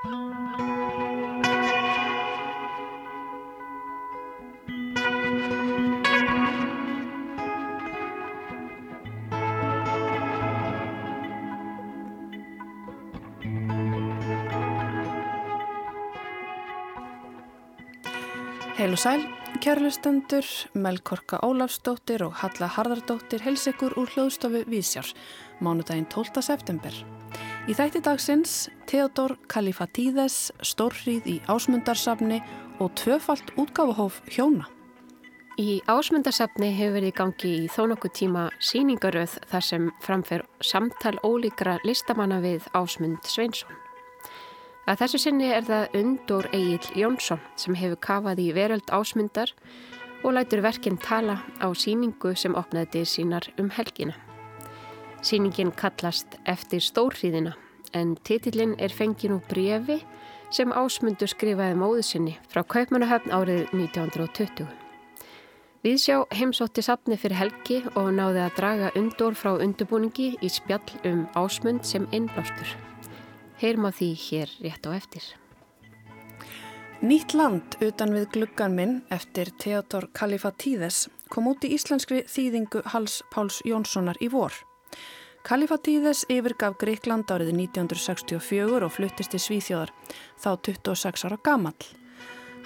Heil 0.00 0.12
og 18.96 18.96
sæl, 18.96 19.20
kærlustendur, 19.60 20.46
Melkorka 20.72 21.36
Ólafsdóttir 21.44 22.24
og 22.24 22.32
Halla 22.40 22.72
Harðardóttir 22.72 23.44
hels 23.44 23.68
ykkur 23.68 24.00
úr 24.00 24.08
hljóðstofu 24.16 24.64
Vísjár, 24.64 25.12
mánudaginn 25.60 26.08
12. 26.08 26.40
september. 26.40 27.19
Í 27.70 27.74
þætti 27.78 28.00
dagsins 28.02 28.52
Theodor 28.90 29.36
Kalifatíðes, 29.46 30.48
stórrið 30.58 31.26
í 31.30 31.34
ásmundarsafni 31.46 32.40
og 32.82 32.96
tvöfalt 32.98 33.52
útgáfahóf 33.54 34.16
hjóna. 34.26 34.64
Í 35.54 35.76
ásmundarsafni 35.86 36.72
hefur 36.74 36.96
verið 36.96 37.12
gangi 37.20 37.52
í 37.60 37.68
þó 37.70 37.84
nokkuð 37.92 38.12
tíma 38.18 38.48
síningaröð 38.58 39.36
þar 39.52 39.66
sem 39.68 39.84
framfer 40.02 40.42
samtal 40.66 41.12
ólíkra 41.22 41.76
listamanna 41.86 42.40
við 42.42 42.66
Ásmund 42.74 43.22
Sveinsson. 43.30 43.70
Að 44.90 45.04
þessu 45.04 45.20
sinni 45.28 45.52
er 45.54 45.68
það 45.68 45.94
Undur 46.00 46.48
Egil 46.50 47.04
Jónsson 47.04 47.44
sem 47.54 47.78
hefur 47.78 48.00
kafað 48.02 48.42
í 48.42 48.48
veröld 48.56 48.90
ásmundar 48.90 49.54
og 50.24 50.34
lætur 50.34 50.64
verkinn 50.66 50.98
tala 50.98 51.38
á 51.62 51.70
síningu 51.70 52.34
sem 52.34 52.58
opnaði 52.58 53.04
sínar 53.06 53.46
um 53.62 53.70
helgina. 53.78 54.18
Síningin 55.20 55.68
kallast 55.76 56.38
Eftir 56.48 56.80
stórhríðina 56.80 57.52
en 57.92 58.14
titillin 58.24 58.72
er 58.80 58.92
fengin 58.94 59.34
úr 59.36 59.42
brefi 59.50 59.98
sem 60.54 60.72
ásmundur 60.72 61.28
skrifaði 61.28 61.76
móðu 61.76 62.04
sinni 62.06 62.36
frá 62.48 62.62
Kaupmannahöfn 62.64 63.34
árið 63.36 63.66
1920. 63.76 64.64
Við 65.84 65.98
sjá 66.00 66.16
heimsótti 66.36 66.84
sapni 66.84 67.16
fyrir 67.20 67.36
helgi 67.36 67.82
og 67.94 68.08
náði 68.16 68.42
að 68.46 68.56
draga 68.56 68.88
undur 69.00 69.36
frá 69.36 69.52
undurbúningi 69.54 70.30
í 70.40 70.50
spjall 70.52 70.96
um 71.08 71.26
ásmund 71.36 71.84
sem 71.88 72.08
innblástur. 72.16 72.72
Heyrum 73.60 73.88
á 73.88 73.92
því 73.92 74.10
hér 74.24 74.56
rétt 74.64 74.88
á 74.88 74.90
eftir. 74.96 75.24
Nýtt 77.00 77.36
land 77.36 77.76
utan 77.80 78.16
við 78.16 78.26
gluggan 78.32 78.76
minn 78.76 78.96
eftir 79.12 79.52
Theodor 79.60 80.08
Kalifatíðes 80.16 81.06
kom 81.32 81.48
út 81.48 81.64
í 81.64 81.72
íslenskri 81.76 82.26
þýðingu 82.28 82.84
Hals 82.92 83.22
Páls 83.32 83.60
Jónssonar 83.68 84.20
í 84.20 84.32
vor. 84.32 84.52
Kalifatíðes 85.46 86.26
yfirgaf 86.28 86.76
Greikland 86.80 87.30
árið 87.32 87.54
1964 87.54 88.84
og 88.84 88.92
fluttist 88.92 89.32
í 89.34 89.40
Svíþjóðar, 89.40 89.94
þá 90.36 90.50
26 90.68 91.24
ára 91.28 91.38
gamall. 91.42 91.88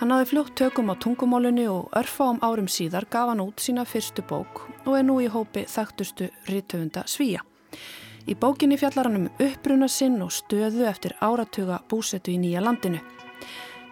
Hann 0.01 0.11
náði 0.11 0.27
fljótt 0.33 0.57
tökum 0.59 0.91
á 0.91 0.99
tungumólunni 0.99 1.69
og 1.71 1.93
örfa 1.95 2.27
ám 2.33 2.41
árum 2.43 2.67
síðar 2.67 3.07
gaf 3.07 3.31
hann 3.31 3.45
út 3.45 3.63
sína 3.63 3.85
fyrstu 3.87 4.25
bók 4.27 4.65
og 4.85 4.97
er 4.99 5.07
nú 5.07 5.21
í 5.23 5.29
hópi 5.31 5.63
þekktustu 5.71 6.33
rítöfunda 6.51 7.05
Svíja. 7.07 7.45
Í 8.27 8.35
bókinni 8.35 8.79
fjallar 8.81 9.07
hann 9.07 9.21
um 9.21 9.31
uppbruna 9.39 9.87
sinn 9.87 10.19
og 10.25 10.33
stöðu 10.35 10.89
eftir 10.91 11.15
áratuga 11.23 11.79
búsetu 11.89 12.35
í 12.35 12.41
nýja 12.43 12.65
landinu. 12.65 12.99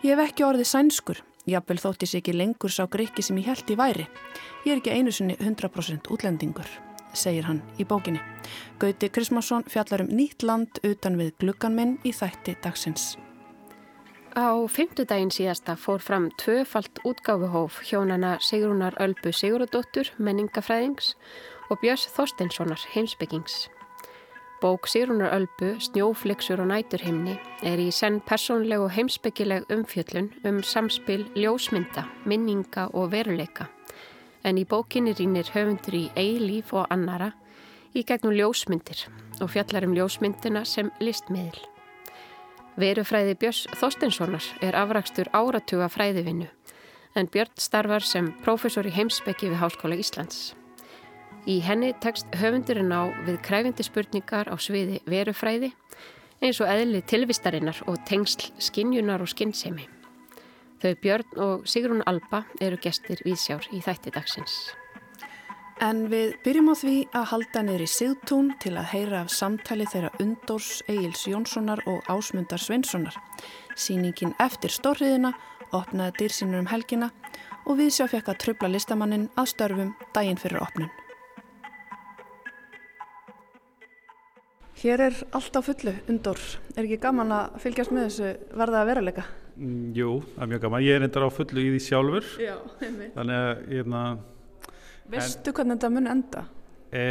Ég 0.02 0.16
hef 0.16 0.24
ekki 0.26 0.46
orðið 0.48 0.70
sænskur, 0.72 1.20
jafnvel 1.46 1.78
þóttis 1.78 2.16
ekki 2.18 2.34
lengur 2.34 2.72
sá 2.72 2.88
greiki 2.90 3.22
sem 3.22 3.38
ég 3.38 3.52
held 3.52 3.70
í 3.70 3.78
væri. 3.78 4.08
Ég 4.66 4.72
er 4.72 4.80
ekki 4.80 4.96
einu 4.96 5.14
sinni 5.14 5.36
100% 5.38 6.10
útlendingur, 6.10 6.66
segir 7.14 7.46
hann 7.48 7.62
í 7.78 7.86
bókinni. 7.88 8.20
Gauti 8.78 9.08
Krismarsson 9.08 9.66
fjallar 9.70 10.04
um 10.04 10.12
nýtt 10.12 10.42
land 10.42 10.80
utan 10.82 11.18
við 11.20 11.34
gluggan 11.40 11.76
minn 11.76 11.98
í 12.04 12.12
þætti 12.16 12.56
dagsins. 12.64 13.16
Á 14.32 14.56
fymtudaginn 14.64 15.32
síðasta 15.34 15.76
fór 15.76 16.00
fram 16.00 16.30
tvöfalt 16.40 17.02
útgáfuhóf 17.04 17.82
hjónana 17.84 18.38
Sigrúnar 18.40 18.96
Ölbu 18.96 19.28
Sigurðardóttur, 19.28 20.08
menningafræðings 20.16 21.12
og 21.68 21.82
Björns 21.84 22.08
Þorsteinssonar, 22.16 22.80
heimsbyggings. 22.94 23.68
Bók 24.62 24.86
Sýrunar 24.86 25.34
Ölbu, 25.34 25.74
Snjóflixur 25.82 26.60
og 26.62 26.68
næturhimni 26.70 27.34
er 27.66 27.80
í 27.82 27.88
senn 27.90 28.20
persónleg 28.22 28.78
og 28.78 28.92
heimsbyggileg 28.94 29.66
umfjöllun 29.74 30.30
um 30.46 30.62
samspil 30.62 31.24
ljósmynda, 31.34 32.06
minninga 32.24 32.86
og 32.94 33.10
veruleika. 33.10 33.66
En 34.44 34.58
í 34.58 34.64
bókinni 34.66 35.14
rínir 35.14 35.50
höfundur 35.54 35.94
í 35.94 36.06
eilíf 36.18 36.72
og 36.74 36.88
annara 36.90 37.32
í 37.94 38.02
gegnum 38.06 38.34
ljósmyndir 38.34 39.06
og 39.40 39.52
fjallar 39.52 39.86
um 39.86 39.94
ljósmyndina 39.96 40.64
sem 40.66 40.90
listmiðl. 41.00 41.60
Verufræði 42.80 43.36
Björns 43.36 43.66
Þorstenssonar 43.76 44.46
er 44.64 44.78
afrakstur 44.78 45.28
áratuga 45.36 45.90
fræðivinnu 45.92 46.48
en 47.14 47.28
Björn 47.28 47.52
starfar 47.60 48.04
sem 48.06 48.32
prófessor 48.44 48.88
í 48.88 48.94
heimsbyggi 48.96 49.50
við 49.52 49.60
Háskóla 49.60 49.98
Íslands. 50.00 50.54
Í 51.44 51.58
henni 51.66 51.90
tekst 52.00 52.30
höfundurinn 52.38 52.94
á 52.94 53.12
við 53.26 53.40
kræfindi 53.44 53.84
spurningar 53.84 54.48
á 54.48 54.56
sviði 54.56 55.02
verufræði 55.10 55.72
eins 56.42 56.60
og 56.62 56.70
eðli 56.70 57.02
tilvistarinnar 57.06 57.82
og 57.90 58.00
tengsl 58.08 58.48
skinjunar 58.62 59.22
og 59.22 59.30
skinnsemi. 59.30 59.88
Þau 60.82 60.94
Björn 60.98 61.36
og 61.38 61.66
Sigrun 61.70 62.02
Alba 62.10 62.40
eru 62.58 62.78
gestir 62.82 63.20
viðsjár 63.22 63.68
í 63.70 63.78
þætti 63.84 64.10
dagsins. 64.16 64.54
En 65.82 66.08
við 66.10 66.32
byrjum 66.42 66.70
á 66.70 66.76
því 66.78 66.94
að 67.14 67.28
halda 67.30 67.60
niður 67.62 67.84
í 67.84 67.90
Sigtún 67.90 68.48
til 68.62 68.72
að 68.74 68.88
heyra 68.90 69.20
af 69.22 69.30
samtali 69.34 69.86
þeirra 69.86 70.10
Undors, 70.22 70.82
Egils 70.90 71.22
Jónssonar 71.30 71.84
og 71.90 72.06
Ásmundar 72.10 72.58
Sveinssonar. 72.62 73.14
Sýningin 73.78 74.34
eftir 74.42 74.74
stórriðina 74.74 75.32
opnaði 75.70 76.16
dýrsinur 76.18 76.64
um 76.64 76.70
helgina 76.70 77.12
og 77.66 77.78
viðsjá 77.78 78.08
fekk 78.10 78.32
að 78.32 78.40
tröfla 78.42 78.72
listamannin 78.72 79.28
að 79.38 79.52
störfum 79.54 79.94
daginn 80.14 80.38
fyrir 80.42 80.62
opnun. 80.62 80.90
Hér 84.82 85.06
er 85.06 85.22
allt 85.30 85.54
á 85.54 85.62
fullu 85.62 85.94
undur. 86.10 86.42
Er 86.74 86.82
ekki 86.82 86.98
gaman 87.06 87.30
að 87.30 87.62
fylgjast 87.62 87.94
með 87.94 88.08
þessu 88.08 88.58
verða 88.58 88.82
að 88.82 88.90
veruleika? 88.90 89.26
Mm, 89.56 89.92
jú, 89.96 90.16
það 90.32 90.44
er 90.44 90.50
mjög 90.52 90.64
gaman. 90.64 90.84
Ég 90.86 90.96
er 90.96 91.06
endar 91.06 91.26
á 91.28 91.30
fullu 91.32 91.60
í 91.62 91.70
því 91.74 91.80
sjálfur. 91.84 92.28
Já, 92.40 92.54
einmitt. 92.80 93.12
Þannig 93.16 93.38
að, 93.38 93.62
ég 93.68 93.82
er 93.82 93.90
það... 93.92 94.20
Veistu 95.12 95.52
hvernig 95.52 95.76
þetta 95.76 95.90
mun 95.92 96.10
enda? 96.12 96.42
E, 96.92 97.04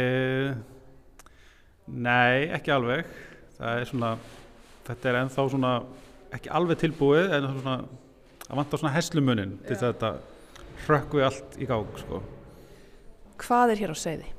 nei, 1.86 2.50
ekki 2.58 2.74
alveg. 2.74 3.10
Það 3.58 3.78
er 3.78 3.90
svona, 3.92 4.12
þetta 4.88 5.10
er 5.10 5.18
ennþá 5.20 5.46
svona, 5.54 5.72
ekki 6.34 6.52
alveg 6.58 6.82
tilbúið, 6.82 7.34
en 7.38 7.48
svona, 7.60 7.76
það 8.42 8.62
vantar 8.62 8.82
svona 8.82 8.94
heslumunin 8.96 9.56
til 9.68 9.80
þetta 9.84 10.14
hrökkvi 10.86 11.26
allt 11.28 11.58
í 11.62 11.68
gang, 11.70 11.98
sko. 12.02 12.22
Hvað 13.42 13.74
er 13.74 13.84
hér 13.84 13.94
á 13.94 13.96
segði? 13.98 14.32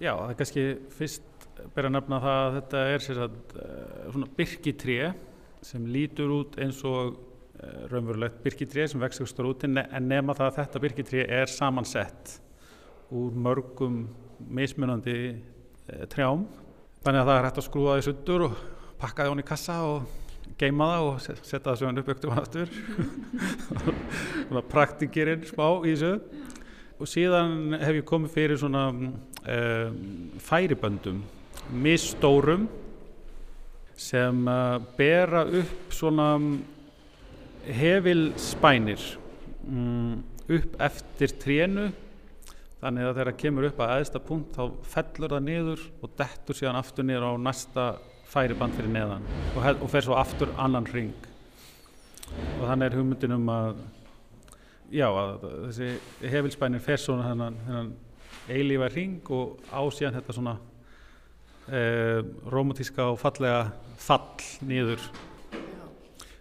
Já, 0.00 0.14
það 0.14 0.30
er 0.30 0.38
kannski 0.38 0.64
fyrst 0.96 1.26
ber 1.74 1.88
að 1.88 1.94
nefna 1.96 2.20
það 2.24 2.38
að 2.42 2.54
þetta 2.56 2.84
er 2.88 3.04
sagt, 3.04 3.52
eh, 3.60 4.06
svona 4.14 4.30
byrkitré 4.38 4.98
sem 5.66 5.84
lítur 5.86 6.32
út 6.34 6.56
eins 6.60 6.80
og 6.88 7.16
eh, 7.60 7.86
raunverulegt 7.90 8.40
byrkitré 8.44 8.86
sem 8.88 9.00
vextur 9.00 9.50
út 9.50 9.66
en 9.66 9.78
nema 10.06 10.36
það 10.36 10.46
að 10.48 10.58
þetta 10.60 10.82
byrkitré 10.84 11.26
er 11.40 11.50
samansett 11.50 12.38
úr 13.10 13.34
mörgum 13.34 14.04
mismunandi 14.48 15.16
eh, 15.30 16.06
trjám. 16.10 16.46
Þannig 17.04 17.22
að 17.22 17.30
það 17.30 17.36
er 17.36 17.48
hægt 17.48 17.60
að 17.60 17.66
skrúa 17.68 17.96
því 17.98 18.06
sundur 18.08 18.46
og 18.48 18.58
pakka 19.00 19.24
því 19.24 19.34
hún 19.34 19.42
í 19.42 19.48
kassa 19.48 19.78
og 19.88 20.54
geima 20.60 20.90
það 20.90 21.08
og 21.08 21.20
setja 21.24 21.62
það 21.64 21.86
hann 21.88 22.02
upp 22.02 22.12
öktum 22.14 22.36
aftur. 22.36 22.72
Svona 24.48 24.64
praktikirinn 24.68 25.46
smá 25.48 25.66
í 25.84 25.94
þessu. 25.94 26.14
Og 27.00 27.08
síðan 27.08 27.78
hef 27.80 27.96
ég 27.96 28.04
komið 28.04 28.34
fyrir 28.34 28.60
svona 28.60 28.90
um, 28.92 29.06
færiböndum 30.44 31.22
misstórum 31.72 32.66
sem 34.00 34.44
uh, 34.48 34.78
bera 34.96 35.44
upp 35.44 35.92
svona 35.92 36.34
um, 36.38 36.52
hefilspænir 37.68 39.02
um, 39.68 40.20
upp 40.48 40.78
eftir 40.80 41.36
trénu. 41.42 41.90
Þannig 42.80 43.04
að 43.04 43.16
þegar 43.18 43.28
það 43.28 43.40
kemur 43.42 43.66
upp 43.68 43.80
að 43.84 43.90
aðeista 43.94 44.22
punkt 44.24 44.54
þá 44.56 44.62
fellur 44.88 45.34
það 45.34 45.42
niður 45.50 45.82
og 46.00 46.14
dettur 46.16 46.56
síðan 46.56 46.78
aftur 46.80 47.04
niður 47.04 47.26
á 47.28 47.32
næsta 47.44 47.90
færiband 48.30 48.76
fyrir 48.78 48.92
neðan 48.94 49.26
og, 49.58 49.64
og 49.82 49.88
fer 49.90 50.06
svo 50.06 50.16
aftur 50.18 50.52
annan 50.60 50.86
ring 50.94 51.12
og 52.60 52.66
þannig 52.68 52.86
er 52.86 52.96
hugmyndin 52.98 53.34
um 53.34 53.48
að 53.52 53.80
já 54.94 55.06
að 55.08 55.46
þessi 55.66 56.30
hefilspænir 56.32 56.82
fer 56.84 57.02
svona 57.02 57.30
þennan 57.30 57.90
eilífa 58.50 58.90
ring 58.94 59.32
og 59.34 59.58
á 59.70 59.82
síðan 59.90 60.16
þetta 60.18 60.36
svona 60.36 60.56
eh, 61.70 62.20
romantíska 62.50 63.10
og 63.12 63.18
fallega 63.20 63.70
fall 64.00 64.44
nýður 64.66 65.02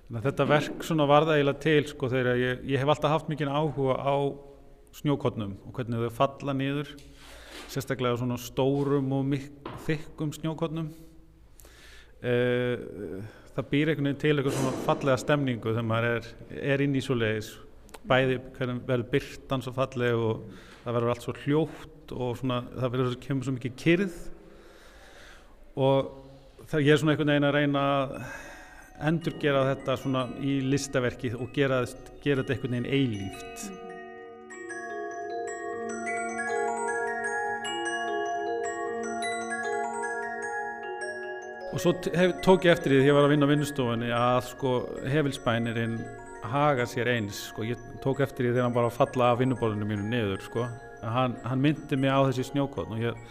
þetta 0.10 0.46
verk 0.50 0.86
varða 1.06 1.36
eiginlega 1.38 1.62
til 1.62 1.84
sko 1.90 2.10
þegar 2.10 2.40
ég, 2.40 2.64
ég 2.66 2.82
hef 2.82 2.90
alltaf 2.90 3.14
haft 3.14 3.30
mikið 3.30 3.52
áhuga 3.54 4.00
á 4.02 4.16
snjókotnum 4.98 5.54
og 5.68 5.76
hvernig 5.78 6.08
þau 6.08 6.16
falla 6.18 6.56
nýður 6.58 6.96
sérstaklega 7.70 8.18
svona 8.18 8.40
stórum 8.42 9.12
og 9.14 9.36
þykkum 9.86 10.34
snjókotnum 10.34 10.90
uh, 12.26 12.76
það 13.54 13.70
býr 13.70 13.92
einhvern 13.92 14.10
veginn 14.10 14.22
til 14.24 14.34
eitthvað 14.34 14.58
svona 14.58 14.84
fallega 14.88 15.22
stemningu 15.22 15.76
þegar 15.76 15.90
maður 15.92 16.10
er, 16.16 16.32
er 16.74 16.86
inn 16.86 16.98
í 16.98 17.06
svo 17.06 17.18
leiðis 17.20 17.54
bæði 18.10 18.40
verður 18.58 19.06
byrtan 19.14 19.62
svo 19.62 19.76
falleg 19.78 20.18
og 20.18 20.44
það 20.82 20.96
verður 20.96 21.14
allt 21.14 21.26
svo 21.28 21.38
hljótt 21.44 22.14
og 22.16 22.38
svona, 22.40 22.64
það 22.74 22.94
verður 22.96 23.18
kemur 23.28 23.46
svo 23.46 23.56
mikið 23.60 23.80
kyrð 23.84 24.20
og 25.76 26.66
það 26.70 26.86
ég 26.86 26.94
er 26.94 27.02
svona 27.02 27.16
einhvern 27.16 27.34
veginn 27.34 27.50
að 27.50 27.58
reyna 27.58 27.84
að 27.90 28.16
endurgera 29.10 29.68
þetta 29.74 29.98
svona 30.00 30.24
í 30.44 30.60
listaverki 30.66 31.34
og 31.38 31.54
gera, 31.56 31.84
gera 32.24 32.44
þetta 32.44 32.56
einhvern 32.56 32.76
veginn 32.78 32.92
eilíft. 32.94 33.70
Og 41.70 41.84
svo 41.84 41.94
tók 42.44 42.66
ég 42.66 42.74
eftir 42.74 42.92
því 42.92 42.98
þegar 42.98 43.08
ég 43.08 43.16
var 43.16 43.28
að 43.28 43.32
vinna 43.36 43.48
á 43.48 43.52
vinnustofunni 43.54 44.10
að 44.12 44.40
sko 44.50 44.72
hefilspænirinn 45.08 46.00
haga 46.50 46.86
sér 46.90 47.12
eins 47.14 47.44
sko, 47.52 47.64
ég 47.68 47.80
tók 48.04 48.24
eftir 48.26 48.48
því 48.48 48.56
þegar 48.56 48.66
hann 48.66 48.76
var 48.76 48.88
að 48.88 48.98
falla 48.98 49.30
af 49.32 49.40
vinnuborðinu 49.42 49.88
mínu 49.88 50.08
niður 50.10 50.42
sko, 50.44 50.66
að 51.00 51.14
hann, 51.16 51.36
hann 51.46 51.62
myndi 51.64 52.00
mig 52.00 52.12
á 52.12 52.20
þessi 52.26 52.48
snjókotn 52.50 52.96
og 52.96 53.04
ég, 53.04 53.22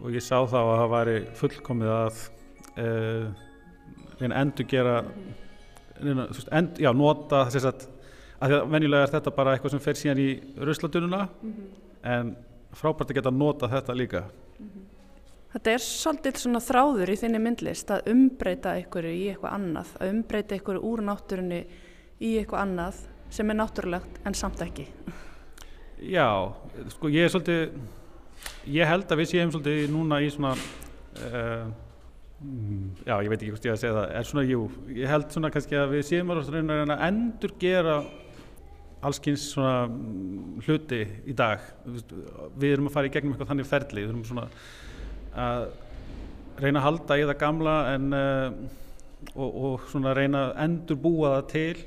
og 0.00 0.14
ég 0.14 0.24
sá 0.24 0.38
þá 0.44 0.58
að 0.60 0.72
það 0.80 0.94
væri 0.94 1.16
fullkomið 1.40 1.92
að 1.96 2.22
uh, 2.82 3.26
reyna 4.20 4.40
endur 4.42 4.68
gera 4.70 4.96
reyna, 6.00 6.26
end, 6.50 6.80
já, 6.82 6.90
nota 6.92 7.44
þess 7.52 7.70
að, 7.70 7.86
að 8.40 8.52
því 8.52 8.58
að 8.58 8.74
venjulega 8.74 9.06
er 9.06 9.14
þetta 9.14 9.36
bara 9.38 9.54
eitthvað 9.54 9.76
sem 9.76 9.86
fer 9.86 10.00
síðan 10.00 10.24
í 10.24 10.28
rusladununa 10.68 11.22
mm 11.28 11.52
-hmm. 11.52 11.70
en 12.16 12.36
frábært 12.76 13.10
að 13.10 13.20
geta 13.20 13.30
nota 13.32 13.72
þetta 13.72 13.96
líka 13.96 14.24
mm 14.26 14.68
-hmm. 14.68 14.86
Þetta 15.56 15.72
er 15.72 15.80
svolítið 15.80 16.36
svona 16.36 16.60
þráður 16.60 17.10
í 17.10 17.14
þinni 17.16 17.38
myndlist 17.40 17.90
að 17.90 18.08
umbreyta 18.12 18.74
ykkur 18.76 19.06
í 19.08 19.28
eitthvað 19.30 19.54
annað, 19.56 19.92
að 19.96 20.10
umbreyta 20.12 20.58
ykkur 20.58 20.80
úr 20.84 21.00
náttúrunni 21.06 21.60
í 22.20 22.32
eitthvað 22.36 22.60
annað 22.60 22.98
sem 23.32 23.50
er 23.50 23.56
náttúrulegt 23.56 24.18
en 24.28 24.36
samt 24.36 24.60
ekki. 24.60 24.84
Já, 26.12 26.52
sko 26.92 27.08
ég 27.08 27.24
er 27.24 27.32
svolítið, 27.32 27.78
ég 28.72 28.90
held 28.90 29.10
að 29.10 29.22
við 29.22 29.32
séum 29.32 29.54
svolítið 29.54 29.90
núna 29.94 30.20
í 30.24 30.28
svona, 30.32 30.52
uh, 31.22 31.66
já 33.06 33.14
ég 33.16 33.32
veit 33.32 33.40
ekki 33.40 33.52
hvort 33.54 33.68
ég 33.68 33.74
að 33.74 33.82
segja 33.82 33.96
það, 33.96 34.12
er 34.18 34.30
svona, 34.30 34.46
jú, 34.50 34.62
ég 34.98 35.10
held 35.10 35.26
svona 35.34 35.50
kannski 35.54 35.80
að 35.80 35.96
við 35.96 36.06
séum 36.10 36.32
að 36.34 36.54
að 36.54 37.04
endur 37.08 37.56
gera 37.62 37.98
allskynns 39.06 39.50
svona 39.52 39.86
hluti 40.66 41.02
í 41.28 41.34
dag. 41.36 41.62
Við 42.56 42.72
erum 42.72 42.88
að 42.88 42.96
fara 42.96 43.08
í 43.08 43.12
gegnum 43.14 43.34
eitthvað 43.34 43.52
þannig 43.52 43.68
ferli, 43.68 44.02
við 44.02 44.12
erum 44.12 44.24
svona 44.26 44.46
að 45.36 45.66
reyna 46.62 46.80
að 46.80 46.86
halda 46.86 47.18
í 47.20 47.26
það 47.28 47.38
gamla 47.42 47.76
en, 47.92 48.06
uh, 48.16 49.32
og, 49.34 49.50
og 49.50 49.88
svona 49.92 50.14
reyna 50.16 50.46
að 50.48 50.62
endur 50.64 51.00
búa 51.00 51.34
það 51.36 51.50
til 51.52 51.84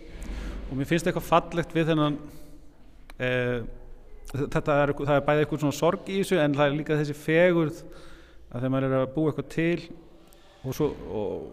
og 0.69 0.77
mér 0.77 0.89
finnst 0.89 1.09
eitthvað 1.09 1.25
fallegt 1.25 1.73
við 1.73 1.89
þennan 1.89 2.19
uh, 3.25 3.59
þetta 4.29 4.77
er, 4.83 4.93
er 4.93 5.25
bæðið 5.25 5.43
eitthvað 5.43 5.63
svona 5.63 5.77
sorg 5.77 6.09
í 6.09 6.19
þessu 6.19 6.37
en 6.41 6.55
það 6.57 6.67
er 6.67 6.77
líka 6.77 6.97
þessi 6.99 7.17
fegurð 7.17 7.81
að 8.49 8.59
þegar 8.59 8.73
maður 8.73 8.87
er 8.87 8.97
að 8.99 9.13
búa 9.15 9.31
eitthvað 9.31 9.49
til 9.55 9.87
og 10.59 10.75
svo, 10.75 10.89
og, 10.89 11.47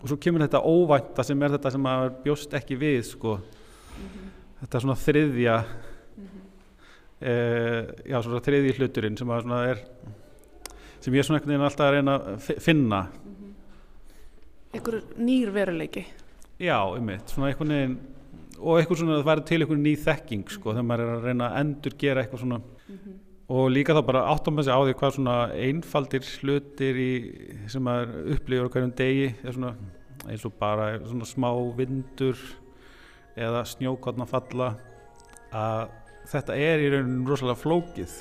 og 0.00 0.08
svo 0.08 0.18
kemur 0.20 0.44
þetta 0.44 0.62
óvænta 0.64 1.26
sem 1.26 1.42
er 1.44 1.56
þetta 1.56 1.74
sem 1.74 1.84
maður 1.84 2.14
bjóst 2.24 2.56
ekki 2.56 2.78
við 2.80 3.00
sko. 3.10 3.36
Mm 3.38 4.08
-hmm. 4.08 4.32
þetta 4.60 4.78
er 4.78 4.84
svona 4.86 5.00
þriðja 5.04 5.56
mm 5.58 6.24
-hmm. 6.24 6.42
uh, 7.30 7.82
já 8.12 8.22
svona 8.22 8.44
þriðji 8.48 8.76
hluturinn 8.78 9.16
sem 9.16 9.30
er 9.30 9.78
sem 11.00 11.14
ég 11.14 11.18
er 11.18 11.24
svona 11.24 11.38
einhvern 11.38 11.52
veginn 11.52 11.68
alltaf 11.68 11.86
að 11.86 11.92
reyna 11.92 12.14
að 12.16 12.60
finna. 12.60 13.06
Einhver 14.72 15.02
nýr 15.16 15.50
veruleiki. 15.52 16.06
Já, 16.58 16.78
einmitt, 16.96 17.28
svona 17.28 17.48
einhvern 17.48 17.68
veginn 17.68 18.13
og 18.64 18.78
einhvern 18.78 19.00
svona 19.00 19.18
að 19.18 19.20
það 19.20 19.28
væri 19.28 19.44
til 19.48 19.58
einhvern 19.60 19.84
ný 19.84 19.92
þekking 20.00 20.44
sko, 20.54 20.72
þegar 20.72 20.86
maður 20.88 21.04
er 21.04 21.12
að 21.14 21.28
reyna 21.28 21.48
að 21.50 21.58
endur 21.60 21.96
gera 22.00 22.22
eitthvað 22.22 22.42
svona. 22.42 22.58
Mm 22.58 22.98
-hmm. 22.98 23.16
og 23.54 23.70
líka 23.70 23.94
þá 23.94 24.02
bara 24.06 24.26
áttum 24.32 24.58
að 24.58 24.64
segja 24.64 24.78
á 24.80 24.84
því 24.84 24.94
hvað 25.00 25.14
svona 25.14 25.36
einfaldir 25.52 26.24
hlutir 26.40 26.94
í, 26.96 27.12
sem 27.68 27.82
maður 27.82 28.32
upplifur 28.34 28.68
á 28.68 28.72
hverjum 28.72 28.94
degi 28.96 29.34
svona, 29.52 29.74
eins 30.28 30.44
og 30.44 30.52
bara 30.58 30.98
svona 30.98 31.24
smá 31.24 31.50
vindur 31.76 32.36
eða 33.36 33.64
snjókotna 33.64 34.26
falla 34.26 34.76
að 35.52 35.88
þetta 36.30 36.56
er 36.56 36.78
í 36.80 36.90
rauninu 36.90 37.28
rosalega 37.28 37.60
flókið. 37.60 38.12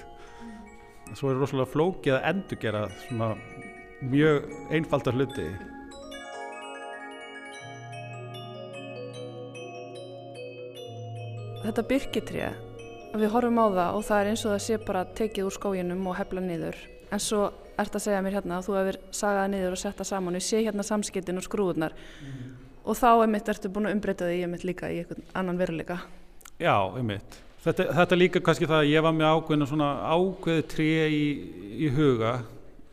Svo 1.13 1.29
er 1.29 1.39
rosalega 1.39 1.71
flókið 1.71 2.13
að 2.17 2.25
endur 2.31 2.57
gera 2.59 2.89
svona 3.07 3.35
mjög 4.01 4.43
einfaldar 4.71 5.13
hluti 5.13 5.47
Þetta 11.63 11.87
byrkitrija 11.89 12.53
við 13.13 13.29
horfum 13.33 13.61
á 13.61 13.67
það 13.67 13.97
og 13.97 14.07
það 14.07 14.21
er 14.21 14.31
eins 14.31 14.45
og 14.45 14.51
það 14.55 14.63
sé 14.65 14.79
bara 14.87 15.05
tekið 15.19 15.47
úr 15.47 15.55
skóginum 15.57 16.09
og 16.09 16.17
hefla 16.17 16.41
niður. 16.43 16.79
En 17.13 17.21
svo 17.21 17.45
ert 17.79 17.95
að 17.95 18.05
segja 18.07 18.23
mér 18.25 18.39
hérna 18.39 18.59
að 18.59 18.67
þú 18.67 18.75
hefur 18.79 18.99
sagað 19.13 19.47
niður 19.53 19.77
og 19.77 19.81
setta 19.81 20.05
saman 20.07 20.35
og 20.35 20.41
ég 20.41 20.47
sé 20.47 20.61
hérna 20.65 20.85
samskiptin 20.85 21.39
og 21.39 21.45
skrúðunar 21.45 21.95
mm 21.95 22.63
og 22.83 22.99
þá 22.99 23.09
er 23.13 23.31
mitt 23.31 23.49
ertu 23.51 23.71
búin 23.71 23.87
að 23.87 23.97
umbreyta 23.97 24.27
þig 24.27 24.43
í 24.43 24.51
mitt 24.51 24.65
líka 24.67 24.91
í 24.91 24.99
einhvern 25.01 25.27
annan 25.39 25.59
veruleika. 25.59 25.99
Já, 26.59 26.75
um 26.83 27.07
mitt 27.07 27.39
Þetta, 27.63 27.85
þetta 27.95 28.15
líka 28.17 28.39
kannski 28.43 28.67
það 28.67 28.81
að 28.81 28.89
ég 28.91 29.03
var 29.05 29.13
með 29.15 29.37
ákveðinu 29.37 29.65
svona 29.69 29.89
ákveði 30.11 30.63
tré 30.67 30.87
í, 31.07 31.27
í 31.79 31.91
huga 31.95 32.33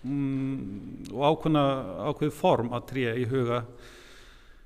mm, 0.07 1.09
og 1.11 1.25
ákveðina 1.27 1.65
ákveði 2.07 2.35
form 2.37 2.71
að 2.79 2.85
tré 2.93 3.17
í 3.19 3.25
huga 3.33 3.65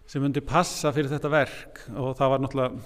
sem 0.05 0.21
myndi 0.21 0.43
passa 0.45 0.93
fyrir 0.93 1.09
þetta 1.09 1.31
verk. 1.33 1.81
Og 1.97 2.13
það 2.19 2.35
var 2.35 2.45
náttúrulega 2.45 2.85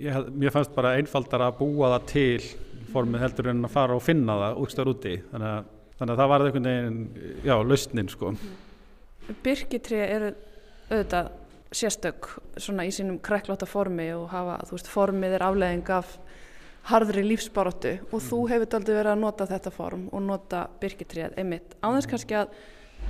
ég, 0.00 0.28
mér 0.32 0.54
fannst 0.54 0.74
bara 0.76 0.94
einfaldar 0.98 1.46
að 1.46 1.58
búa 1.60 1.92
það 1.96 2.06
til 2.12 2.50
formið 2.92 3.24
heldur 3.24 3.50
en 3.52 3.64
að 3.66 3.74
fara 3.74 3.96
og 3.96 4.04
finna 4.04 4.36
það 4.40 4.60
úrstöður 4.62 4.92
úti. 4.94 5.14
Þannig 5.32 5.48
að, 5.52 5.72
þannig 5.98 6.12
að 6.12 6.20
það 6.22 6.30
var 6.32 6.44
einhvern 6.44 6.68
veginn 6.70 7.00
já, 7.46 7.56
lausnin 7.70 8.12
sko. 8.12 8.32
Birkitré 9.42 10.04
eru 10.06 10.30
auðvitað 10.90 11.32
sérstök 11.76 12.30
svona 12.62 12.86
í 12.86 12.92
sínum 12.94 13.18
krekláta 13.22 13.66
formi 13.68 14.06
og 14.14 14.30
hafa, 14.30 14.60
þú 14.68 14.76
veist, 14.76 14.90
formið 14.92 15.36
er 15.36 15.44
afleðing 15.48 15.92
af 15.96 16.14
harðri 16.86 17.24
lífsbaróttu 17.26 17.96
og 18.12 18.22
þú 18.22 18.38
mhm. 18.44 18.50
hefur 18.52 18.78
aldrei 18.78 18.94
verið 18.94 19.12
að 19.12 19.22
nota 19.24 19.48
þetta 19.50 19.72
form 19.74 20.06
og 20.14 20.22
nota 20.22 20.62
byrkitrið 20.80 21.34
einmitt, 21.40 21.74
áðins 21.82 22.06
kannski 22.10 22.38
að 22.38 22.54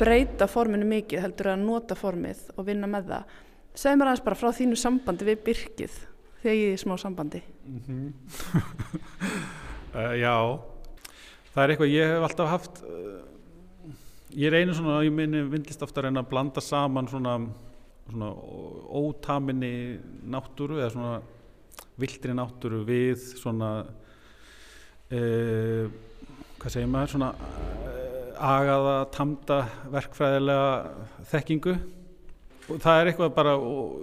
breyta 0.01 0.49
forminu 0.49 0.89
mikið, 0.89 1.23
heldur 1.25 1.53
að 1.53 1.65
nota 1.65 1.97
formið 1.97 2.41
og 2.57 2.67
vinna 2.69 2.89
með 2.91 3.13
það. 3.13 3.35
Segð 3.77 3.99
mér 4.01 4.11
aðeins 4.11 4.25
bara 4.25 4.41
frá 4.41 4.51
þínu 4.57 4.79
sambandi 4.81 5.29
við 5.29 5.43
byrkið 5.47 5.99
þegar 6.47 6.59
ég 6.63 6.73
er 6.77 6.83
smá 6.83 6.97
sambandi. 7.03 7.43
Mm 7.67 7.81
-hmm. 7.87 8.09
uh, 9.99 10.15
Já. 10.23 10.37
Það 11.53 11.63
er 11.63 11.71
eitthvað 11.73 11.95
ég 11.95 12.11
hef 12.15 12.27
alltaf 12.31 12.51
haft 12.55 12.83
uh, 12.87 13.21
ég 14.37 14.53
reynir 14.53 14.75
svona, 14.75 15.05
ég 15.05 15.13
minni 15.13 15.43
vindlist 15.51 15.83
ofta 15.83 16.01
að 16.01 16.09
reyna 16.09 16.23
að 16.23 16.31
blanda 16.31 16.61
saman 16.61 17.09
svona 17.09 17.39
svona 18.07 18.29
ótaminni 18.95 19.99
náttúru 20.31 20.79
eða 20.79 20.93
svona 20.95 21.15
vildri 21.99 22.35
náttúru 22.37 22.85
við 22.87 23.19
svona 23.41 23.71
uh, 25.11 25.89
hvað 26.61 26.71
segir 26.71 26.91
maður 26.93 27.15
svona 27.17 27.31
uh, 27.35 28.07
agaða, 28.37 28.97
tamda 29.15 29.59
verkfræðilega 29.91 30.71
þekkingu. 31.33 31.75
Og 32.67 32.81
það 32.83 33.01
er 33.01 33.11
eitthvað 33.11 33.35
bara 33.37 33.55
og, 33.57 33.97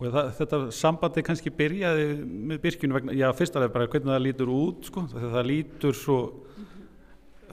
og 0.00 0.08
það, 0.10 0.30
þetta 0.38 0.60
sambandi 0.74 1.22
kannski 1.24 1.52
byrjaði 1.54 2.06
með 2.24 2.62
byrkjunu 2.64 2.96
vegna, 2.96 3.14
já 3.16 3.28
fyrst 3.36 3.56
alveg 3.56 3.74
bara 3.76 3.90
hvernig 3.92 4.10
það 4.10 4.24
lítur 4.24 4.54
út 4.54 4.88
sko, 4.88 5.04
það 5.12 5.44
lítur 5.50 5.98
svo 5.98 6.18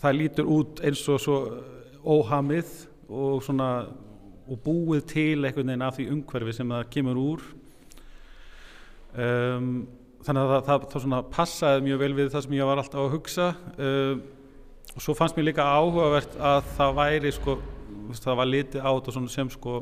það 0.02 0.18
lítur 0.18 0.50
út 0.50 0.82
eins 0.86 1.04
og 1.12 1.22
svo 1.22 1.38
óhamið 2.02 2.72
og 3.12 3.44
svona 3.46 3.72
og 4.52 4.60
búið 4.66 5.06
til 5.12 5.46
einhvern 5.46 5.70
veginn 5.70 5.86
af 5.86 5.96
því 5.96 6.08
umhverfi 6.12 6.54
sem 6.58 6.72
það 6.74 6.90
kemur 6.92 7.20
úr. 7.22 7.44
Um, 9.12 9.70
þannig 10.26 10.42
að 10.42 10.52
það, 10.52 10.64
það, 10.68 10.86
það 10.92 11.04
svona 11.06 11.22
passaði 11.32 11.86
mjög 11.86 12.02
vel 12.02 12.12
við 12.18 12.32
það 12.34 12.46
sem 12.46 12.56
ég 12.58 12.70
var 12.70 12.82
alltaf 12.82 13.04
að 13.04 13.14
hugsa. 13.16 13.48
Um, 13.78 14.24
og 14.92 15.06
svo 15.06 15.16
fannst 15.16 15.38
mér 15.38 15.48
líka 15.52 15.68
áhugavert 15.68 16.36
að 16.36 16.68
það 16.76 16.98
væri 16.98 17.34
sko, 17.36 17.58
það 18.18 18.40
var 18.42 18.50
litið 18.50 18.88
át 18.90 19.08
og 19.08 19.16
svona 19.16 19.32
sem 19.32 19.52
sko 19.54 19.78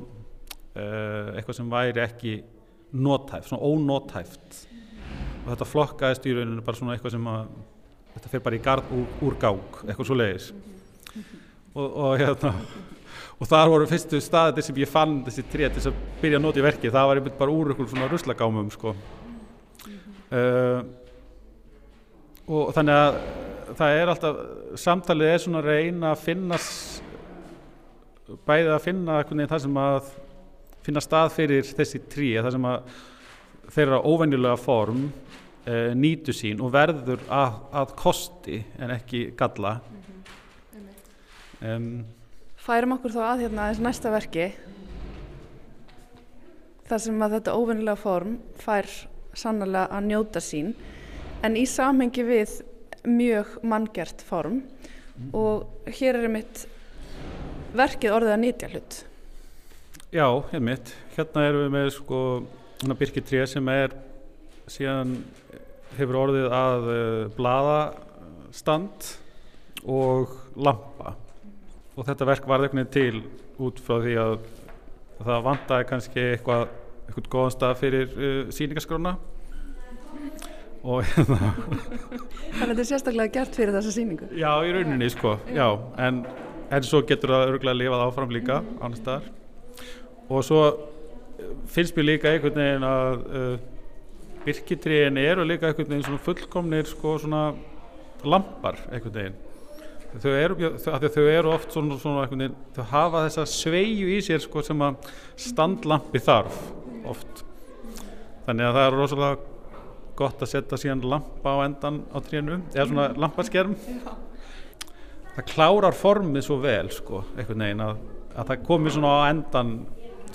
eitthvað 1.37 1.57
sem 1.59 1.71
væri 1.71 2.03
ekki 2.03 2.35
nótæft, 2.95 3.49
svona 3.49 3.63
ónótæft 3.63 4.61
og 5.43 5.51
þetta 5.51 5.67
flokkaðist 5.69 6.27
í 6.29 6.35
rauninu 6.35 6.63
bara 6.65 6.79
svona 6.79 6.95
eitthvað 6.95 7.15
sem 7.15 7.27
að 7.29 7.49
þetta 8.15 8.31
fyrir 8.31 8.45
bara 8.45 8.57
í 8.57 8.63
gard 8.65 8.93
úr, 8.95 9.09
úr 9.25 9.35
gák, 9.41 9.81
eitthvað 9.85 10.09
svo 10.09 10.17
leiðis 10.17 10.47
og, 11.75 11.85
og 11.87 12.15
hérna 12.19 12.53
og 13.39 13.47
þar 13.47 13.71
voru 13.71 13.87
fyrstu 13.89 14.19
staðir 14.23 14.65
sem 14.65 14.79
ég 14.81 14.91
fann 14.91 15.19
þessi 15.27 15.45
tré 15.51 15.69
til 15.71 15.85
að 15.87 15.99
byrja 16.21 16.39
að 16.39 16.45
nota 16.45 16.61
í 16.61 16.65
verki 16.65 16.91
það 16.93 17.09
var 17.11 17.21
einmitt 17.21 17.37
bara 17.39 17.53
úr 17.55 17.71
einhvern 17.71 17.91
svona 17.91 18.09
ruslagámum 18.11 18.71
sko. 18.73 18.95
uh, 20.35 20.79
og 22.49 22.73
þannig 22.75 23.03
að 23.03 23.19
það 23.79 23.99
er 23.99 24.11
alltaf 24.11 24.41
samtalið 24.81 25.33
er 25.33 25.43
svona 25.43 25.61
að 25.61 25.69
reyna 25.69 26.11
að 26.11 26.23
finna 26.25 26.59
bæði 28.49 28.73
að 28.73 28.83
finna 28.85 29.21
það 29.23 29.63
sem 29.63 29.79
að 29.81 30.09
finna 30.85 31.01
stað 31.03 31.33
fyrir 31.35 31.67
þessi 31.67 32.01
trí 32.11 32.31
það 32.39 32.55
sem 32.55 32.67
að 32.69 32.93
þeirra 33.69 33.99
óvenjulega 34.05 34.59
form 34.59 35.03
uh, 35.09 35.91
nýtu 35.97 36.33
sín 36.35 36.61
og 36.63 36.73
verður 36.73 37.21
að, 37.27 37.59
að 37.81 37.93
kosti 37.99 38.61
en 38.79 38.95
ekki 38.95 39.23
galla. 39.39 39.77
Um, 41.59 42.05
Færum 42.59 42.95
okkur 42.95 43.13
þá 43.15 43.21
að 43.25 43.45
hérna 43.45 43.69
þess 43.69 43.83
næsta 43.83 44.13
verki 44.13 44.49
þar 46.89 47.03
sem 47.03 47.23
að 47.25 47.35
þetta 47.37 47.57
óvennilega 47.59 47.99
form 47.99 48.39
fær 48.59 48.87
sannlega 49.37 49.87
að 49.93 50.07
njóta 50.09 50.41
sín 50.43 50.73
en 51.45 51.55
í 51.59 51.65
samhengi 51.69 52.25
við 52.25 52.55
mjög 53.07 53.59
manngjert 53.63 54.23
form. 54.25 54.63
Mm. 55.19 55.31
og 55.35 55.91
hér 55.99 56.15
er 56.15 56.31
mitt 56.31 56.61
verkið 57.75 58.13
orðið 58.15 58.33
að 58.33 58.41
nýtja 58.43 58.67
hlut 58.71 58.99
Já, 60.09 60.25
hér 60.49 60.61
mitt 60.65 60.89
hérna 61.13 61.43
erum 61.45 61.67
við 61.67 61.73
með 61.75 61.87
sko 61.93 62.19
Birkitré 62.97 63.43
sem 63.45 63.67
er 63.69 63.91
síðan 64.65 65.11
hefur 65.99 66.17
orðið 66.23 66.47
að 66.49 66.87
uh, 66.89 67.27
bladastand 67.35 69.11
og 69.85 70.33
lampa. 70.57 71.13
Og 71.93 72.09
þetta 72.09 72.29
verk 72.31 72.49
var 72.49 72.65
eitthvað 72.65 72.89
til 72.95 73.21
út 73.61 73.83
frá 73.85 73.99
því 74.01 74.17
að 74.23 74.35
það 75.19 75.47
vantæði 75.51 75.89
kannski 75.93 76.25
eitthvað 76.31 76.65
eitthvað 77.05 77.31
góðan 77.37 77.57
stað 77.59 77.77
fyrir 77.85 78.17
uh, 78.17 78.43
síningaskrána 78.49 79.15
og 80.89 81.03
hérna 81.11 81.53
Þannig 81.53 82.63
að 82.63 82.69
þetta 82.71 82.81
er 82.81 82.93
sérstaklega 82.95 83.35
gert 83.37 83.61
fyrir 83.61 83.77
þessa 83.77 83.93
síningu 83.93 84.33
Já, 84.33 84.55
í 84.65 84.73
rauninni 84.73 85.13
sko, 85.13 85.37
já 85.53 85.67
en, 86.01 86.23
en 86.73 86.87
svo 86.87 87.05
getur 87.05 87.35
það 87.35 87.51
örgulega 87.51 87.83
lifað 87.83 88.07
áfram 88.07 88.33
líka 88.33 88.63
annar 88.79 89.03
staðar 89.03 89.35
og 90.29 90.45
svo 90.45 90.63
finnst 91.69 91.97
mér 91.97 92.07
líka 92.11 92.31
einhvern 92.31 92.57
veginn 92.59 92.85
að 92.85 93.27
uh, 93.39 93.59
birkitriðin 94.45 95.19
eru 95.21 95.45
líka 95.47 95.69
einhvern 95.69 95.89
veginn 95.89 96.07
svona 96.07 96.23
fullkomnir 96.25 96.89
sko 96.89 97.17
svona 97.21 97.43
lampar 98.27 98.79
einhvern 98.89 99.15
veginn. 99.15 99.37
Þau 100.09 100.31
eru, 100.33 100.71
þau 100.81 101.25
eru 101.29 101.51
oft 101.53 101.73
svona, 101.73 101.99
svona 102.01 102.25
veginn, 102.25 102.55
þau 102.73 102.85
hafa 102.93 103.25
þessa 103.27 103.45
sveiju 103.49 104.09
í 104.15 104.17
sér 104.25 104.41
sko 104.41 104.63
sem 104.65 104.81
að 104.81 105.11
standlampi 105.37 106.21
þarf 106.25 106.57
oft. 107.09 107.43
Þannig 108.47 108.65
að 108.65 108.77
það 108.77 108.87
er 108.87 108.97
rosalega 108.97 109.57
gott 110.19 110.41
að 110.43 110.51
setja 110.51 110.79
síðan 110.81 111.05
lampa 111.07 111.53
á 111.55 111.57
endan 111.63 112.01
á 112.11 112.17
trínu 112.25 112.57
eða 112.73 112.87
svona 112.89 113.05
lampaskerm. 113.21 113.75
Það 115.35 115.45
klárar 115.53 115.95
formið 115.95 116.47
svo 116.47 116.57
vel 116.63 116.89
sko 116.91 117.23
einhvern 117.37 117.63
veginn 117.67 117.85
að, 117.85 118.01
að 118.33 118.49
það 118.49 118.65
komi 118.65 118.93
svona 118.95 119.13
á 119.13 119.21
endan 119.29 119.75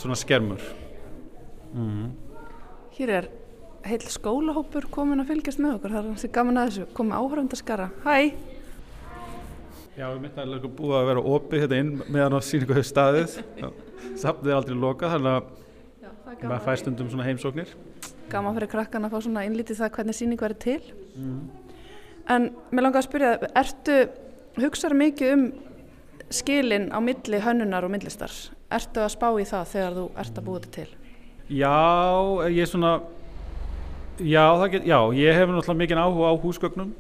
svona 0.01 0.19
skermur. 0.19 0.63
Mm. 1.75 2.13
Hér 2.95 3.13
er 3.19 3.31
heil 3.85 4.05
skólahópur 4.09 4.87
komin 4.93 5.21
að 5.21 5.33
fylgjast 5.33 5.61
með 5.61 5.79
okkur, 5.79 5.95
það 5.95 6.01
er 6.01 6.11
hansi 6.13 6.31
gaman 6.35 6.61
að 6.61 6.71
þessu. 6.71 6.87
Komið 6.97 7.19
áhöröndaskara, 7.21 7.89
hæ. 8.05 8.17
Já, 9.95 10.09
við 10.11 10.23
myndum 10.25 10.55
að 10.57 10.65
búið 10.75 10.97
að 10.99 11.09
vera 11.11 11.27
opið 11.35 11.65
hérna 11.65 11.81
inn 11.83 11.91
meðan 12.09 12.35
á 12.35 12.41
síningu 12.43 12.75
hefur 12.75 12.89
staðið. 12.89 13.37
Safnið 14.19 14.51
er 14.51 14.57
aldrei 14.57 14.79
loka 14.79 15.11
þannig 15.13 15.37
að 15.37 16.49
maður 16.49 16.65
fær 16.65 16.81
stundum 16.81 17.11
svona 17.13 17.27
heimsóknir. 17.29 17.75
Gaman 18.33 18.57
fyrir 18.57 18.73
krakkan 18.73 19.07
að 19.07 19.15
fá 19.15 19.21
svona 19.23 19.45
innlítið 19.47 19.79
það 19.83 19.93
hvernig 19.99 20.19
síningu 20.19 20.47
verið 20.47 20.61
til. 20.65 20.81
Mm. 21.15 21.39
En 22.35 22.49
mér 22.73 22.87
langar 22.87 23.03
að 23.03 23.07
spyrja, 23.07 23.33
ertu 23.61 23.99
hugsaður 24.59 24.99
mikið 25.03 25.35
um 25.37 25.47
skilin 26.35 26.91
á 26.91 26.99
milli 27.05 27.41
hönnunar 27.43 27.87
og 27.87 27.93
millistar? 27.95 28.33
Ertu 28.75 29.05
að 29.05 29.13
spá 29.15 29.29
í 29.39 29.47
það 29.49 29.69
þegar 29.73 29.99
þú 29.99 30.07
ert 30.25 30.39
að 30.41 30.47
búið 30.49 30.65
þetta 30.65 30.75
til? 30.79 30.89
Já, 31.55 31.77
ég 32.49 32.63
er 32.65 32.71
svona 32.71 32.95
já, 34.19 34.69
get, 34.71 34.87
já, 34.87 34.99
ég 35.15 35.35
hef 35.35 35.49
náttúrulega 35.51 35.81
mikið 35.83 35.99
áhuga 35.99 36.31
á 36.31 36.35
húsgögnum 36.39 36.93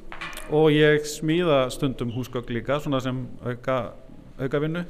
og 0.51 0.71
ég 0.73 1.07
smíða 1.07 1.71
stundum 1.71 2.13
húsgögn 2.13 2.53
líka 2.53 2.81
svona 2.81 3.01
sem 3.01 3.25
auka, 3.45 3.95
auka 4.39 4.61
vinnu 4.61 4.85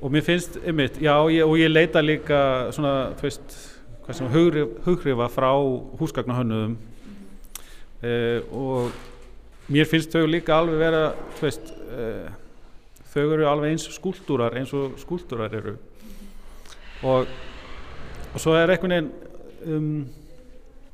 og 0.00 0.12
mér 0.12 0.22
finnst 0.22 0.58
ymmit, 0.66 1.00
já, 1.02 1.14
ég, 1.32 1.44
og 1.44 1.58
ég 1.58 1.72
leita 1.72 2.02
líka 2.02 2.70
svona, 2.72 3.14
þú 3.18 3.26
veist 3.26 3.56
sem 4.12 4.28
hugrif, 4.28 4.68
hugrifa 4.84 5.28
frá 5.32 5.50
húsgagnahönnuðum 5.98 6.76
eh, 8.04 8.40
og 8.52 8.92
mér 9.72 9.88
finnst 9.88 10.12
þau 10.12 10.26
líka 10.28 10.58
alveg 10.58 10.78
vera, 10.78 11.04
þú 11.38 11.46
veist 11.48 11.72
eh, 11.90 12.32
þau 13.14 13.24
eru 13.30 13.46
alveg 13.48 13.74
eins 13.74 13.88
skúltúrar 13.94 14.56
eins 14.58 14.72
og 14.74 14.98
skúltúrar 14.98 15.54
eru. 15.54 15.76
Og 17.04 17.28
og 18.34 18.42
svo 18.42 18.56
er 18.58 18.72
einhvern 18.74 18.90
veginn 18.90 19.10
um, 19.70 19.90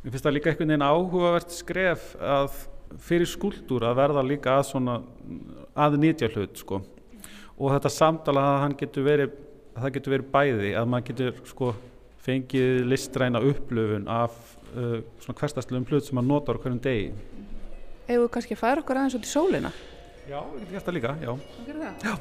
ég 0.05 0.13
finnst 0.13 0.27
það 0.27 0.35
líka 0.37 0.51
einhvern 0.53 0.73
veginn 0.75 0.85
áhugavert 0.85 1.55
skref 1.57 2.11
að 2.21 2.59
fyrir 3.01 3.29
skúldur 3.31 3.87
að 3.89 4.01
verða 4.03 4.25
líka 4.27 4.59
að 4.59 4.67
svona 4.73 4.99
að 5.79 5.97
nýtja 6.03 6.29
hlut 6.35 6.61
sko. 6.61 6.83
Og 7.57 7.73
þetta 7.73 7.93
samtala 7.95 8.43
að 8.45 8.59
hann 8.65 8.77
getur 8.83 9.07
verið 9.07 9.39
að 9.71 9.85
það 9.85 9.95
getur 9.97 10.15
verið 10.17 10.33
bæði 10.35 10.73
að 10.77 10.91
maður 10.93 11.07
getur 11.09 11.41
sko 11.49 11.71
fengið 12.21 12.83
listræna 12.91 13.41
upplöfun 13.49 14.09
af 14.13 14.37
uh, 14.75 14.99
svona 15.23 15.39
hverstastlum 15.41 15.87
hlut 15.89 16.05
sem 16.05 16.19
maður 16.19 16.33
notar 16.35 16.61
hverjum 16.61 16.83
degi. 16.85 17.15
Eða 18.11 18.29
kannski 18.35 18.59
færa 18.59 18.83
okkur 18.83 19.01
aðeins 19.01 19.17
út 19.17 19.25
í 19.25 19.31
sólina 19.31 19.73
Já, 20.31 20.39
ég 20.55 20.61
get 20.63 20.71
gert 20.71 20.85
það 20.87 20.95
líka, 20.95 21.11
já. 21.19 21.33
Já. 22.07 22.15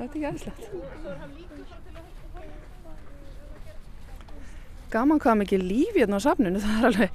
Þetta 0.00 0.04
er 0.04 0.08
ekki 0.10 0.24
aðeinslegt 0.28 0.64
gaman 4.90 5.20
hvað 5.22 5.38
mikið 5.44 5.64
líf 5.64 5.96
hérna 5.96 6.18
á 6.18 6.24
safninu 6.24 6.60
það 6.60 6.76
er 6.76 6.88
alveg 6.88 7.10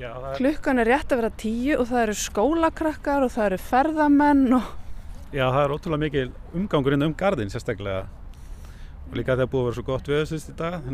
Já, 0.00 0.08
það 0.08 0.26
er... 0.30 0.36
klukkan 0.38 0.82
er 0.82 0.88
rétt 0.88 1.12
að 1.12 1.20
vera 1.20 1.30
tíu 1.42 1.76
og 1.76 1.86
það 1.90 2.02
eru 2.06 2.16
skólakrakkar 2.22 3.26
og 3.26 3.32
það 3.34 3.48
eru 3.50 3.60
ferðamenn 3.66 4.56
og... 4.58 4.70
Já 5.30 5.44
það 5.44 5.60
er 5.62 5.76
ótrúlega 5.76 6.04
mikið 6.06 6.58
umgangur 6.58 6.96
inn 6.96 7.06
um 7.06 7.14
gardin 7.18 7.52
sérstaklega 7.52 8.06
og 9.12 9.16
líka 9.20 9.36
það 9.36 9.44
er 9.44 9.52
búið 9.52 9.62
að 9.62 9.68
vera 9.68 9.78
svo 9.78 9.86
gott 9.86 10.10
við 10.10 10.20
þessist 10.22 10.52
í 10.52 10.58
dag 10.58 10.90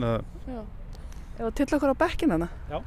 Já, 1.38 1.50
til 1.54 1.68
okkur 1.70 1.94
á 1.94 2.02
bekkin 2.02 2.34
hana 2.34 2.48
Já. 2.68 2.78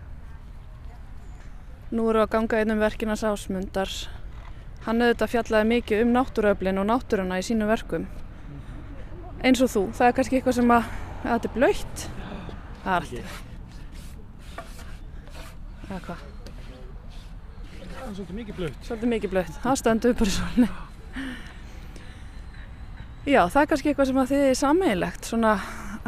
Nú 1.92 2.08
eru 2.12 2.22
að 2.24 2.34
ganga 2.36 2.60
einnum 2.62 2.80
verkinans 2.80 3.24
ásmundar 3.28 3.92
hann 4.86 5.04
auðvitað 5.04 5.34
fjallaði 5.34 5.70
mikið 5.76 6.06
um 6.06 6.16
náttúröflin 6.16 6.82
og 6.82 6.88
náttúruna 6.90 7.38
í 7.38 7.44
sínu 7.46 7.68
verkum. 7.70 8.08
Eins 9.44 9.62
og 9.62 9.70
þú, 9.70 9.84
það 9.98 10.08
er 10.08 10.16
kannski 10.18 10.40
eitthvað 10.40 10.58
sem 10.58 10.74
að, 10.74 10.88
að 11.22 11.32
þetta 11.32 11.50
er 11.50 11.56
blöytt 11.58 12.06
það 12.82 12.94
er 12.94 13.02
alltaf 13.02 13.40
það 15.88 15.96
er 15.96 16.06
hvað? 16.08 16.22
Það 17.92 18.08
er 18.08 18.16
svolítið 18.16 18.38
mikið 18.40 18.60
blöytt 18.60 18.88
svolítið 18.88 19.14
mikið 19.16 19.34
blöytt, 19.36 19.60
það 19.66 19.80
stöndu 19.82 20.14
upp 20.14 20.22
á 20.22 20.26
svolni 20.36 20.70
já, 23.26 23.42
það 23.50 23.62
er 23.62 23.70
kannski 23.70 23.92
eitthvað 23.92 24.10
sem 24.10 24.20
að 24.22 24.32
þið 24.32 24.44
er 24.48 24.60
sammeilegt 24.60 25.30
svona, 25.30 25.56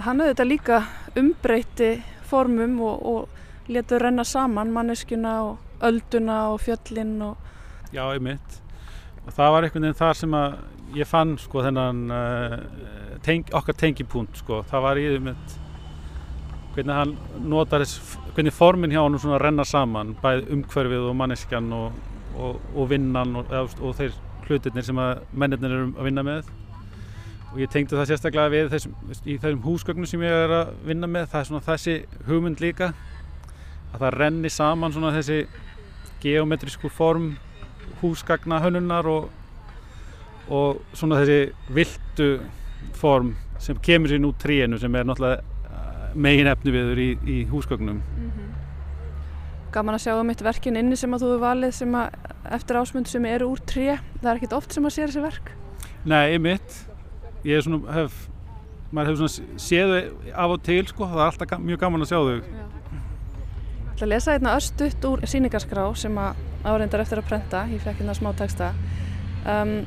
hann 0.02 0.24
auðvitað 0.24 0.50
líka 0.50 0.82
umbreyti 1.20 1.92
formum 2.30 2.80
og, 2.82 3.06
og 3.06 3.72
letur 3.74 4.02
renna 4.04 4.26
saman 4.26 4.74
manneskuna 4.74 5.34
og 5.46 5.84
ölduna 5.84 6.40
og 6.54 6.62
fjöllin 6.64 7.18
og... 7.22 7.38
já, 7.94 8.04
einmitt. 8.08 8.62
Og 9.24 9.36
það 9.36 9.52
var 9.54 9.66
einhvern 9.68 9.86
veginn 9.86 10.00
þar 10.00 10.20
sem 10.20 10.38
að 10.38 10.56
ég 10.98 11.10
fann 11.10 11.36
sko 11.42 11.64
þennan 11.66 12.02
uh, 12.14 12.56
teng, 13.26 13.46
okkar 13.56 13.78
tengipúnt 13.78 14.42
sko, 14.42 14.64
það 14.70 14.86
var 14.88 15.02
í 15.02 15.06
því 15.12 15.22
með 15.28 15.60
hvernig 16.74 16.98
hann 16.98 17.14
notar 17.46 17.86
þess, 17.86 18.18
hvernig 18.34 18.56
formin 18.56 18.94
hjá 18.94 19.04
hann 19.04 19.20
svona 19.22 19.40
renna 19.42 19.66
saman, 19.68 20.16
bæð 20.24 20.48
umhverfið 20.56 21.08
og 21.12 21.18
manneskjan 21.22 21.70
og, 21.78 22.02
og, 22.42 22.84
vinnan 22.90 23.38
og 23.38 23.94
þeir 24.00 24.16
hlutirnir 24.48 24.86
sem 24.86 25.00
að 25.00 25.22
mennirnir 25.38 25.76
eru 25.78 25.92
að 25.94 26.10
vinna 26.10 26.26
með 26.26 26.50
og 27.54 27.60
ég 27.62 27.70
tengdu 27.70 27.98
það 28.00 28.10
sérstaklega 28.10 28.50
við 28.50 28.72
þessum, 28.74 28.94
í 29.30 29.36
þessum 29.38 29.62
húsgögnum 29.62 30.10
sem 30.10 30.22
ég 30.26 30.34
er 30.34 30.54
að 30.58 30.72
vinna 30.88 31.10
með, 31.10 31.28
það 31.30 31.40
er 31.40 31.48
svona 31.50 31.66
þessi 31.68 31.96
hugmynd 32.26 32.62
líka 32.64 32.88
að 33.94 34.00
það 34.00 34.16
renni 34.18 34.50
saman 34.50 34.94
svona 34.96 35.12
þessi 35.14 35.44
geometrísku 36.24 36.90
form 36.90 37.36
húsgagna 38.02 38.58
hönnunar 38.64 39.06
og, 39.12 39.28
og 40.50 40.82
svona 40.98 41.20
þessi 41.22 41.76
viltu 41.78 42.30
form 42.98 43.36
sem 43.62 43.78
kemur 43.86 44.10
sér 44.10 44.24
nú 44.24 44.32
tríinu 44.42 44.80
sem 44.82 44.96
er 44.98 45.06
náttúrulega 45.06 45.44
eh, 45.70 46.16
megin 46.26 46.50
efni 46.50 46.74
viður 46.74 47.02
í, 47.04 47.10
í 47.22 47.38
húsgögnum. 47.52 48.02
Mm 48.02 48.32
-hmm. 48.32 48.50
Gaman 49.74 49.96
að 49.96 50.02
sjá 50.08 50.16
um 50.20 50.30
eitt 50.30 50.42
verkin 50.44 50.76
inni 50.76 50.98
sem 50.98 51.14
að 51.14 51.22
þú 51.22 51.30
hefur 51.30 51.46
valið 51.46 51.72
sem 51.72 51.96
að 51.96 52.10
eftir 52.58 52.82
ásmund 52.82 53.08
sem 53.08 53.26
eru 53.26 53.52
úr 53.54 53.62
trí 53.66 53.86
það 54.22 54.32
er 54.32 54.36
ekkit 54.36 54.58
oft 54.58 54.74
sem 54.74 54.86
að 54.86 54.96
sér 54.96 55.08
þessi 55.08 55.22
verk. 55.22 55.54
Nei, 56.06 56.34
einmitt 56.34 56.93
ég 57.44 57.58
er 57.58 57.66
svona, 57.66 57.98
hef 57.98 58.20
maður 58.94 59.14
hefur 59.14 59.34
svona 59.34 59.60
séðu 59.66 60.00
af 60.32 60.54
og 60.54 60.64
til 60.64 60.84
sko, 60.88 61.10
það 61.10 61.24
er 61.24 61.32
alltaf 61.32 61.66
mjög 61.66 61.82
gaman 61.82 62.06
að 62.06 62.12
sjá 62.12 62.20
þau 62.20 62.38
Já. 62.38 62.66
ætla 63.94 64.06
að 64.06 64.14
lesa 64.14 64.36
hérna 64.36 64.56
östutt 64.60 65.08
úr 65.10 65.26
síningarskrá 65.30 65.86
sem 65.98 66.18
að 66.22 66.42
áreindar 66.64 67.04
eftir 67.04 67.20
að 67.20 67.28
prenta, 67.28 67.66
ég 67.72 67.84
fekk 67.84 68.00
hérna 68.02 68.16
smá 68.16 68.32
texta. 68.40 68.72
Um, 69.44 69.84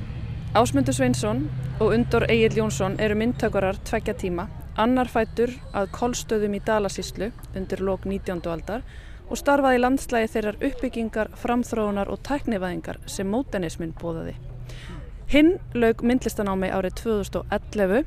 Ásmundur 0.57 0.95
Sveinsson 0.97 1.47
og 1.81 1.93
Undur 1.93 2.27
Egil 2.29 2.59
Jónsson 2.61 2.99
eru 3.01 3.17
myndtökurar 3.19 3.79
tveggja 3.85 4.15
tíma, 4.17 4.47
annar 4.77 5.09
fætur 5.09 5.53
að 5.77 5.91
kolstöðum 5.97 6.57
í 6.57 6.63
Dalasíslu 6.65 7.31
undir 7.57 7.83
lók 7.85 8.05
19. 8.09 8.41
aldar 8.53 8.85
og 9.27 9.41
starfaði 9.41 9.81
landslægi 9.83 10.33
þeirrar 10.35 10.61
uppbyggingar, 10.69 11.33
framþróunar 11.41 12.13
og 12.13 12.21
tæknivæðingar 12.29 13.01
sem 13.11 13.29
mótenismin 13.29 13.97
bóðaði. 14.01 14.37
Hinn 15.27 15.57
laug 15.75 16.03
myndlistanámi 16.07 16.69
árið 16.71 17.01
2011 17.03 18.05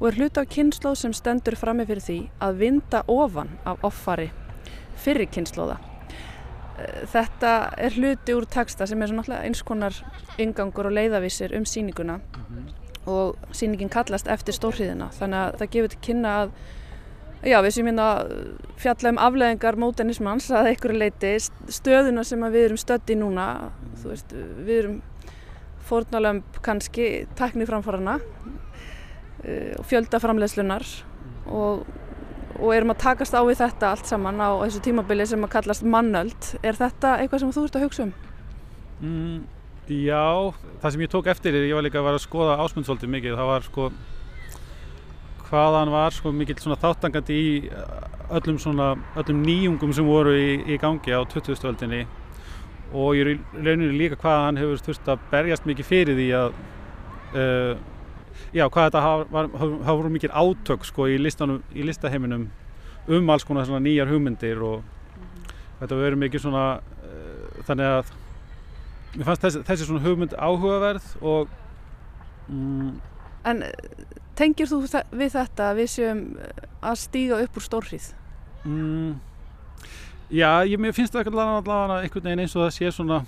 og 0.00 0.08
er 0.08 0.16
hlut 0.18 0.38
á 0.38 0.42
kynnslóð 0.50 0.96
sem 0.98 1.12
stendur 1.14 1.54
frammi 1.58 1.86
fyrir 1.86 2.02
því 2.02 2.16
að 2.42 2.58
vinda 2.62 3.02
ofan 3.06 3.52
af 3.64 3.84
offari 3.86 4.32
fyrir 4.98 5.30
kynnslóða. 5.30 5.76
Eh, 6.78 7.04
þetta 7.12 7.52
er 7.78 7.94
hluti 7.94 8.34
úr 8.34 8.48
texta 8.50 8.86
sem 8.86 9.02
er 9.02 9.14
eins 9.38 9.62
konar 9.62 9.94
yngangur 10.38 10.90
og 10.90 10.96
leiðavísir 10.98 11.54
um 11.56 11.64
síninguna 11.64 12.16
mm 12.16 12.42
-hmm. 12.42 12.72
og 13.06 13.36
síningin 13.52 13.88
kallast 13.88 14.26
eftir 14.26 14.54
stórhríðina 14.54 15.10
þannig 15.10 15.38
að 15.38 15.56
það 15.58 15.70
gefur 15.70 15.88
til 15.88 15.98
kynna 16.02 16.42
að 16.42 16.50
Já, 17.44 17.60
við 17.62 17.70
sem 17.70 17.86
hérna 17.86 18.26
fjalla 18.76 19.10
um 19.12 19.18
afleðingar 19.18 19.76
mótenismans 19.76 20.48
að 20.50 20.66
einhverju 20.66 20.98
leiti 20.98 21.34
stöðuna 21.68 22.24
sem 22.24 22.40
við 22.40 22.64
erum 22.64 22.76
stödd 22.76 23.12
í 23.12 23.14
núna, 23.14 23.70
þú 24.00 24.08
veist, 24.08 24.32
við 24.66 24.78
erum 24.78 25.02
fórnalömp 25.86 26.60
kannski 26.64 27.26
teknið 27.38 27.70
framfarana 27.70 28.18
uh, 28.20 29.72
og 29.78 29.86
fjöldaframlegslunar 29.90 30.86
og, 31.46 31.84
og 32.58 32.70
erum 32.74 32.94
að 32.94 33.02
takast 33.04 33.36
á 33.36 33.42
við 33.46 33.60
þetta 33.62 33.92
allt 33.92 34.10
saman 34.10 34.42
á 34.42 34.50
þessu 34.64 34.82
tímabili 34.88 35.26
sem 35.28 35.44
að 35.46 35.54
kallast 35.58 35.86
mannöld. 35.86 36.50
Er 36.66 36.78
þetta 36.78 37.18
eitthvað 37.20 37.44
sem 37.44 37.54
þú 37.54 37.68
ert 37.68 37.78
að 37.78 37.86
hugsa 37.86 38.06
um? 38.06 38.12
Mm, 38.96 39.40
já, 39.92 40.26
það 40.82 40.92
sem 40.92 41.06
ég 41.06 41.12
tók 41.12 41.30
eftir, 41.30 41.56
ég 41.68 41.76
var 41.76 41.84
líka 41.84 42.00
að 42.00 42.10
vera 42.10 42.20
að 42.20 42.26
skoða 42.26 42.60
ásmundsvöldi 42.64 43.10
mikið, 43.12 43.38
það 43.38 43.50
var 43.52 43.66
sko 43.66 43.90
hvaðan 45.46 45.92
var 45.94 46.14
sko 46.14 46.32
mikill 46.34 46.58
svona 46.58 46.78
þáttangandi 46.82 47.36
í 47.38 47.50
uh, 47.70 48.06
öllum 48.34 48.58
svona, 48.58 48.94
öllum 49.20 49.44
nýjungum 49.46 49.92
sem 49.94 50.06
voru 50.08 50.34
í, 50.34 50.48
í 50.66 50.78
gangi 50.82 51.14
á 51.14 51.22
2000-öldinni 51.30 52.06
og 52.92 53.16
ég 53.18 53.40
raunir 53.54 53.94
líka 53.96 54.18
hvað 54.20 54.42
hann 54.44 54.60
hefur 54.60 54.82
þurft 54.88 55.10
að 55.10 55.24
berjast 55.32 55.66
mikið 55.68 55.88
fyrir 55.88 56.18
því 56.18 56.26
að 56.38 56.58
uh, 57.34 57.72
já, 58.54 58.66
hvað 58.66 58.88
þetta 58.88 59.02
hafa 59.06 59.96
voru 59.96 60.12
mikið 60.14 60.36
átök 60.42 60.86
sko 60.86 61.08
í, 61.10 61.16
listanum, 61.18 61.62
í 61.74 61.86
listaheiminum 61.86 62.46
um 63.06 63.30
alls 63.30 63.46
konar 63.46 63.66
svona 63.66 63.82
nýjar 63.84 64.10
hugmyndir 64.10 64.62
og 64.66 64.86
þetta 65.80 65.98
verður 65.98 66.22
mikið 66.24 66.46
svona 66.46 66.64
uh, 66.78 67.58
þannig 67.66 67.98
að 67.98 68.14
mér 69.16 69.28
fannst 69.30 69.46
þessi, 69.46 69.66
þessi 69.66 69.90
svona 69.90 70.04
hugmynd 70.06 70.38
áhugaverð 70.38 71.12
og 71.22 71.52
mm, 72.52 72.96
En 73.46 73.62
Tengir 74.36 74.68
þú 74.68 74.82
við 75.16 75.32
þetta 75.32 75.70
að 75.70 75.78
við 75.80 75.90
séum 75.94 76.20
eh, 76.42 76.64
að 76.84 76.98
stíga 77.00 77.38
upp 77.40 77.56
úr 77.56 77.64
stórrið? 77.64 78.08
Mm, 78.68 79.14
já, 80.30 80.50
ég 80.66 80.94
finnst 80.96 81.14
það 81.14 81.30
allavega 81.32 82.00
einhvern 82.02 82.28
veginn 82.28 82.44
eins 82.44 82.56
og 82.56 82.66
það 82.66 82.74
sé 82.76 82.90
svona 82.94 83.22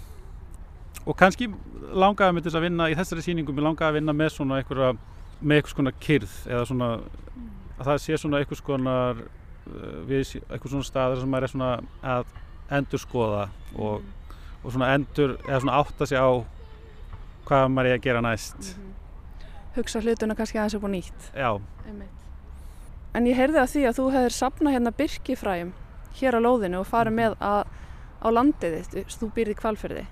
og 1.05 1.17
kannski 1.17 1.49
langaði 1.95 2.37
mig 2.37 2.45
til 2.45 2.55
að 2.57 2.67
vinna 2.67 2.89
í 2.91 2.97
þessari 2.99 3.25
síningu, 3.25 3.55
mér 3.55 3.71
langaði 3.71 3.89
að 3.89 3.99
vinna 4.01 4.17
með 4.17 4.35
svona 4.35 4.59
einhverja, 4.61 4.93
með 5.41 5.61
einhvers 5.61 5.79
konar 5.79 5.97
kyrð 6.05 6.35
eða 6.51 6.67
svona, 6.69 6.91
að 7.79 7.91
það 7.91 8.03
sé 8.05 8.21
svona 8.21 8.43
einhvers 8.43 8.65
konar 8.67 9.23
eh, 9.23 9.97
við 10.11 10.35
einhvers 10.51 10.75
svona 10.75 10.91
staður 10.91 11.23
sem 11.23 11.33
maður 11.33 11.49
er 11.49 11.55
svona 11.55 11.73
að 12.17 12.37
endur 12.79 13.03
skoða 13.03 13.49
og, 13.77 14.05
og 14.63 14.71
svona 14.75 14.93
endur, 14.99 15.39
eða 15.47 15.63
svona 15.65 15.81
átta 15.81 16.09
sig 16.11 16.21
á 16.21 16.31
hvað 17.49 17.73
maður 17.73 17.95
er 17.95 18.01
að 18.01 18.07
gera 18.11 18.25
næst 18.25 18.59
mm 18.59 18.71
-hmm 18.75 18.89
hugsa 19.79 20.03
hlutuna 20.03 20.37
kannski 20.39 20.59
aðeins 20.59 20.77
upp 20.79 20.87
á 20.87 20.91
nýtt. 20.91 21.29
Já. 21.35 21.51
Einmitt. 21.87 22.25
En 23.17 23.29
ég 23.29 23.39
heyrði 23.39 23.61
að 23.63 23.71
því 23.73 23.85
að 23.89 23.99
þú 23.99 24.07
hefðir 24.15 24.35
sapnað 24.37 24.75
hérna 24.77 24.95
byrkifræjum 24.99 25.71
hér 26.21 26.39
á 26.39 26.41
lóðinu 26.43 26.83
og 26.83 26.89
farið 26.89 27.17
með 27.19 27.37
að, 27.45 27.71
á 28.23 28.29
landið 28.35 28.77
þitt, 28.93 29.17
þú 29.21 29.31
býrði 29.37 29.57
kvalferði. 29.59 30.05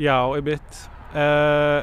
Já, 0.00 0.16
einmitt. 0.36 0.82
Uh, 1.10 1.82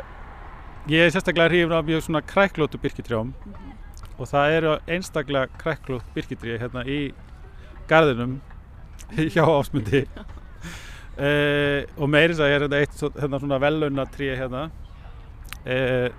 ég 0.92 1.06
er 1.06 1.14
sérstaklega 1.14 1.52
hrifin 1.52 1.76
af 1.76 1.88
mjög 1.88 2.06
svona 2.06 2.24
kræklótu 2.24 2.80
byrkitrjám 2.82 3.28
mm 3.28 3.54
-hmm. 3.54 3.74
og 4.18 4.28
það 4.28 4.52
eru 4.52 4.78
einstaklega 4.88 5.48
kræklót 5.58 6.14
byrkitrið 6.16 6.60
hérna 6.62 6.86
í 6.86 7.14
gardinum 7.88 8.42
hjá 9.34 9.44
ásmundi. 9.44 10.08
Uh, 11.18 11.82
og 11.98 12.10
meirins 12.10 12.40
að 12.40 12.52
ég 12.52 12.56
er 12.56 12.62
hérna 12.62 12.78
eitt 12.78 13.20
hérna 13.22 13.40
svona 13.40 13.58
velunnatrið 13.58 14.38
hérna. 14.38 14.70
Uh, 15.66 16.10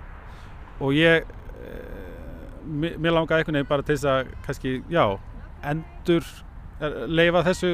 og 0.79 0.91
ég 0.93 1.23
mér 2.69 3.13
langaði 3.15 3.41
einhvern 3.41 3.57
veginn 3.57 3.69
bara 3.69 3.85
til 3.85 3.95
þess 3.95 4.09
að 4.09 4.31
kannski, 4.45 4.73
já, 4.91 5.03
endur 5.71 6.25
leifa 7.07 7.43
þessu 7.43 7.71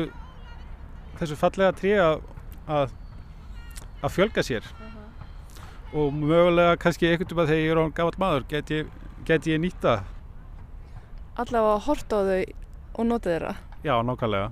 þessu 1.20 1.38
fallega 1.40 1.72
trí 1.78 1.94
að 2.00 2.22
að 4.06 4.12
fjölga 4.12 4.44
sér? 4.44 4.66
Uh 4.66 4.86
-huh. 4.86 6.00
og 6.00 6.14
mögulega 6.14 6.78
kannski 6.78 7.08
einhvern 7.08 7.38
veginn 7.38 7.48
þegar 7.48 7.64
ég 7.64 7.72
er 7.72 7.80
á 7.82 7.96
gafall 7.96 8.20
maður 8.20 8.44
get 8.50 8.70
ég, 8.72 8.88
get 9.26 9.48
ég 9.48 9.60
nýta 9.60 10.04
Allavega 11.36 11.80
horta 11.86 12.16
á 12.16 12.22
þau 12.24 12.44
og 12.96 13.06
nota 13.06 13.30
þeirra. 13.30 13.56
Já, 13.84 14.02
nákvæmlega 14.04 14.52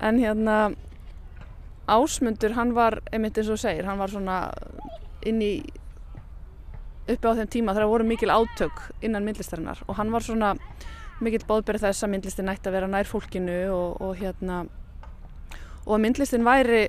En 0.00 0.18
hérna 0.18 0.74
Ásmundur, 1.86 2.52
hann 2.52 2.74
var 2.74 3.00
einmitt 3.12 3.38
eins 3.38 3.48
og 3.48 3.58
segir, 3.58 3.86
hann 3.86 3.98
var 3.98 4.10
svona 4.10 4.50
inn 5.22 5.38
í 5.42 5.52
uppi 7.06 7.30
á 7.30 7.38
þeim 7.38 7.50
tíma 7.52 7.74
þegar 7.76 7.92
voru 7.92 8.06
mikil 8.08 8.32
átök 8.34 8.80
innan 9.06 9.24
myndlistarinnar. 9.24 9.84
Og 9.86 9.94
hann 9.94 10.10
var 10.10 10.26
svona 10.26 10.56
mikil 11.24 11.42
bóðberð 11.48 11.86
þess 11.86 12.04
að 12.04 12.12
myndlistin 12.12 12.48
nætti 12.50 12.68
að 12.70 12.76
vera 12.76 12.90
nær 12.90 13.08
fólkinu 13.08 13.56
og, 13.72 14.00
og 14.04 14.16
hérna 14.20 14.64
og 15.86 15.94
að 15.96 16.02
myndlistin 16.04 16.44
væri 16.46 16.86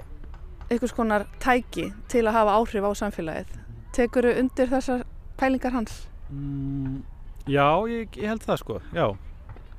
einhvers 0.67 0.95
konar 0.95 1.27
tæki 1.39 1.91
til 2.11 2.25
að 2.27 2.35
hafa 2.35 2.57
áhrif 2.59 2.83
á 2.83 2.91
samfélagið. 2.99 3.53
Tekur 3.95 4.27
þau 4.27 4.39
undir 4.41 4.71
þessar 4.71 5.05
pælingar 5.39 5.75
hans? 5.77 6.01
Mm, 6.29 7.03
já, 7.47 7.67
ég, 7.87 8.17
ég 8.19 8.27
held 8.27 8.43
það 8.43 8.61
sko, 8.63 8.79
já. 8.91 9.07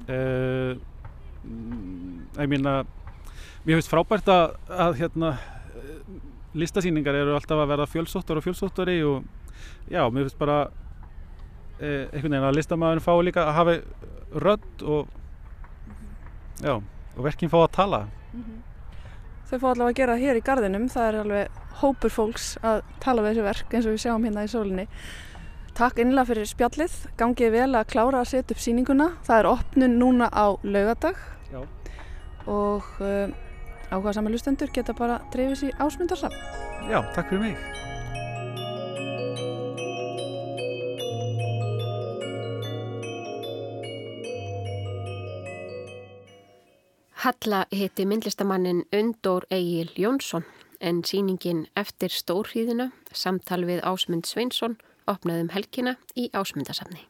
Uh, 0.08 0.78
ég 2.38 2.48
meina, 2.48 2.80
mér 3.66 3.76
finnst 3.76 3.92
frábært 3.92 4.30
að, 4.32 4.56
að 4.72 5.00
hérna, 5.02 5.34
listasýningar 6.58 7.18
eru 7.18 7.36
alltaf 7.36 7.60
að 7.60 7.72
vera 7.74 7.88
fjölsóttur 7.90 8.40
og 8.40 8.46
fjölsóttari 8.46 9.00
og 9.04 9.26
já, 9.90 10.06
mér 10.08 10.24
finnst 10.24 10.40
bara 10.40 10.62
eh, 10.66 10.87
einhvern 11.80 12.32
veginn 12.34 12.48
að 12.48 12.56
listamæðin 12.58 13.04
fá 13.04 13.12
líka 13.22 13.44
að 13.46 13.56
hafa 13.58 13.76
rödd 14.46 14.82
og 14.82 15.06
já, 16.62 16.74
og 16.78 17.22
verkinn 17.26 17.52
fá 17.52 17.58
að 17.62 17.72
tala. 17.76 18.00
Mm 18.32 18.42
-hmm. 18.42 18.60
Þau 19.48 19.58
fá 19.58 19.68
allavega 19.70 19.90
að 19.90 19.96
gera 19.96 20.12
það 20.14 20.24
hér 20.24 20.36
í 20.36 20.44
gardinum 20.44 20.88
það 20.88 21.08
er 21.08 21.20
alveg 21.20 21.48
hópur 21.80 22.10
fólks 22.10 22.58
að 22.62 22.82
tala 23.00 23.22
við 23.22 23.30
þessu 23.30 23.42
verk 23.42 23.74
eins 23.74 23.86
og 23.86 23.92
við 23.92 24.02
sjáum 24.02 24.24
hérna 24.24 24.44
í 24.44 24.52
sólinni. 24.52 24.86
Takk 25.74 25.98
innlega 25.98 26.24
fyrir 26.24 26.46
spjallið. 26.46 26.94
Gangið 27.16 27.52
vel 27.52 27.74
að 27.74 27.86
klára 27.86 28.20
að 28.20 28.30
setja 28.32 28.54
upp 28.54 28.60
síninguna 28.60 29.12
það 29.22 29.38
er 29.38 29.46
opnun 29.46 29.98
núna 29.98 30.28
á 30.34 30.58
laugadag 30.62 31.16
já. 31.52 31.62
og 32.46 32.82
uh, 33.00 33.30
áhuga 33.90 34.12
saman 34.12 34.32
lustendur 34.32 34.72
geta 34.74 34.92
bara 34.92 35.20
dreifið 35.32 35.60
sér 35.62 35.78
ásmundarsam 35.80 36.34
Já, 36.88 37.02
takk 37.14 37.30
fyrir 37.30 37.40
mig 37.40 37.97
Halla 47.18 47.64
hitti 47.72 48.04
myndlistamannin 48.06 48.84
Undór 48.94 49.42
Egil 49.50 49.88
Jónsson 49.96 50.44
en 50.80 51.00
síningin 51.04 51.64
eftir 51.74 52.12
stórhýðina 52.14 52.92
samtal 53.10 53.64
við 53.66 53.80
Ásmund 53.82 54.28
Sveinsson 54.28 54.76
opnaðum 55.10 55.50
helgina 55.50 55.96
í 56.14 56.28
Ásmundasafni. 56.30 57.02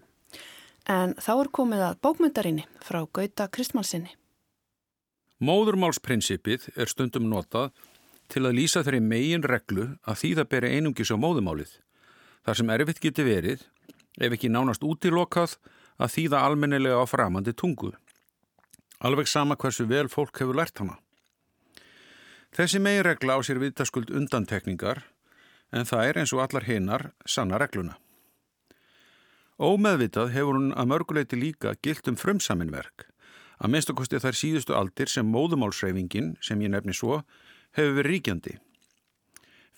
En 0.89 1.13
þá 1.21 1.33
er 1.35 1.53
komið 1.53 1.85
að 1.91 2.01
bókmyndarinni 2.07 2.65
frá 2.81 3.03
Gauta 3.05 3.51
Kristmannsinni. 3.53 4.15
Móðurmálsprinsipið 5.45 6.71
er 6.73 6.89
stundum 6.89 7.29
notað 7.29 7.77
til 8.33 8.47
að 8.49 8.57
lýsa 8.63 8.81
þeirri 8.87 9.05
megin 9.05 9.45
reglu 9.45 9.91
að 10.09 10.21
því 10.23 10.35
það 10.41 10.53
beri 10.57 10.75
einungis 10.79 11.13
á 11.13 11.21
móðumálið. 11.21 11.77
Þar 12.49 12.63
sem 12.63 12.77
erfitt 12.79 13.05
geti 13.05 13.29
verið, 13.29 13.69
ef 14.17 14.33
ekki 14.33 14.49
nánast 14.49 14.81
útilokað, 14.81 15.61
að 16.01 16.15
þýða 16.17 16.47
almennilega 16.49 16.97
á 16.97 17.05
framandi 17.05 17.53
tungu. 17.53 17.93
Alveg 19.05 19.29
sama 19.31 19.57
hversu 19.57 19.87
vel 19.87 20.09
fólk 20.11 20.41
hefur 20.41 20.59
lært 20.59 20.81
hana. 20.83 20.99
Þessi 22.55 22.81
megi 22.83 23.05
regla 23.07 23.39
á 23.39 23.41
sér 23.45 23.61
viðtaskuld 23.63 24.11
undantekningar 24.11 25.05
en 25.71 25.87
það 25.87 26.07
er 26.09 26.19
eins 26.23 26.33
og 26.33 26.43
allar 26.43 26.67
hinnar 26.67 27.11
sanna 27.27 27.61
regluna. 27.61 27.99
Ómeðvitað 29.59 30.33
hefur 30.35 30.57
hún 30.59 30.73
að 30.73 30.91
mörguleiti 30.91 31.39
líka 31.39 31.75
gilt 31.83 32.09
um 32.09 32.17
frumsaminverk, 32.17 33.09
Að 33.59 33.73
minnstakosti 33.75 34.21
þær 34.23 34.37
síðustu 34.39 34.75
aldir 34.79 35.11
sem 35.11 35.27
móðumálsreifingin, 35.35 36.37
sem 36.41 36.61
ég 36.63 36.71
nefni 36.71 36.95
svo, 36.95 37.23
hefur 37.75 37.97
verið 37.97 38.13
ríkjandi. 38.13 38.55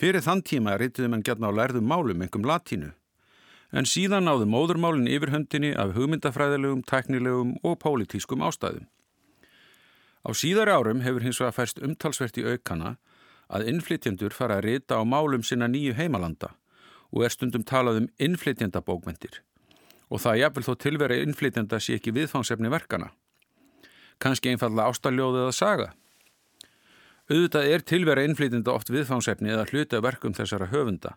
Fyrir 0.01 0.25
þann 0.25 0.43
tíma 0.45 0.77
reytiði 0.81 1.09
mann 1.13 1.25
gætna 1.25 1.49
á 1.49 1.57
lærðum 1.57 1.89
málum, 1.89 2.21
engum 2.21 2.45
latínu. 2.45 2.93
En 3.73 3.89
síðan 3.89 4.27
náðu 4.27 4.49
móðurmálinn 4.51 5.09
yfirhöndinni 5.09 5.73
af 5.79 5.95
hugmyndafræðilegum, 5.97 6.85
teknilegum 6.85 7.57
og 7.65 7.79
pólitískum 7.81 8.45
ástæðum. 8.45 8.89
Á 10.21 10.31
síðari 10.37 10.73
árum 10.75 11.05
hefur 11.05 11.25
hins 11.25 11.41
vegar 11.41 11.57
færst 11.57 11.81
umtalsvert 11.85 12.39
í 12.41 12.45
aukana 12.45 12.97
að 13.51 13.71
innflytjendur 13.73 14.35
fara 14.37 14.59
að 14.59 14.67
rita 14.67 15.01
á 15.01 15.03
málum 15.05 15.43
sinna 15.47 15.69
nýju 15.71 15.97
heimalanda 15.99 16.53
og 17.11 17.25
er 17.25 17.35
stundum 17.35 17.65
talað 17.67 18.03
um 18.03 18.11
innflytjendabókmentir 18.23 19.41
og 20.11 20.23
það 20.23 20.43
jafnvel 20.43 20.67
þó 20.67 20.75
tilvera 20.85 21.19
innflytjenda 21.23 21.79
sé 21.81 21.97
ekki 21.97 22.13
viðfangsefni 22.15 22.71
verkana. 22.71 23.13
Kanski 24.21 24.51
einfalla 24.51 24.89
ástaljóðið 24.91 25.47
að 25.47 25.57
saga. 25.57 25.89
Auðvitað 27.31 27.69
er 27.71 27.85
tilvera 27.87 28.25
innflytjenda 28.27 28.75
oft 28.75 28.91
viðfangsefni 28.91 29.53
eða 29.55 29.69
hluti 29.71 29.97
af 29.97 30.05
verkum 30.05 30.35
þessara 30.37 30.71
höfunda 30.73 31.17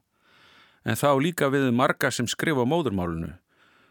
en 0.84 1.00
þá 1.00 1.10
líka 1.20 1.50
við 1.52 1.70
marga 1.76 2.12
sem 2.12 2.28
skrifa 2.28 2.66
móðurmálunu 2.68 3.34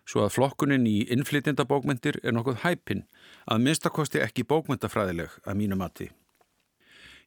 svo 0.08 0.24
að 0.24 0.34
flokkunin 0.36 0.86
í 0.88 1.02
innflytjendabókmentir 1.14 2.18
er 2.22 2.34
nokkuð 2.34 2.62
hæpinn 2.64 3.04
að 3.46 3.62
minnstakosti 3.66 4.22
ekki 4.22 4.46
bókmentafræðileg 4.48 5.38
að 5.44 5.58
mínu 5.58 5.78
mati. 5.78 6.10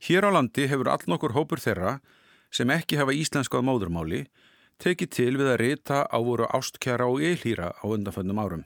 Hér 0.05 0.27
á 0.27 0.29
landi 0.35 0.67
hefur 0.69 0.89
all 0.91 1.05
nokkur 1.07 1.35
hópur 1.35 1.61
þeirra 1.61 1.99
sem 2.51 2.69
ekki 2.71 2.99
hafa 2.99 3.15
íslenskað 3.15 3.65
móðurmáli 3.67 4.25
tekið 4.81 5.11
til 5.11 5.33
við 5.39 5.51
að 5.53 5.61
rita 5.61 6.03
á 6.07 6.17
voru 6.19 6.47
ástkjara 6.51 7.07
og 7.07 7.23
eilhýra 7.23 7.71
á 7.75 7.83
undanföndum 7.87 8.39
árum. 8.39 8.65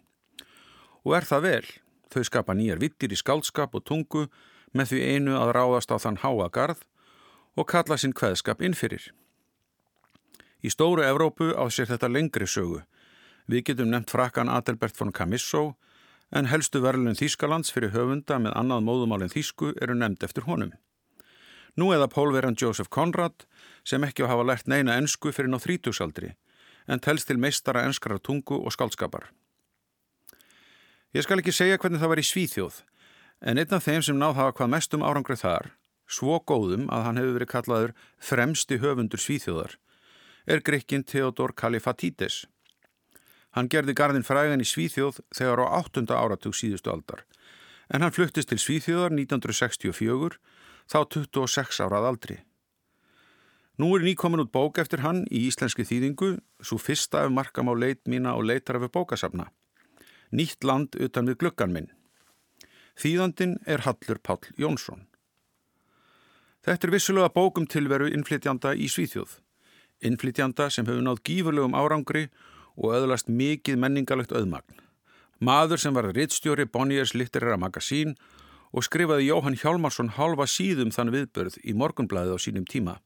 Og 1.05 1.15
er 1.15 1.25
það 1.25 1.45
vel, 1.45 1.67
þau 2.09 2.23
skapa 2.25 2.55
nýjar 2.57 2.81
vittir 2.81 3.13
í 3.13 3.19
skálskap 3.19 3.75
og 3.77 3.85
tungu 3.85 4.27
með 4.73 4.93
því 4.93 5.01
einu 5.13 5.38
að 5.38 5.53
ráðast 5.57 5.93
á 5.93 5.97
þann 6.01 6.21
háagarð 6.23 6.83
og 7.57 7.69
kalla 7.69 7.97
sinn 7.97 8.13
kveðskap 8.13 8.62
innfyrir. 8.65 9.12
Í 10.59 10.69
stóru 10.73 11.05
Evrópu 11.05 11.53
á 11.55 11.63
sér 11.71 11.88
þetta 11.93 12.09
lengri 12.12 12.47
sögu. 12.47 12.81
Við 13.47 13.69
getum 13.69 13.93
nefnt 13.93 14.12
frakkan 14.12 14.51
Adelbert 14.51 14.97
von 14.99 15.13
Camisso 15.15 15.77
en 16.31 16.49
helstu 16.49 16.81
verðlun 16.83 17.17
Þýskalands 17.17 17.73
fyrir 17.73 17.93
höfunda 17.95 18.37
með 18.41 18.55
annað 18.59 18.85
móðumálinn 18.85 19.33
Þýsku 19.33 19.73
eru 19.81 19.95
nefnd 19.97 20.25
eftir 20.27 20.45
honum. 20.45 20.73
Nú 21.77 21.91
eða 21.95 22.09
pólveran 22.11 22.57
Joseph 22.59 22.89
Conrad 22.89 23.45
sem 23.87 24.03
ekki 24.03 24.27
hafa 24.27 24.45
lært 24.45 24.67
neina 24.67 24.97
ennsku 24.99 25.31
fyrir 25.33 25.49
ná 25.49 25.59
þrítúsaldri 25.61 26.35
en 26.89 27.01
telst 27.01 27.29
til 27.29 27.37
meistara 27.37 27.85
ennskara 27.85 28.17
tungu 28.19 28.57
og 28.57 28.73
skaldskapar. 28.73 29.29
Ég 31.13 31.25
skal 31.25 31.41
ekki 31.41 31.53
segja 31.53 31.77
hvernig 31.81 32.01
það 32.01 32.11
var 32.13 32.21
í 32.21 32.25
Svíþjóð 32.29 32.81
en 33.41 33.61
einn 33.61 33.75
af 33.75 33.85
þeim 33.85 34.03
sem 34.05 34.17
náð 34.19 34.37
hafa 34.37 34.55
hvað 34.57 34.71
mestum 34.73 35.05
árangrið 35.05 35.43
þar, 35.43 35.69
svo 36.09 36.39
góðum 36.43 36.89
að 36.91 37.05
hann 37.05 37.19
hefur 37.21 37.37
verið 37.37 37.51
kallaður 37.53 37.93
fremsti 38.29 38.79
höfundur 38.83 39.21
Svíþjóðar, 39.21 39.77
er 40.45 40.63
grekkin 40.65 41.05
Theodor 41.07 41.53
Kalifatítes. 41.55 42.43
Hann 43.57 43.69
gerði 43.69 43.95
gardin 43.97 44.25
frægan 44.25 44.62
í 44.62 44.67
Svíþjóð 44.67 45.23
þegar 45.33 45.63
á 45.65 45.81
8. 45.81 46.05
áratug 46.13 46.53
síðustu 46.53 46.91
aldar 46.93 47.25
en 47.89 48.05
hann 48.05 48.13
fluttist 48.13 48.51
til 48.51 48.59
Svíþjóðar 48.62 49.15
1964 49.15 50.38
þá 50.89 50.99
26 51.15 51.81
árað 51.85 52.07
aldri. 52.12 52.38
Nú 53.79 53.93
er 53.95 54.03
nýkomin 54.03 54.43
út 54.43 54.51
bók 54.53 54.81
eftir 54.81 55.01
hann 55.05 55.23
í 55.31 55.45
íslenski 55.47 55.85
þýðingu, 55.88 56.33
svo 56.62 56.77
fyrsta 56.77 57.23
af 57.23 57.31
markam 57.31 57.71
á 57.71 57.73
leit 57.73 58.01
mína 58.12 58.35
og 58.35 58.45
leitar 58.49 58.77
af 58.77 58.91
bókasafna. 58.91 59.47
Nýtt 60.35 60.67
land 60.67 60.97
utan 60.99 61.29
við 61.31 61.39
gluggan 61.41 61.73
minn. 61.73 61.89
Þýðandin 62.99 63.55
er 63.65 63.85
Hallur 63.88 64.19
Pál 64.19 64.43
Jónsson. 64.59 65.07
Þetta 66.67 66.88
er 66.88 66.93
vissulega 66.93 67.31
bókum 67.31 67.65
tilveru 67.65 68.09
innflytjanda 68.12 68.75
í 68.75 68.89
Svíþjóð. 68.91 69.39
Innflytjanda 70.03 70.67
sem 70.69 70.85
hefur 70.85 71.05
nátt 71.07 71.23
gífurlegum 71.23 71.77
árangri 71.79 72.27
og 72.27 72.49
öðlast 72.77 73.29
mikið 73.32 73.79
menningalegt 73.79 74.36
öðmagn. 74.36 74.77
Maður 75.39 75.79
sem 75.79 75.95
var 75.95 76.12
rittstjóri 76.12 76.65
Bonniers 76.67 77.15
litteræra 77.15 77.58
magasín 77.58 78.17
og 78.75 78.84
skrifaði 78.84 79.29
Jóhann 79.29 79.58
Hjálmarsson 79.58 80.13
halva 80.19 80.45
síðum 80.45 80.91
þann 80.91 81.13
viðbörð 81.15 81.58
í 81.63 81.73
morgunblæði 81.73 82.36
á 82.36 82.38
sínum 82.38 82.67
tíma 82.67 82.99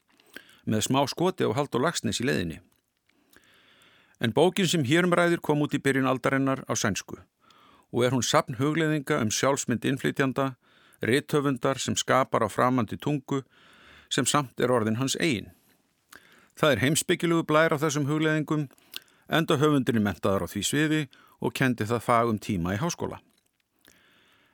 með 0.65 0.86
smá 0.88 1.02
skoti 1.12 1.43
á 1.43 1.52
hald 1.56 1.76
og 1.76 1.84
lagsnes 1.84 2.21
í 2.23 2.28
leðinni. 2.28 2.62
En 4.23 4.32
bókin 4.32 4.69
sem 4.69 4.86
hérum 4.88 5.12
ræðir 5.12 5.41
kom 5.43 5.63
út 5.65 5.76
í 5.76 5.82
byrjun 5.84 6.08
aldarinnar 6.08 6.63
á 6.67 6.73
sænsku 6.76 7.19
og 7.93 8.06
er 8.06 8.15
hún 8.15 8.26
sapn 8.26 8.58
hugleðinga 8.58 9.19
um 9.21 9.30
sjálfsmynd 9.30 9.86
innflytjanda, 9.86 10.56
réttöfundar 11.04 11.78
sem 11.78 11.97
skapar 11.99 12.41
á 12.41 12.49
framandi 12.49 12.97
tungu 12.97 13.43
sem 14.10 14.26
samt 14.26 14.60
er 14.60 14.71
orðin 14.71 14.97
hans 14.97 15.17
eigin. 15.19 15.52
Það 16.58 16.71
er 16.71 16.82
heimsbyggilugu 16.86 17.45
blær 17.49 17.76
á 17.76 17.78
þessum 17.82 18.08
hugleðingum 18.10 18.69
enda 19.29 19.57
höfundinni 19.59 20.03
mentaður 20.03 20.45
á 20.45 20.51
því 20.51 20.63
sviði 20.67 21.01
og 21.43 21.53
kendi 21.53 21.88
það 21.89 22.05
fagum 22.07 22.39
tíma 22.39 22.75
í 22.75 22.81
háskóla. 22.81 23.19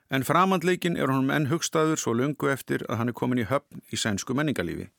En 0.10 0.26
framandleikin 0.26 0.98
er 0.98 1.12
honum 1.12 1.30
enn 1.30 1.50
hugstaður 1.52 2.00
svo 2.02 2.16
lungu 2.18 2.50
eftir 2.50 2.82
að 2.90 2.98
hann 3.02 3.12
er 3.12 3.18
komin 3.18 3.44
í 3.44 3.50
höfn 3.50 3.84
í 3.94 4.00
sænsku 4.00 4.34
menningalífi. 4.34 4.90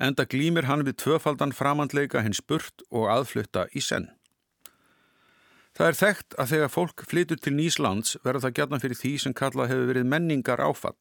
Enda 0.00 0.24
glýmir 0.24 0.64
hann 0.64 0.86
við 0.86 0.96
tvöfaldan 1.02 1.52
framandleika 1.52 2.22
hins 2.24 2.40
burt 2.40 2.86
og 2.88 3.10
aðflutta 3.12 3.66
í 3.76 3.84
senn. 3.84 4.08
Það 5.76 5.86
er 5.86 5.98
þekkt 5.98 6.34
að 6.40 6.50
þegar 6.54 6.72
fólk 6.72 7.04
flytur 7.08 7.38
til 7.40 7.52
Nýslands 7.54 8.16
verður 8.24 8.46
það 8.46 8.56
gætna 8.58 8.80
fyrir 8.80 8.98
því 8.98 9.12
sem 9.22 9.36
kallað 9.36 9.70
hefur 9.74 9.90
verið 9.92 10.08
menningar 10.12 10.64
áfall. 10.64 10.98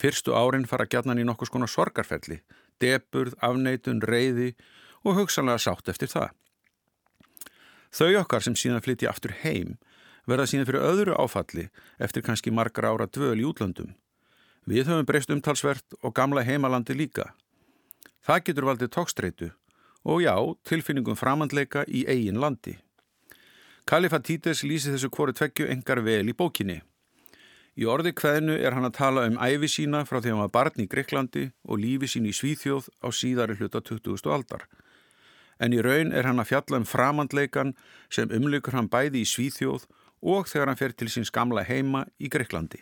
Fyrstu 0.00 0.36
árin 0.36 0.68
fara 0.68 0.86
gætnan 0.90 1.20
í 1.22 1.24
nokkus 1.24 1.52
konar 1.52 1.70
sorgarfelli, 1.70 2.42
deburð, 2.82 3.34
afneitun, 3.40 4.02
reyði 4.04 4.52
og 5.04 5.20
hugsanlega 5.20 5.62
sátt 5.64 5.88
eftir 5.88 6.12
það. 6.12 6.32
Þau 7.94 8.10
okkar 8.18 8.42
sem 8.42 8.56
síðan 8.58 8.82
flytja 8.82 9.12
aftur 9.12 9.34
heim 9.44 9.76
verða 10.26 10.48
síðan 10.50 10.66
fyrir 10.66 10.86
öðru 10.88 11.14
áfalli 11.14 11.68
eftir 12.02 12.24
kannski 12.26 12.50
margar 12.50 12.88
ára 12.90 13.06
dvöl 13.06 13.38
í 13.38 13.46
útlandum. 13.46 13.92
Við 14.66 14.88
höfum 14.88 15.06
breyst 15.06 15.30
umtalsvert 15.30 15.94
og 16.00 16.14
gamla 16.16 16.42
heimalandi 16.42 16.96
líka. 16.96 17.34
Það 18.24 18.42
getur 18.48 18.66
valdið 18.70 18.90
tókstreitu 18.96 19.50
og 20.04 20.24
já, 20.24 20.34
tilfinningum 20.68 21.16
framhandleika 21.16 21.84
í 21.86 22.02
eigin 22.08 22.40
landi. 22.40 22.74
Kalifatítes 23.88 24.64
lýsi 24.64 24.90
þessu 24.92 25.10
kvoru 25.12 25.32
tveggju 25.36 25.68
engar 25.72 26.00
vel 26.04 26.26
í 26.28 26.36
bókinni. 26.36 26.80
Í 27.76 27.86
orði 27.90 28.14
hveðinu 28.16 28.56
er 28.56 28.74
hann 28.76 28.86
að 28.88 28.96
tala 28.98 29.26
um 29.28 29.38
æfi 29.38 29.70
sína 29.70 30.04
frá 30.08 30.20
því 30.20 30.32
hann 30.32 30.42
var 30.44 30.52
barn 30.56 30.82
í 30.82 30.88
Greiklandi 30.90 31.48
og 31.68 31.80
lífi 31.82 32.10
sín 32.10 32.28
í 32.30 32.34
Svíþjóð 32.34 32.88
á 33.02 33.08
síðari 33.12 33.56
hluta 33.58 33.82
20. 33.82 34.30
aldar. 34.30 34.66
En 35.62 35.72
í 35.72 35.82
raun 35.82 36.10
er 36.12 36.26
hann 36.26 36.42
að 36.42 36.50
fjalla 36.50 36.80
um 36.80 36.88
framhandleikan 36.88 37.74
sem 38.10 38.32
umlykur 38.34 38.74
hann 38.74 38.90
bæði 38.90 39.22
í 39.22 39.28
Svíþjóð 39.28 39.86
og 40.24 40.48
þegar 40.50 40.72
hann 40.72 40.80
fer 40.80 40.96
til 40.96 41.10
síns 41.12 41.32
gamla 41.34 41.62
heima 41.68 42.06
í 42.18 42.30
Greiklandi. 42.32 42.80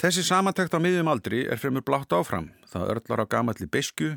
Þessi 0.00 0.22
samantækt 0.24 0.72
á 0.72 0.80
miðjum 0.80 1.10
aldri 1.12 1.42
er 1.44 1.60
fremur 1.60 1.84
blátt 1.84 2.14
áfram, 2.16 2.46
það 2.72 2.92
örlar 2.94 3.20
á 3.20 3.32
gamalli 3.34 3.66
besku, 3.68 4.14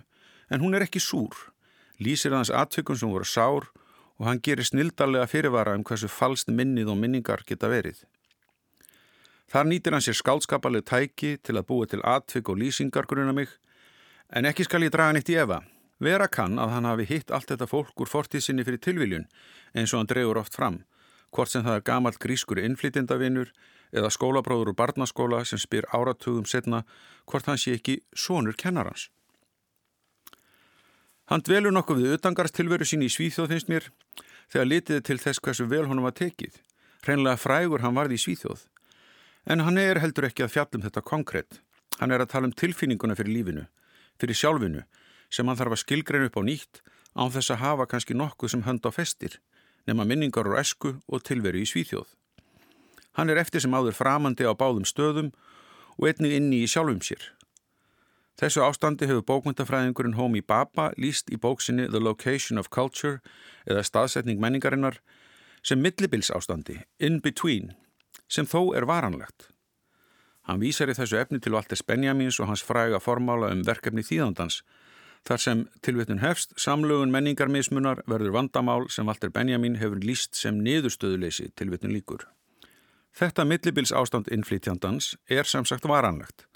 en 0.48 0.62
hún 0.64 0.78
er 0.78 0.86
ekki 0.86 1.02
súr. 1.04 1.36
Lýsir 2.00 2.32
hans 2.32 2.54
aðtökun 2.54 3.00
sem 3.02 3.12
voru 3.12 3.28
sár 3.28 3.68
og 4.16 4.30
hann 4.30 4.40
gerir 4.40 4.64
snildarlega 4.64 5.28
fyrirvara 5.28 5.74
um 5.76 5.84
hversu 5.84 6.08
falskt 6.08 6.54
minnið 6.54 6.94
og 6.94 7.02
minningar 7.02 7.44
geta 7.44 7.68
verið. 7.68 8.06
Þar 9.52 9.68
nýtir 9.70 9.98
hann 9.98 10.06
sér 10.06 10.16
skálskapaleg 10.16 10.86
tæki 10.88 11.36
til 11.44 11.58
að 11.60 11.68
búa 11.68 11.90
til 11.90 12.00
aðtök 12.00 12.54
og 12.54 12.62
lýsingar 12.62 13.10
gruna 13.10 13.36
mig, 13.36 13.52
en 14.32 14.48
ekki 14.48 14.64
skal 14.64 14.88
ég 14.88 14.94
draga 14.94 15.18
nýtt 15.18 15.34
í 15.34 15.40
efa. 15.44 15.60
Vera 16.04 16.28
kann 16.28 16.60
að 16.60 16.74
hann 16.74 16.88
hafi 16.90 17.06
hitt 17.08 17.32
allt 17.32 17.48
þetta 17.52 17.68
fólk 17.70 18.02
úr 18.04 18.10
fortíðsynni 18.12 18.66
fyrir 18.68 18.82
tilviljun 18.84 19.28
eins 19.72 19.94
og 19.94 20.02
hann 20.02 20.10
drefur 20.12 20.40
oft 20.42 20.56
fram, 20.58 20.82
hvort 21.32 21.52
sem 21.54 21.64
það 21.64 21.78
er 21.80 21.86
gamalt 21.88 22.20
grískur 22.20 22.60
innflytjendavinnur 22.60 23.54
eða 23.94 24.12
skólabróður 24.12 24.74
úr 24.74 24.78
barnaskóla 24.82 25.44
sem 25.48 25.62
spyr 25.62 25.88
áratugum 25.96 26.48
setna 26.50 26.82
hvort 27.30 27.48
hann 27.48 27.62
sé 27.62 27.78
ekki 27.78 28.02
sonur 28.16 28.58
kennarans. 28.60 29.08
Hann 31.32 31.46
dvelur 31.46 31.72
nokkuð 31.72 32.02
við 32.04 32.16
utangarstilveru 32.18 32.86
sín 32.86 33.06
í 33.06 33.12
Svíþjóð 33.12 33.54
finnst 33.54 33.72
mér 33.72 33.88
þegar 34.52 34.68
litiði 34.68 35.04
til 35.08 35.20
þess 35.24 35.40
hversu 35.40 35.70
vel 35.72 35.86
honum 35.88 36.10
var 36.10 36.18
tekið. 36.20 36.58
Hreinlega 37.06 37.40
frægur 37.40 37.84
hann 37.86 37.96
varði 37.96 38.20
í 38.20 38.24
Svíþjóð. 38.26 38.66
En 39.48 39.64
hann 39.64 39.80
er 39.80 40.02
heldur 40.04 40.28
ekki 40.28 40.44
að 40.44 40.52
fjallum 40.58 40.84
þetta 40.84 41.06
konkrétt. 41.08 41.62
Hann 42.02 42.12
er 42.12 42.24
að 42.24 42.34
tala 42.34 42.50
um 42.50 42.58
tilfinninguna 42.60 43.16
fyrir 43.16 43.38
lífinu, 43.38 43.66
fyrir 44.20 44.36
sjálfinu 44.36 44.84
sem 45.34 45.50
hann 45.50 45.58
þarf 45.58 45.78
að 45.78 45.82
skilgreina 45.82 46.30
upp 46.30 46.38
á 46.38 46.44
nýtt 46.46 46.84
án 47.18 47.34
þess 47.34 47.54
að 47.54 47.64
hafa 47.64 47.88
kannski 47.90 48.18
nokkuð 48.18 48.54
sem 48.54 48.66
hönd 48.68 48.86
á 48.86 48.92
festir, 48.94 49.40
nema 49.90 50.06
minningar 50.06 50.50
úr 50.50 50.60
esku 50.62 51.00
og 51.10 51.24
tilveru 51.26 51.62
í 51.62 51.70
Svíþjóð. 51.70 52.10
Hann 53.18 53.30
er 53.30 53.42
eftir 53.42 53.62
sem 53.62 53.74
áður 53.74 53.98
framandi 53.98 54.46
á 54.46 54.54
báðum 54.58 54.86
stöðum 54.90 55.34
og 55.98 56.10
einnig 56.10 56.38
inni 56.38 56.64
í 56.64 56.70
sjálfum 56.70 57.02
sér. 57.06 57.34
Þessu 58.42 58.64
ástandi 58.66 59.06
hefur 59.06 59.26
bókmyndafræðingurinn 59.30 60.18
Homi 60.18 60.42
Baba 60.42 60.90
líst 60.98 61.30
í 61.30 61.38
bóksinni 61.38 61.86
The 61.86 62.02
Location 62.02 62.58
of 62.58 62.72
Culture 62.74 63.22
eða 63.70 63.86
staðsetning 63.86 64.42
menningarinnar 64.42 64.98
sem 65.64 65.80
millibils 65.80 66.32
ástandi, 66.34 66.82
in 67.00 67.22
between, 67.22 67.76
sem 68.28 68.50
þó 68.50 68.74
er 68.76 68.88
varanlegt. 68.90 69.52
Hann 70.50 70.60
vísar 70.60 70.90
í 70.92 70.98
þessu 70.98 71.22
efni 71.22 71.40
til 71.40 71.54
Valters 71.54 71.86
Benjamins 71.88 72.40
og 72.42 72.50
hans 72.50 72.66
fræga 72.66 73.00
formála 73.00 73.54
um 73.54 73.62
verkefni 73.64 74.04
þýðandans, 74.04 74.64
þar 75.28 75.40
sem 75.40 75.66
tilvittun 75.86 76.22
hefst 76.24 76.56
samlögun 76.60 77.12
menningarmismunar 77.14 78.04
verður 78.10 78.36
vandamál 78.36 78.88
sem 78.92 79.08
Valter 79.08 79.32
Benjamin 79.32 79.78
hefur 79.80 80.02
líst 80.04 80.36
sem 80.36 80.60
niðurstöðuleysi 80.64 81.52
tilvittun 81.56 81.94
líkur. 81.96 82.26
Þetta 83.14 83.46
millibils 83.46 83.94
ástand 83.94 84.28
innflytjandans 84.34 85.14
er 85.30 85.48
sem 85.48 85.66
sagt 85.70 85.86
varanlegt, 85.88 86.48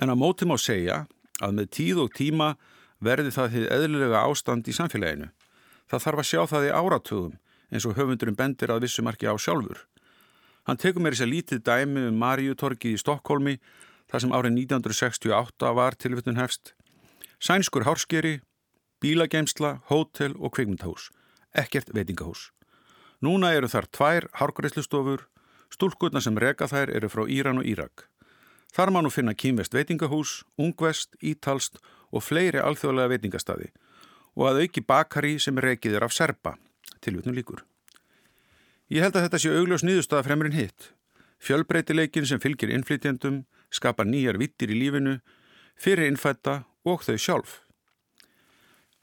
en 0.00 0.12
að 0.12 0.20
mótum 0.22 0.54
á 0.54 0.58
segja 0.60 1.02
að 1.42 1.58
með 1.58 1.72
tíð 1.76 2.04
og 2.04 2.14
tíma 2.16 2.54
verði 3.02 3.34
það 3.34 3.50
því 3.52 3.64
eðlilega 3.76 4.22
ástand 4.24 4.68
í 4.68 4.76
samfélaginu. 4.76 5.28
Það 5.90 6.04
þarf 6.06 6.22
að 6.22 6.30
sjá 6.30 6.40
það 6.52 6.68
í 6.68 6.72
áratugum 6.80 7.34
eins 7.70 7.86
og 7.86 7.98
höfundurum 7.98 8.38
bendir 8.38 8.72
að 8.72 8.86
vissumarki 8.86 9.28
á 9.28 9.34
sjálfur. 9.36 9.82
Hann 10.66 10.80
tekur 10.80 11.02
mér 11.02 11.14
þess 11.14 11.26
að 11.26 11.32
lítið 11.34 11.62
dæmi 11.66 12.06
um 12.08 12.16
Maríutorkið 12.22 12.96
í 12.96 13.00
Stokkólmi 13.02 13.56
þar 14.10 14.22
sem 14.22 14.34
árið 14.34 14.56
1968 14.62 15.74
var 15.78 15.98
tilvittun 15.98 16.40
hefst. 16.40 16.72
Sænskur 17.40 17.84
hárskeri, 17.84 18.40
bílageimsla, 19.00 19.82
hótel 19.90 20.34
og 20.40 20.54
kveikmyndahús. 20.56 21.10
Ekkert 21.54 21.92
veitingahús. 21.94 22.50
Núna 23.20 23.52
eru 23.52 23.68
þar 23.68 23.88
tvær 23.92 24.28
hárgreifslustofur, 24.40 25.26
stúlkurna 25.72 26.20
sem 26.20 26.36
reka 26.38 26.68
þær 26.68 26.92
eru 26.96 27.10
frá 27.12 27.26
Íran 27.28 27.60
og 27.60 27.68
Írak. 27.68 28.08
Þar 28.72 28.92
má 28.92 29.00
nú 29.04 29.12
finna 29.12 29.32
kýmvest 29.36 29.76
veitingahús, 29.76 30.44
ungvest, 30.60 31.16
ítalst 31.20 31.78
og 32.12 32.24
fleiri 32.24 32.60
alþjóðlega 32.60 33.12
veitingastadi 33.14 33.72
og 34.36 34.50
að 34.50 34.66
auki 34.66 34.82
bakari 34.84 35.38
sem 35.40 35.56
reikiðir 35.56 36.04
af 36.04 36.12
serpa, 36.12 36.58
tilvitnum 37.00 37.36
líkur. 37.36 37.62
Ég 38.92 39.00
held 39.02 39.16
að 39.16 39.26
þetta 39.26 39.40
sé 39.40 39.52
augljós 39.56 39.84
nýðustada 39.84 40.26
fremurinn 40.26 40.56
hitt. 40.56 40.92
Fjölbreytileikin 41.40 42.28
sem 42.28 42.40
fylgir 42.40 42.70
innflytjendum, 42.72 43.44
skapar 43.72 44.06
nýjar 44.06 44.36
vittir 44.40 44.70
í 44.72 44.76
lífinu, 44.76 45.16
fyrir 45.76 46.10
innfætta 46.10 46.64
og 46.86 47.02
þau 47.04 47.16
sjálf. 47.18 47.60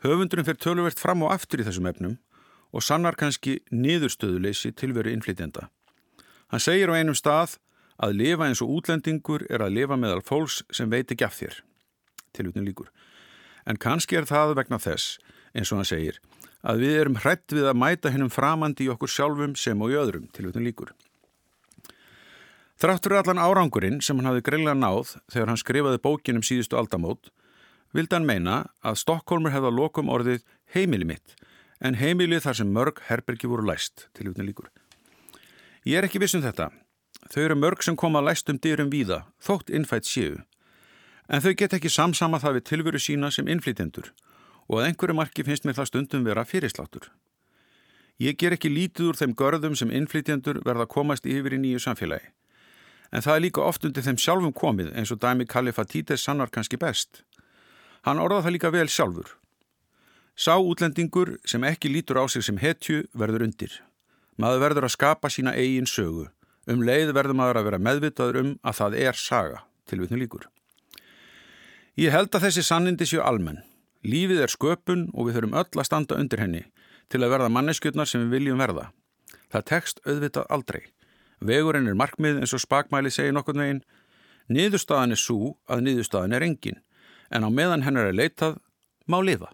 Höfundurinn 0.04 0.48
fyrir 0.48 0.60
töluvert 0.63 1.00
fram 1.00 1.24
og 1.24 1.32
aftur 1.36 1.62
í 1.62 1.67
þessum 1.67 1.88
efnum 1.91 2.17
og 2.74 2.84
sannar 2.84 3.15
kannski 3.19 3.60
niðurstöðuleysi 3.72 4.74
tilveru 4.76 5.13
innflytjenda. 5.13 5.69
Hann 6.52 6.63
segir 6.63 6.91
á 6.91 6.98
einum 6.98 7.15
stað 7.15 7.58
að 8.02 8.17
lifa 8.19 8.48
eins 8.50 8.63
og 8.63 8.72
útlendingur 8.80 9.46
er 9.50 9.63
að 9.63 9.78
lifa 9.78 9.98
meðal 10.00 10.24
fólks 10.26 10.63
sem 10.74 10.89
veit 10.91 11.12
ekki 11.12 11.28
af 11.28 11.38
þér. 11.38 11.60
Tilvitnum 12.34 12.67
líkur. 12.67 12.89
En 13.69 13.80
kannski 13.80 14.17
er 14.19 14.28
það 14.28 14.58
vegna 14.60 14.80
þess, 14.82 15.19
eins 15.54 15.72
og 15.72 15.80
hann 15.80 15.88
segir, 15.88 16.19
að 16.65 16.84
við 16.84 16.98
erum 17.00 17.19
hrætt 17.22 17.54
við 17.54 17.69
að 17.69 17.80
mæta 17.80 18.12
hennum 18.12 18.34
framandi 18.34 18.88
í 18.88 18.91
okkur 18.91 19.12
sjálfum 19.12 19.56
sem 19.60 19.80
og 19.80 19.93
í 19.93 20.00
öðrum, 20.00 20.28
tilvitnum 20.36 20.65
líkur. 20.67 20.91
Þráttur 22.82 23.15
allan 23.15 23.39
árangurinn 23.39 24.02
sem 24.04 24.17
hann 24.17 24.28
hafði 24.28 24.43
greinlega 24.50 24.76
náð 24.76 25.13
þegar 25.32 25.54
hann 25.54 25.62
skrifaði 25.62 26.02
bókin 26.04 26.41
um 26.41 26.43
síðustu 26.43 26.76
aldamót, 26.76 27.30
vildi 27.93 28.17
hann 28.17 28.27
meina 28.27 28.60
að 28.84 28.99
Stokkólmur 29.03 29.53
hefði 29.53 29.69
að 29.71 29.79
lokum 29.79 30.12
orðið 30.13 30.45
heimili 30.75 31.08
mitt, 31.08 31.36
en 31.79 31.99
heimili 31.99 32.39
þar 32.41 32.60
sem 32.60 32.73
mörg 32.73 33.01
herbergi 33.10 33.49
voru 33.49 33.67
læst, 33.67 34.08
tilvitnum 34.17 34.49
líkur. 34.49 34.69
Ég 35.86 35.99
er 35.99 36.08
ekki 36.08 36.21
viss 36.23 36.36
um 36.38 36.43
þetta. 36.43 36.71
Þau 37.32 37.41
eru 37.43 37.60
mörg 37.60 37.84
sem 37.84 37.95
koma 37.95 38.21
að 38.21 38.32
læstum 38.32 38.60
dyrum 38.60 38.91
víða, 38.91 39.23
þótt 39.43 39.71
innfætt 39.71 40.08
séu. 40.08 40.41
En 41.29 41.43
þau 41.43 41.53
get 41.56 41.75
ekki 41.77 41.91
samsama 41.91 42.39
það 42.43 42.60
við 42.60 42.69
tilveru 42.69 42.99
sína 42.99 43.32
sem 43.32 43.47
innflytendur 43.47 44.12
og 44.67 44.79
að 44.79 44.89
einhverju 44.89 45.15
marki 45.17 45.43
finnst 45.43 45.65
mér 45.67 45.75
það 45.77 45.89
stundum 45.89 46.25
vera 46.27 46.45
fyrirsláttur. 46.47 47.10
Ég 48.21 48.38
ger 48.38 48.53
ekki 48.56 48.69
lítið 48.71 49.10
úr 49.10 49.17
þeim 49.19 49.34
görðum 49.38 49.75
sem 49.75 49.91
innflytjendur 49.91 50.62
verða 50.65 50.86
að 50.86 50.93
komast 50.93 51.25
yfir 51.27 51.56
í 51.58 51.60
nýju 51.60 51.82
samfélagi. 51.84 52.29
En 53.13 53.21
það 53.25 53.36
er 53.36 53.43
líka 53.45 53.63
oft 53.65 53.86
undir 53.86 54.06
þeim 54.06 54.19
sjálfum 54.21 54.53
komið 54.53 54.93
eins 54.97 55.12
og 55.13 55.19
dæmi 55.21 55.45
Kalifatítes 55.49 56.23
sannar 56.25 56.51
kannski 56.53 56.79
best. 56.82 57.23
Hann 58.03 58.19
orða 58.19 58.43
það 58.43 58.55
líka 58.57 58.71
vel 58.73 58.89
sjálfur. 58.91 59.29
Sá 60.35 60.57
útlendingur 60.57 61.37
sem 61.47 61.63
ekki 61.63 61.91
lítur 61.91 62.19
á 62.19 62.27
sig 62.27 62.43
sem 62.43 62.57
hetju 62.57 63.03
verður 63.13 63.45
undir. 63.47 63.75
Maður 64.37 64.63
verður 64.65 64.87
að 64.87 64.95
skapa 64.95 65.29
sína 65.29 65.53
eigin 65.53 65.87
sögu. 65.87 66.27
Um 66.67 66.81
leið 66.83 67.13
verður 67.13 67.37
maður 67.37 67.59
að 67.59 67.67
vera 67.69 67.79
meðvitaður 67.87 68.39
um 68.41 68.51
að 68.63 68.77
það 68.79 68.97
er 69.03 69.19
saga, 69.19 69.63
tilvitnu 69.87 70.19
líkur. 70.19 70.47
Ég 71.99 72.11
held 72.11 72.33
að 72.33 72.47
þessi 72.47 72.63
sannindi 72.65 73.05
séu 73.05 73.21
almenn. 73.21 73.61
Lífið 74.03 74.41
er 74.43 74.51
sköpun 74.51 75.07
og 75.13 75.27
við 75.27 75.37
þurfum 75.37 75.57
öll 75.61 75.79
að 75.79 75.87
standa 75.87 76.19
undir 76.19 76.41
henni 76.41 76.63
til 77.13 77.21
að 77.21 77.35
verða 77.35 77.51
manneskjötnar 77.53 78.09
sem 78.09 78.23
við 78.25 78.39
viljum 78.39 78.63
verða. 78.63 78.89
Það 79.53 79.67
tekst 79.69 80.01
auðvitað 80.07 80.49
aldrei. 80.49 80.81
Vegurinn 81.43 81.87
er 81.91 81.99
markmið 81.99 82.41
eins 82.41 82.55
og 82.55 82.63
spakmæli 82.63 83.11
segir 83.13 83.35
nokkur 83.35 83.55
neginn. 83.59 83.83
Niðurstaðan 84.49 85.13
er 85.13 85.21
svo 85.21 85.53
að 85.69 85.85
niðurstaðan 85.85 86.35
er 86.35 86.45
engin, 86.47 86.79
en 87.31 87.45
á 87.45 87.49
meðan 87.49 87.86
hennar 87.86 88.09
er 88.09 88.17
leitað, 88.17 88.59
má 89.07 89.19
lifa. 89.23 89.51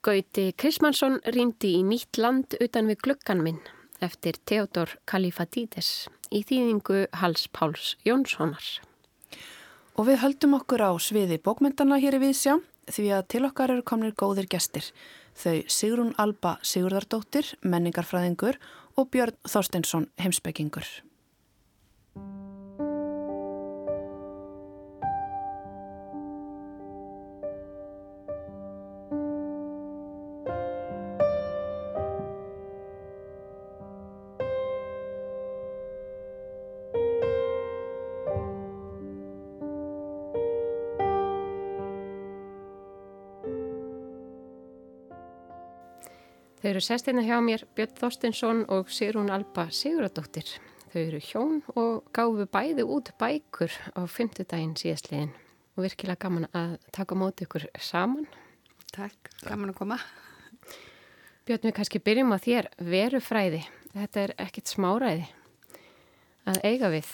Gauti 0.00 0.52
Krismansson 0.56 1.18
rýndi 1.28 1.74
í 1.76 1.84
nýtt 1.84 2.16
land 2.16 2.56
utan 2.60 2.88
við 2.88 3.02
gluggan 3.04 3.42
minn 3.44 3.60
eftir 4.00 4.38
Theodor 4.48 4.94
Kalifatídes 5.04 6.08
í 6.32 6.40
þýðingu 6.46 7.02
Hals 7.20 7.46
Páls 7.52 7.96
Jónssonar. 8.06 8.80
Og 9.98 10.08
við 10.08 10.22
höldum 10.22 10.56
okkur 10.56 10.86
á 10.88 10.92
sviði 11.02 11.36
bókmyndana 11.44 12.00
hér 12.00 12.16
í 12.16 12.22
Vísjá 12.24 12.56
því 12.90 13.10
að 13.18 13.28
til 13.34 13.44
okkar 13.50 13.74
eru 13.74 13.84
komnir 13.84 14.16
góðir 14.16 14.48
gestir. 14.50 14.88
Þau 15.36 15.68
Sigrun 15.68 16.14
Alba 16.18 16.56
Sigurðardóttir, 16.64 17.52
menningarfræðingur 17.60 18.56
og 18.96 19.12
Björn 19.12 19.36
Þorsteinsson, 19.44 20.08
heimsbyggingur. 20.20 20.88
Þau 46.60 46.68
eru 46.74 46.80
sestina 46.84 47.22
hjá 47.24 47.38
mér 47.40 47.62
Björn 47.72 47.94
Þorstinsson 47.96 48.58
og 48.68 48.90
Sigrún 48.92 49.30
Alba 49.32 49.70
Siguradóttir. 49.72 50.44
Þau 50.92 50.98
eru 51.00 51.20
hjón 51.24 51.54
og 51.72 52.10
gáfu 52.12 52.44
bæði 52.52 52.84
út 52.84 53.08
bækur 53.16 53.72
á 53.96 54.04
fymtudaginn 54.04 54.74
síðastliðin 54.76 55.30
og 55.78 55.86
virkilega 55.86 56.20
gaman 56.20 56.44
að 56.52 56.74
taka 56.92 57.16
móti 57.16 57.46
ykkur 57.46 57.64
saman. 57.80 58.28
Takk, 58.92 59.32
gaman 59.46 59.72
að 59.72 59.78
koma. 59.78 59.98
Björn, 61.48 61.64
við 61.64 61.76
kannski 61.78 62.02
byrjum 62.04 62.36
á 62.36 62.38
þér 62.44 62.68
verufræði. 62.92 63.64
Þetta 63.96 64.24
er 64.26 64.36
ekkit 64.44 64.74
smáræði 64.74 65.30
að 66.44 66.60
eiga 66.68 66.92
við. 66.92 67.08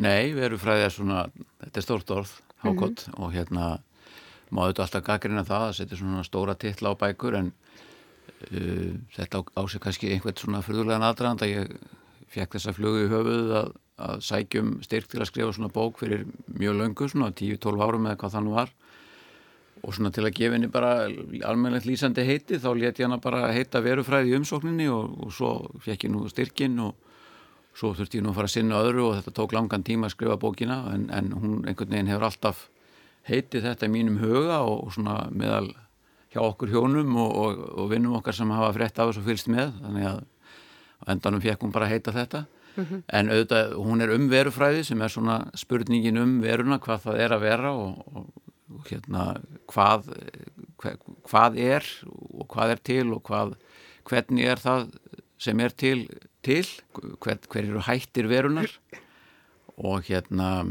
Nei, 0.00 0.32
verufræði 0.32 0.88
er 0.88 0.96
svona, 0.96 1.26
þetta 1.66 1.82
er 1.82 1.90
stórt 1.90 2.16
orð, 2.16 2.32
hákott 2.64 3.04
mm 3.04 3.12
-hmm. 3.12 3.20
og 3.20 3.36
hérna 3.36 3.66
má 4.50 4.64
auðvitað 4.64 4.86
alltaf 4.86 5.04
gaggrina 5.04 5.44
það 5.44 5.66
að 5.66 5.76
setja 5.76 5.96
svona 6.00 6.24
stóra 6.24 6.54
titla 6.54 6.90
á 6.90 6.94
bækur 6.96 7.36
en 7.36 7.52
Uh, 8.50 8.96
þetta 9.12 9.40
á, 9.40 9.60
á 9.60 9.62
sig 9.68 9.82
kannski 9.84 10.10
einhvern 10.14 10.38
svona 10.40 10.62
fyrðulegan 10.64 11.04
aðdraðand 11.04 11.42
að 11.44 11.50
ég 11.52 11.72
fekk 12.30 12.56
þessa 12.56 12.74
flugu 12.76 13.02
í 13.04 13.10
höfuð 13.10 13.50
að, 13.58 13.72
að 14.00 14.22
sækjum 14.24 14.70
styrk 14.86 15.10
til 15.10 15.20
að 15.20 15.28
skrifa 15.28 15.56
svona 15.56 15.72
bók 15.74 15.98
fyrir 16.00 16.24
mjög 16.46 16.78
löngu, 16.78 17.08
svona 17.10 17.32
10-12 17.36 17.84
árum 17.84 18.08
eða 18.08 18.20
hvað 18.22 18.34
þannig 18.36 18.56
var. 18.56 18.72
Og 19.80 19.96
svona 19.96 20.12
til 20.12 20.24
að 20.26 20.34
gefa 20.36 20.56
henni 20.56 20.70
bara 20.72 20.94
almennilegt 21.48 21.88
lýsandi 21.88 22.24
heiti 22.28 22.60
þá 22.60 22.70
leti 22.76 23.04
hann 23.04 23.16
að 23.16 23.22
bara 23.26 23.52
heita 23.52 23.80
verufræði 23.84 24.32
í 24.32 24.40
umsókninni 24.40 24.88
og, 24.92 25.14
og 25.24 25.36
svo 25.36 25.52
fekk 25.84 26.08
ég 26.08 26.12
nú 26.14 26.24
styrkin 26.30 26.80
og 26.84 27.10
svo 27.76 27.94
þurfti 27.96 28.20
ég 28.20 28.26
nú 28.26 28.32
að 28.32 28.40
fara 28.40 28.50
að 28.50 28.56
sinna 28.56 28.82
öðru 28.84 29.06
og 29.08 29.14
þetta 29.18 29.36
tók 29.36 29.54
langan 29.56 29.86
tíma 29.86 30.08
að 30.08 30.16
skrifa 30.16 30.40
bókina 30.40 30.82
en, 30.94 31.08
en 31.14 31.30
hún 31.32 31.60
einhvern 31.64 31.94
veginn 31.94 32.10
hefur 32.12 32.28
alltaf 32.28 32.66
heitið 33.28 33.68
þetta 33.68 33.88
í 33.88 33.94
mínum 33.94 34.18
huga 34.20 34.60
og, 34.66 34.84
og 34.86 34.94
svona 34.96 35.22
meðal 35.32 35.70
hjá 36.30 36.40
okkur 36.44 36.70
hjónum 36.70 37.16
og, 37.18 37.30
og, 37.36 37.62
og 37.82 37.90
vinnum 37.90 38.16
okkar 38.20 38.36
sem 38.36 38.50
hafa 38.54 38.72
frétt 38.76 38.98
af 38.98 39.10
þessu 39.10 39.26
fylst 39.26 39.50
með 39.50 39.72
þannig 39.80 40.08
að 40.12 40.20
endanum 41.10 41.42
fekk 41.42 41.64
hún 41.64 41.74
bara 41.74 41.88
að 41.88 41.94
heita 41.94 42.14
þetta 42.14 42.44
mm 42.44 42.84
-hmm. 42.84 43.02
en 43.08 43.30
auðvitað 43.30 43.74
hún 43.74 44.02
er 44.02 44.14
um 44.14 44.28
verufræði 44.30 44.84
sem 44.84 45.02
er 45.02 45.08
svona 45.08 45.50
spurningin 45.54 46.18
um 46.18 46.40
veruna 46.40 46.78
hvað 46.78 47.02
það 47.06 47.20
er 47.24 47.32
að 47.32 47.40
vera 47.40 47.72
og, 47.72 48.16
og 48.70 48.86
hérna 48.86 49.40
hvað 49.66 50.10
hver, 50.80 50.96
hvað 51.28 51.58
er 51.58 51.84
og 52.06 52.46
hvað 52.48 52.70
er 52.70 52.80
til 52.84 53.12
og 53.12 53.22
hvað, 53.22 53.54
hvernig 54.04 54.44
er 54.44 54.56
það 54.56 54.90
sem 55.38 55.60
er 55.60 55.70
til, 55.70 56.08
til 56.42 56.66
hver, 56.92 57.38
hver 57.48 57.64
eru 57.64 57.80
hættir 57.80 58.28
verunar 58.28 58.70
og 59.76 60.04
hérna 60.04 60.66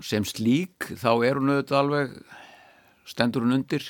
sem 0.00 0.24
slík 0.24 0.94
þá 0.96 1.12
er 1.26 1.38
hún 1.38 1.50
auðvitað 1.50 1.78
alveg 1.78 2.16
stendur 3.04 3.42
hún 3.42 3.58
undir 3.60 3.84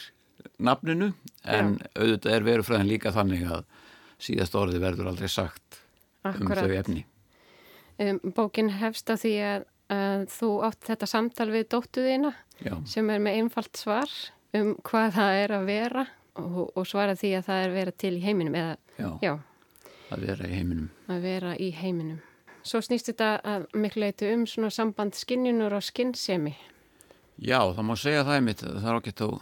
nafninu 0.63 1.13
en 1.45 1.77
Já. 1.79 1.89
auðvitað 1.97 2.37
er 2.37 2.47
verufræðin 2.47 2.91
líka 2.91 3.13
þannig 3.15 3.45
að 3.49 3.65
síðast 4.23 4.57
orði 4.59 4.83
verður 4.83 5.11
aldrei 5.13 5.31
sagt 5.31 5.81
Akkurat. 6.23 6.43
um 6.43 6.71
þau 6.71 6.79
efni. 6.79 7.05
Um, 8.03 8.19
bókin 8.35 8.71
hefst 8.81 9.11
á 9.13 9.17
því 9.21 9.35
að, 9.47 9.67
að 9.93 10.27
þú 10.33 10.51
átt 10.69 10.89
þetta 10.89 11.09
samtal 11.11 11.51
við 11.53 11.69
dóttuðina 11.75 12.33
sem 12.89 13.11
er 13.11 13.23
með 13.23 13.43
einfalt 13.43 13.79
svar 13.79 14.11
um 14.57 14.75
hvað 14.87 15.15
það 15.17 15.39
er 15.43 15.55
að 15.57 15.65
vera 15.69 16.05
og, 16.41 16.67
og 16.77 16.85
svara 16.89 17.17
því 17.19 17.33
að 17.39 17.49
það 17.49 17.63
er 17.63 17.71
að 17.71 17.79
vera 17.81 17.95
til 18.05 18.13
í 18.17 18.23
heiminum 18.23 18.59
eða, 18.59 18.77
já, 18.97 19.09
já, 19.23 19.33
að 20.13 20.27
vera 20.29 20.49
í 20.49 20.59
heiminum. 20.59 20.91
Að 21.13 21.25
vera 21.27 21.55
í 21.57 21.71
heiminum. 21.77 22.21
Svo 22.63 22.79
snýst 22.85 23.11
þetta 23.11 23.31
að 23.43 23.65
miklu 23.75 24.05
leiti 24.05 24.29
um 24.31 24.45
svona 24.47 24.71
samband 24.71 25.17
skinnjunur 25.19 25.75
og 25.75 25.83
skinnsemi. 25.85 26.55
Já, 27.43 27.59
það 27.75 27.87
má 27.89 27.97
segja 27.99 28.23
það 28.27 28.37
einmitt, 28.39 28.61
það 28.63 28.85
er 28.87 28.99
ágætt 29.01 29.23
að 29.25 29.33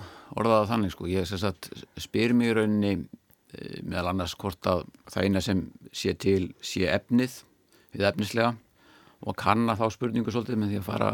orða 0.41 0.59
það 0.61 0.71
þannig 0.71 0.93
sko. 0.95 1.09
Ég 1.11 1.33
spyr 2.01 2.35
mér 2.37 2.57
rauninni 2.57 2.93
e, 2.97 3.03
meðal 3.85 4.15
annars 4.15 4.35
hvort 4.41 4.69
að 4.71 4.87
það 5.13 5.27
eina 5.27 5.43
sem 5.45 5.63
sé 5.93 6.15
til 6.17 6.43
sé 6.65 6.87
efnið 6.89 7.43
við 7.93 8.07
efnislega 8.09 8.55
og 9.21 9.37
kanna 9.37 9.77
þá 9.77 9.85
spurningu 9.93 10.33
svolítið 10.33 10.63
með 10.63 10.73
því 10.73 10.81
að 10.81 10.89
fara 10.89 11.11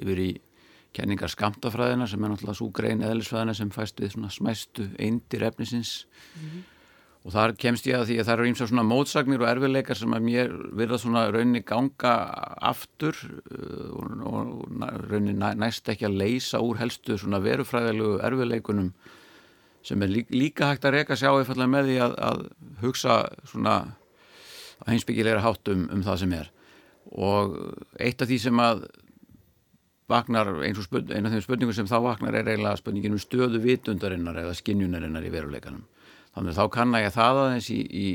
yfir 0.00 0.24
í 0.24 0.30
kenningar 0.96 1.30
skamtafræðina 1.30 2.08
sem 2.10 2.24
er 2.26 2.32
náttúrulega 2.32 2.58
svo 2.58 2.70
grein 2.74 3.06
eðlisfræðina 3.06 3.54
sem 3.54 3.70
fæst 3.70 4.02
við 4.02 4.16
svona 4.16 4.32
smæstu 4.34 4.88
eindir 4.98 5.46
efnisins 5.46 6.08
mm 6.10 6.48
-hmm 6.48 6.68
og 7.20 7.34
þar 7.34 7.52
kemst 7.60 7.88
ég 7.88 7.98
að 7.98 8.06
því 8.08 8.16
að 8.20 8.26
það 8.26 8.34
eru 8.34 8.46
eins 8.48 8.62
og 8.64 8.68
svona 8.70 8.84
mótsagnir 8.88 9.42
og 9.42 9.48
erfiðleikar 9.50 9.98
sem 9.98 10.14
að 10.16 10.24
mér 10.24 10.52
virða 10.78 10.98
svona 11.02 11.24
raunni 11.28 11.60
ganga 11.68 12.14
aftur 12.70 13.18
uh, 13.20 13.90
og, 13.92 14.22
og 14.30 14.86
raunni 15.10 15.34
næst 15.36 15.90
ekki 15.92 16.08
að 16.08 16.16
leysa 16.22 16.62
úr 16.64 16.80
helstu 16.80 17.18
svona 17.20 17.42
verufræðilegu 17.44 18.22
erfiðleikunum 18.24 18.94
sem 19.84 20.00
er 20.04 20.14
líka 20.32 20.70
hægt 20.70 20.88
að 20.88 20.96
reyka 20.96 21.16
sjá 21.16 21.32
efallega 21.34 21.72
með 21.74 21.90
því 21.90 22.00
að, 22.06 22.16
að 22.30 22.40
hugsa 22.80 23.20
svona 23.52 23.76
heimsbyggilegra 24.88 25.44
hátt 25.44 25.70
um, 25.72 25.86
það 26.04 26.18
sem 26.22 26.34
er. 26.36 26.50
Og 27.12 27.54
eitt 28.00 28.20
af 28.20 28.28
því 28.28 28.38
sem 28.40 28.60
að 28.64 28.84
vaknar 30.10 30.50
eins 30.64 30.80
og 30.80 30.88
spurning, 30.88 31.16
eina 31.16 31.28
af 31.28 31.36
þeim 31.36 31.44
spurningum 31.44 31.76
sem 31.76 31.88
þá 31.88 31.98
vaknar 32.04 32.36
er 32.36 32.48
eiginlega 32.48 32.80
spurningin 32.80 33.16
um 33.16 33.22
stöðu 33.22 33.60
vitundarinnar 33.62 34.40
eða 34.42 34.56
skinnjunarinnar 34.56 35.26
í 35.26 35.32
veruleikanum 35.32 35.84
Þannig 36.30 36.54
þá 36.54 36.64
kann 36.70 36.94
að 36.94 37.04
ég 37.04 37.14
það 37.16 37.38
aðeins 37.42 37.68
í, 37.74 37.78
í 37.90 38.06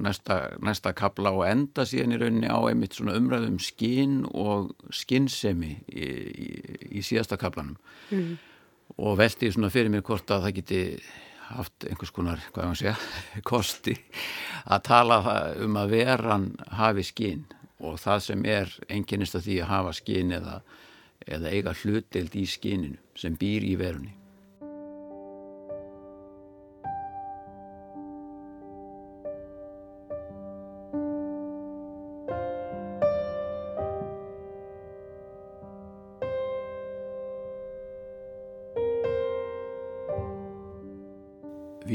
næsta, 0.00 0.36
næsta 0.64 0.94
kabla 0.96 1.34
og 1.36 1.44
enda 1.44 1.84
síðan 1.88 2.14
í 2.16 2.20
rauninni 2.22 2.48
á 2.48 2.58
einmitt 2.64 2.96
svona 2.96 3.16
umræðum 3.18 3.58
skinn 3.60 4.22
og 4.32 4.70
skinnsemi 4.94 5.74
í, 5.92 6.08
í, 6.08 6.48
í 6.96 7.04
síðasta 7.04 7.36
kablanum 7.40 7.76
mm. 8.08 8.30
og 8.96 9.18
veldi 9.20 9.52
svona 9.52 9.72
fyrir 9.74 9.92
mér 9.92 10.06
hvort 10.06 10.32
að 10.32 10.46
það 10.46 10.56
geti 10.62 10.82
haft 11.48 11.86
einhvers 11.88 12.12
konar, 12.12 12.40
hvað 12.52 12.64
ég 12.64 12.72
má 12.72 12.80
segja, 12.80 12.96
kosti 13.52 13.96
að 14.64 14.84
tala 14.88 15.20
um 15.64 15.78
að 15.80 15.94
veran 15.96 16.50
hafi 16.78 17.04
skinn 17.08 17.46
og 17.84 17.98
það 18.02 18.24
sem 18.30 18.46
er 18.48 18.72
enginnist 18.90 19.36
af 19.38 19.44
því 19.44 19.60
að 19.62 19.72
hafa 19.72 19.96
skinn 20.00 20.32
eða, 20.40 20.60
eða 21.26 21.52
eiga 21.52 21.76
hlutild 21.82 22.34
í 22.36 22.46
skinninu 22.48 23.18
sem 23.18 23.36
býr 23.38 23.66
í 23.68 23.76
verunni. 23.78 24.14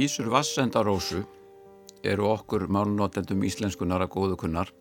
Vísur 0.04 0.28
vassendarósu 0.28 1.22
eru 2.04 2.26
okkur 2.28 2.66
málnotendum 2.76 3.44
íslenskunar 3.48 4.04
að 4.04 4.10
góðu 4.12 4.36
kunnar 4.42 4.72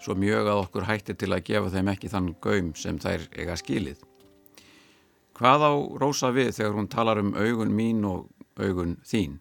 svo 0.00 0.14
mjög 0.16 0.46
að 0.48 0.60
okkur 0.62 0.84
hættir 0.88 1.16
til 1.20 1.28
að 1.34 1.42
gefa 1.48 1.72
þeim 1.74 1.88
ekki 1.92 2.08
þann 2.08 2.28
gaum 2.46 2.70
sem 2.82 2.96
þær 3.02 3.26
eiga 3.36 3.56
skilið. 3.60 3.98
Hvað 5.36 5.64
á 5.68 5.72
Rósa 6.00 6.30
við 6.32 6.54
þegar 6.56 6.72
hún 6.78 6.88
talar 6.94 7.20
um 7.20 7.34
augun 7.36 7.74
mín 7.76 8.06
og 8.08 8.30
augun 8.56 8.94
þín? 9.10 9.34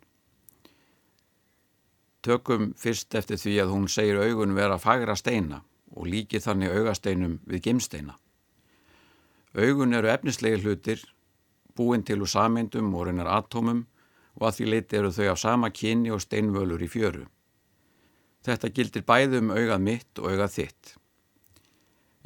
Tökum 2.19 2.73
fyrst 2.75 3.15
eftir 3.15 3.39
því 3.39 3.53
að 3.63 3.71
hún 3.75 3.85
segir 3.93 4.19
augun 4.19 4.57
vera 4.57 4.81
fagra 4.83 5.15
steina 5.15 5.61
og 5.95 6.09
líki 6.11 6.41
þannig 6.43 6.75
augasteinum 6.75 7.37
við 7.47 7.69
gimsteina. 7.69 8.17
Augun 9.55 9.95
eru 9.95 10.11
efnislegi 10.11 10.59
hlutir, 10.65 11.07
búin 11.77 12.03
til 12.03 12.19
úr 12.19 12.33
sameindum 12.33 12.91
og 12.99 13.07
reynar 13.07 13.31
atómum 13.37 13.85
og 14.39 14.47
að 14.47 14.55
því 14.57 14.69
leiti 14.71 14.97
eru 14.99 15.11
þau 15.11 15.27
af 15.33 15.41
sama 15.41 15.69
kynni 15.75 16.13
og 16.15 16.23
steinvölur 16.23 16.81
í 16.83 16.89
fjöru. 16.89 17.25
Þetta 18.47 18.71
gildir 18.71 19.05
bæði 19.05 19.41
um 19.43 19.51
augað 19.51 19.83
mitt 19.83 20.21
og 20.21 20.31
augað 20.31 20.55
þitt. 20.55 20.93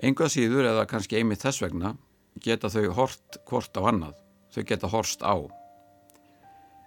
Enga 0.04 0.30
síður 0.30 0.70
eða 0.70 0.88
kannski 0.90 1.18
einmitt 1.20 1.42
þess 1.42 1.64
vegna 1.64 1.96
geta 2.44 2.70
þau 2.70 2.94
hort 2.98 3.38
hvort 3.50 3.78
á 3.78 3.82
annað, 3.90 4.18
þau 4.54 4.64
geta 4.70 4.90
horst 4.94 5.26
á. 5.26 5.36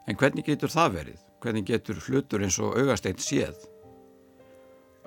En 0.07 0.19
hvernig 0.19 0.47
getur 0.47 0.71
það 0.71 0.93
verið? 1.01 1.23
Hvernig 1.43 1.67
getur 1.67 1.99
hlutur 2.07 2.43
eins 2.43 2.59
og 2.63 2.79
augasteinn 2.79 3.19
séð? 3.23 3.59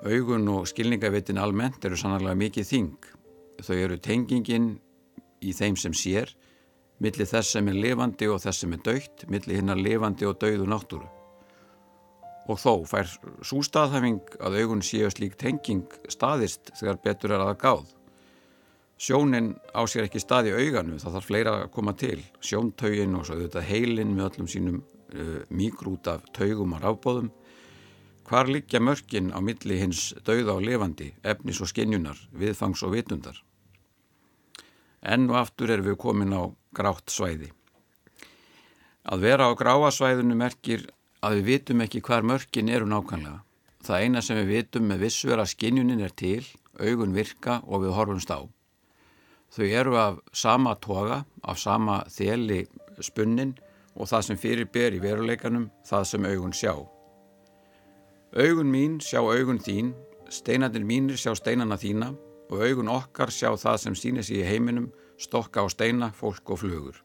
Augun 0.04 0.48
og 0.48 0.68
skilningavitin 0.68 1.40
almennt 1.40 1.84
eru 1.84 1.96
sannarlega 1.96 2.38
mikið 2.40 2.68
þing. 2.68 3.08
Þau 3.60 3.76
eru 3.76 3.98
tengingin 4.00 4.70
í 5.44 5.52
þeim 5.56 5.76
sem 5.80 5.96
sér 5.96 6.32
millir 7.00 7.28
þess 7.28 7.56
sem 7.56 7.68
er 7.72 7.78
lifandi 7.80 8.28
og 8.28 8.42
þess 8.42 8.64
sem 8.64 8.76
er 8.76 8.82
dögt, 8.84 9.24
millir 9.32 9.60
hinnar 9.60 9.80
lifandi 9.80 10.28
og 10.28 10.38
dögðu 10.42 10.68
náttúru. 10.68 11.08
Og 12.50 12.58
þó 12.58 12.84
fær 12.88 13.08
svo 13.46 13.62
staðhæfing 13.64 14.36
að 14.42 14.58
augun 14.60 14.84
séu 14.84 15.08
slík 15.12 15.36
tenging 15.40 15.86
staðist 16.10 16.72
þegar 16.78 17.00
betur 17.04 17.36
er 17.36 17.44
að 17.44 17.58
gáð. 17.62 17.88
Sjónin 19.00 19.54
á 19.72 19.80
sér 19.88 20.10
ekki 20.10 20.20
stað 20.20 20.50
í 20.50 20.56
auganu, 20.58 20.98
það 21.00 21.14
þarf 21.16 21.28
fleira 21.30 21.52
að 21.56 21.70
koma 21.72 21.94
til. 21.96 22.18
Sjóntaugin 22.44 23.16
og 23.16 23.24
svo 23.24 23.38
auðvitað 23.38 23.68
heilin 23.70 24.12
með 24.12 24.26
öllum 24.26 24.50
sínum 24.52 24.80
uh, 24.82 25.38
mikrút 25.48 26.10
af 26.12 26.26
taugum 26.36 26.74
og 26.76 26.82
rafbóðum. 26.84 27.30
Hvar 28.28 28.50
liggja 28.52 28.82
mörkin 28.84 29.32
á 29.32 29.40
milli 29.40 29.78
hins 29.80 30.10
dögða 30.26 30.58
og 30.58 30.66
lifandi, 30.66 31.14
efnis 31.24 31.62
og 31.64 31.70
skinjunar, 31.72 32.20
viðfangs 32.36 32.84
og 32.84 32.92
vitundar? 32.92 33.40
Enn 35.00 35.30
og 35.32 35.38
aftur 35.40 35.72
erum 35.72 35.88
við 35.88 35.96
komin 36.04 36.36
á 36.36 36.52
grátt 36.76 37.10
svæði. 37.10 37.50
Að 39.10 39.24
vera 39.24 39.48
á 39.48 39.52
gráasvæðinu 39.56 40.36
merkir 40.36 40.86
að 41.24 41.40
við 41.40 41.46
vitum 41.50 41.84
ekki 41.84 42.02
hvar 42.04 42.26
mörkin 42.26 42.68
eru 42.68 42.88
nákvæmlega. 42.88 43.40
Það 43.80 44.02
eina 44.04 44.22
sem 44.22 44.38
við 44.42 44.50
vitum 44.54 44.88
með 44.90 45.06
vissu 45.06 45.32
er 45.32 45.40
að 45.40 45.52
skinjunin 45.54 46.04
er 46.04 46.12
til, 46.12 46.44
augun 46.80 47.16
virka 47.16 47.60
og 47.66 47.84
við 47.84 47.94
horfumst 47.96 48.32
á. 48.32 48.40
Þau 49.50 49.66
eru 49.66 49.96
af 49.98 50.20
sama 50.32 50.76
toga, 50.78 51.24
af 51.42 51.58
sama 51.58 52.04
þeli 52.12 52.66
spunnin 53.02 53.56
og 53.96 54.06
það 54.06 54.26
sem 54.28 54.38
fyrir 54.38 54.68
ber 54.70 54.94
í 54.94 55.00
veruleikanum, 55.02 55.70
það 55.88 56.04
sem 56.12 56.28
augun 56.28 56.54
sjá. 56.54 56.74
Augun 58.36 58.70
mín 58.70 59.00
sjá 59.02 59.18
augun 59.24 59.58
þín, 59.58 59.94
steinandir 60.30 60.84
mínir 60.86 61.18
sjá 61.18 61.34
steinana 61.34 61.80
þína 61.80 62.12
og 62.50 62.62
augun 62.62 62.92
okkar 62.92 63.32
sjá 63.34 63.50
það 63.58 63.80
sem 63.82 63.96
sýnir 63.98 64.26
sig 64.26 64.44
í 64.44 64.46
heiminum, 64.46 64.90
stokka 65.20 65.64
á 65.64 65.66
steina, 65.68 66.10
fólk 66.16 66.54
og 66.54 66.62
flugur. 66.62 66.96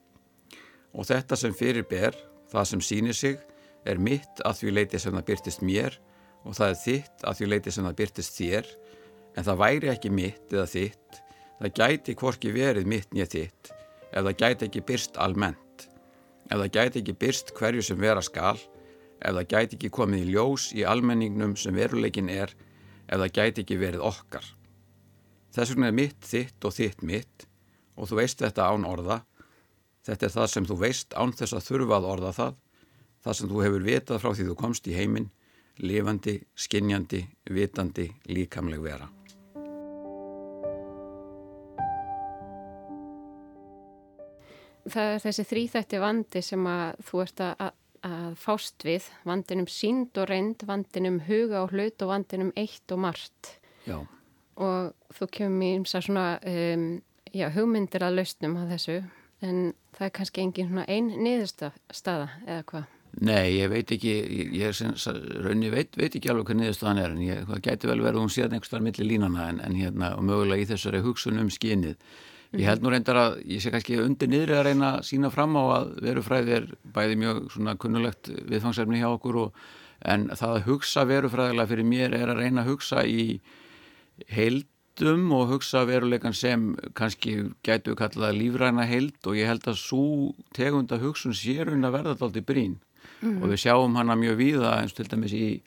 Og 0.95 1.07
þetta 1.07 1.37
sem 1.39 1.53
fyrir 1.55 1.85
ber, 1.89 2.15
það 2.51 2.69
sem 2.71 2.83
sýnir 2.83 3.17
sig, 3.17 3.39
er 3.85 3.99
mitt 4.01 4.41
að 4.47 4.61
því 4.61 4.73
leiti 4.73 5.01
sem 5.01 5.13
það 5.13 5.27
byrtist 5.29 5.63
mér 5.65 5.97
og 6.45 6.55
það 6.57 6.71
er 6.71 6.79
þitt 6.81 7.25
að 7.25 7.37
því 7.37 7.49
leiti 7.51 7.73
sem 7.73 7.85
það 7.85 7.97
byrtist 8.01 8.39
þér, 8.39 8.69
en 9.35 9.45
það 9.47 9.61
væri 9.61 9.91
ekki 9.91 10.11
mitt 10.13 10.53
eða 10.53 10.65
þitt, 10.69 11.19
það 11.59 11.73
gæti 11.79 12.15
hvorki 12.19 12.53
verið 12.55 12.89
mitt 12.89 13.13
nýja 13.13 13.27
þitt, 13.33 13.71
ef 14.11 14.27
það 14.27 14.37
gæti 14.43 14.69
ekki 14.69 14.83
byrst 14.89 15.19
almennt, 15.21 15.87
ef 16.49 16.61
það 16.61 16.71
gæti 16.77 17.01
ekki 17.01 17.17
byrst 17.25 17.53
hverju 17.57 17.85
sem 17.85 17.99
vera 18.01 18.23
skal, 18.25 18.55
ef 19.19 19.33
það 19.39 19.49
gæti 19.55 19.79
ekki 19.79 19.91
komið 19.97 20.27
í 20.27 20.35
ljós 20.35 20.69
í 20.77 20.85
almenningnum 20.87 21.57
sem 21.59 21.75
veruleikin 21.75 22.29
er, 22.29 22.53
ef 23.09 23.19
það 23.19 23.33
gæti 23.39 23.65
ekki 23.65 23.81
verið 23.81 24.05
okkar. 24.05 24.45
Þess 25.55 25.73
vegna 25.73 25.89
er 25.89 25.97
mitt 25.97 26.25
þitt 26.25 26.67
og 26.67 26.73
þitt 26.75 27.03
mitt 27.05 27.45
og 27.95 28.09
þú 28.09 28.19
veist 28.19 28.43
þetta 28.43 28.69
án 28.69 28.85
orða. 28.87 29.21
Þetta 30.05 30.27
er 30.27 30.33
það 30.35 30.47
sem 30.51 30.67
þú 30.69 30.77
veist 30.83 31.15
án 31.17 31.33
þess 31.33 31.57
að 31.57 31.67
þurfa 31.69 31.97
að 31.97 32.07
orða 32.11 32.31
það. 32.35 32.57
Það 33.25 33.37
sem 33.39 33.49
þú 33.49 33.61
hefur 33.65 33.85
vitað 33.85 34.21
frá 34.21 34.31
því 34.31 34.47
þú 34.49 34.55
komst 34.59 34.87
í 34.87 34.95
heiminn, 34.95 35.29
lifandi, 35.81 36.35
skinjandi, 36.53 37.21
vitandi, 37.49 38.09
líkamleg 38.29 38.83
vera. 38.85 39.09
Það 44.85 45.15
er 45.15 45.23
þessi 45.23 45.47
þrýþætti 45.49 45.99
vandi 46.03 46.41
sem 46.45 46.67
að 46.69 46.99
þú 47.07 47.21
ert 47.23 47.41
að, 47.41 47.69
að 48.05 48.35
fást 48.37 48.85
við, 48.85 49.07
vandinum 49.25 49.65
sínd 49.71 50.19
og 50.21 50.29
reynd, 50.29 50.67
vandinum 50.69 51.23
huga 51.25 51.63
og 51.63 51.73
hlut 51.73 52.05
og 52.05 52.11
vandinum 52.11 52.53
eitt 52.53 52.93
og 52.93 53.01
margt. 53.07 53.55
Já 53.89 53.97
og 54.61 55.15
þú 55.15 55.27
kemur 55.31 55.57
mér 55.59 55.79
eins 55.79 55.95
að 55.97 56.07
svona 56.07 56.25
um, 56.47 56.85
já, 57.35 57.49
hugmyndir 57.55 58.05
að 58.05 58.19
lausnum 58.19 58.59
að 58.61 58.75
þessu 58.75 58.97
en 59.45 59.63
það 59.95 60.07
er 60.07 60.13
kannski 60.19 60.43
engin 60.43 60.83
einn 60.85 61.09
niðurstaða 61.23 62.29
eða 62.45 62.67
hvað? 62.71 62.91
Nei, 63.15 63.55
ég 63.55 63.69
veit 63.71 63.91
ekki, 63.95 64.13
ég, 64.59 64.79
raunni 65.45 65.69
veit, 65.71 65.93
veit 65.95 66.17
ekki 66.17 66.31
alveg 66.31 66.49
hvað 66.49 66.59
niðurstaðan 66.59 66.99
er 66.99 67.13
en 67.13 67.21
ég, 67.23 67.43
það 67.47 67.61
gæti 67.63 67.87
vel 67.87 68.01
verið 68.01 68.17
að 68.17 68.23
hún 68.25 68.33
séð 68.33 68.55
einhverstað 68.55 68.83
millir 68.83 69.07
línana 69.07 69.45
en, 69.53 69.61
en 69.63 69.77
hérna 69.79 70.09
og 70.17 70.25
mögulega 70.27 70.65
í 70.65 70.67
þessari 70.73 71.03
hugsun 71.05 71.39
um 71.39 71.51
skinnið. 71.53 71.95
Ég 72.55 72.67
held 72.67 72.83
nú 72.83 72.91
reyndar 72.91 73.19
að 73.19 73.37
ég 73.51 73.63
sé 73.63 73.71
kannski 73.71 73.97
undir 74.03 74.31
niðri 74.31 74.57
að 74.57 74.67
reyna 74.67 74.91
að 74.97 75.07
sína 75.07 75.31
fram 75.31 75.55
á 75.59 75.63
að 75.77 75.89
verufræði 76.03 76.55
er 76.59 76.67
bæði 76.95 77.17
mjög 77.23 77.41
svona 77.55 77.75
kunnulegt 77.79 78.29
viðfangsefni 78.51 79.01
hjá 79.01 79.09
okkur 79.13 79.41
og 79.45 79.65
en 80.11 80.27
það 80.35 80.53
að 80.57 80.67
hugsa 80.69 81.07
verufræðilega 81.07 81.71
fyrir 81.71 81.87
mér 81.87 82.15
er 82.19 82.31
að 82.31 82.41
reyna 82.43 82.63
að 82.63 82.71
hugsa 82.73 83.03
í 83.07 83.39
heildum 84.95 85.31
og 85.33 85.49
hugsa 85.49 85.85
veruleikan 85.85 86.33
sem 86.33 86.75
kannski 86.95 87.51
gætu 87.63 87.93
við 87.93 87.97
kallaða 87.99 88.35
lífræna 88.35 88.85
heild 88.87 89.27
og 89.27 89.35
ég 89.35 89.47
held 89.47 89.67
að 89.67 89.77
svo 89.77 90.33
tegunda 90.53 90.97
hugsun 90.97 91.33
sér 91.33 91.71
unna 91.73 91.91
verða 91.91 92.15
þetta 92.15 92.25
aldrei 92.25 92.43
brín 92.45 92.77
mm. 93.21 93.41
og 93.41 93.49
við 93.51 93.59
sjáum 93.65 93.95
hana 93.95 94.15
mjög 94.15 94.37
víða 94.39 94.81
eins 94.81 94.93
til 94.93 95.07
dæmis 95.07 95.33
í 95.33 95.61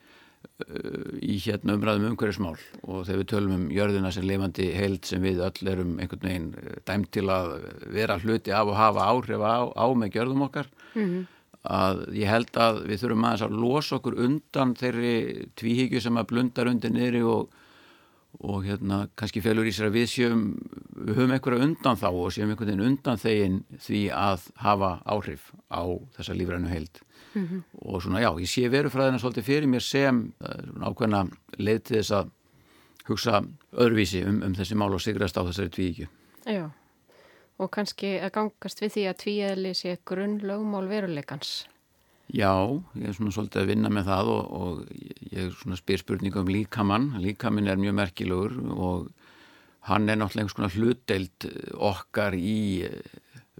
í 1.18 1.34
hérna 1.42 1.74
umræðum 1.74 2.12
umhverjusmál 2.12 2.56
og 2.82 3.04
þegar 3.04 3.18
við 3.20 3.28
tölum 3.32 3.54
um 3.56 3.70
jörðina 3.74 4.12
sem 4.14 4.24
lifandi 4.24 4.70
heild 4.72 5.04
sem 5.04 5.22
við 5.22 5.42
öll 5.42 5.70
erum 5.72 5.96
einhvern 5.98 6.28
veginn 6.28 6.52
eh, 6.54 6.76
dæmt 6.86 7.10
til 7.12 7.26
að 7.30 7.56
vera 7.90 8.20
hluti 8.22 8.54
af 8.54 8.70
og 8.70 8.78
hafa 8.78 9.08
áhrif 9.10 9.42
á, 9.42 9.66
á 9.66 9.86
með 9.98 10.14
gjörðum 10.14 10.46
okkar. 10.46 10.70
Mm 10.94 11.26
að 11.68 12.04
ég 12.14 12.30
held 12.30 12.54
að 12.56 12.84
við 12.86 13.00
þurfum 13.02 13.24
aðeins 13.26 13.42
að 13.44 13.56
losa 13.60 13.96
okkur 13.98 14.14
undan 14.24 14.74
þeirri 14.78 15.14
tvíhyggju 15.58 16.00
sem 16.00 16.20
að 16.20 16.28
blundar 16.30 16.70
undir 16.70 16.92
niðri 16.94 17.22
og, 17.26 17.50
og 18.38 18.64
hérna 18.64 19.08
kannski 19.18 19.42
felur 19.42 19.66
í 19.66 19.72
sér 19.74 19.88
að 19.88 19.96
við 19.98 20.08
séum 20.12 20.42
við 20.94 21.16
höfum 21.16 21.34
einhverja 21.34 21.64
undan 21.66 21.98
þá 21.98 22.08
og 22.10 22.32
séum 22.34 22.52
einhvern 22.52 22.70
veginn 22.70 22.86
undan 22.86 23.18
þegin 23.18 23.60
því 23.82 24.02
að 24.14 24.48
hafa 24.62 24.90
áhrif 25.04 25.52
á 25.70 25.82
þessa 26.16 26.36
lífrænu 26.38 26.70
heild 26.70 27.00
mm 27.34 27.46
-hmm. 27.46 27.62
og 27.82 28.02
svona 28.02 28.20
já, 28.20 28.30
ég 28.38 28.46
sé 28.46 28.68
verufræðina 28.70 29.18
svolítið 29.18 29.44
fyrir 29.44 29.66
mér 29.66 29.82
sem 29.82 30.32
uh, 30.40 30.86
ákveðna 30.88 31.28
leið 31.58 31.82
til 31.82 31.96
þess 31.96 32.10
að 32.10 32.30
hugsa 33.08 33.42
öðruvísi 33.72 34.24
um, 34.26 34.42
um 34.42 34.54
þessi 34.54 34.74
mál 34.74 34.92
og 34.94 35.00
sigrast 35.00 35.38
á 35.38 35.42
þessari 35.42 35.72
tvííkju. 35.72 36.06
Já, 36.46 36.70
og 37.58 37.70
kannski 37.70 38.18
að 38.20 38.34
gangast 38.36 38.82
við 38.82 38.92
því 38.92 39.06
að 39.08 39.18
tvíæðli 39.22 39.74
sé 39.74 39.98
grunn 40.04 40.38
lögmál 40.40 40.88
veruleikans. 40.88 41.66
Já, 42.28 42.52
ég 42.92 43.08
er 43.08 43.14
svona 43.16 43.32
svolítið 43.32 43.62
að 43.62 43.70
vinna 43.70 43.90
með 43.92 44.10
það 44.10 44.30
og, 44.34 44.48
og 44.58 44.80
ég 45.32 45.46
er 45.46 45.54
svona 45.56 45.78
spyr 45.80 46.02
spurningu 46.02 46.42
um 46.42 46.50
líkamann. 46.52 47.06
Líkamann 47.24 47.70
er 47.72 47.80
mjög 47.80 47.96
merkilegur 47.96 48.58
og 48.74 49.06
hann 49.88 50.10
er 50.12 50.18
náttúrulega 50.20 50.44
einhvers 50.44 50.56
konar 50.58 50.74
hlutdeild 50.76 51.46
okkar 51.88 52.36
í 52.36 52.84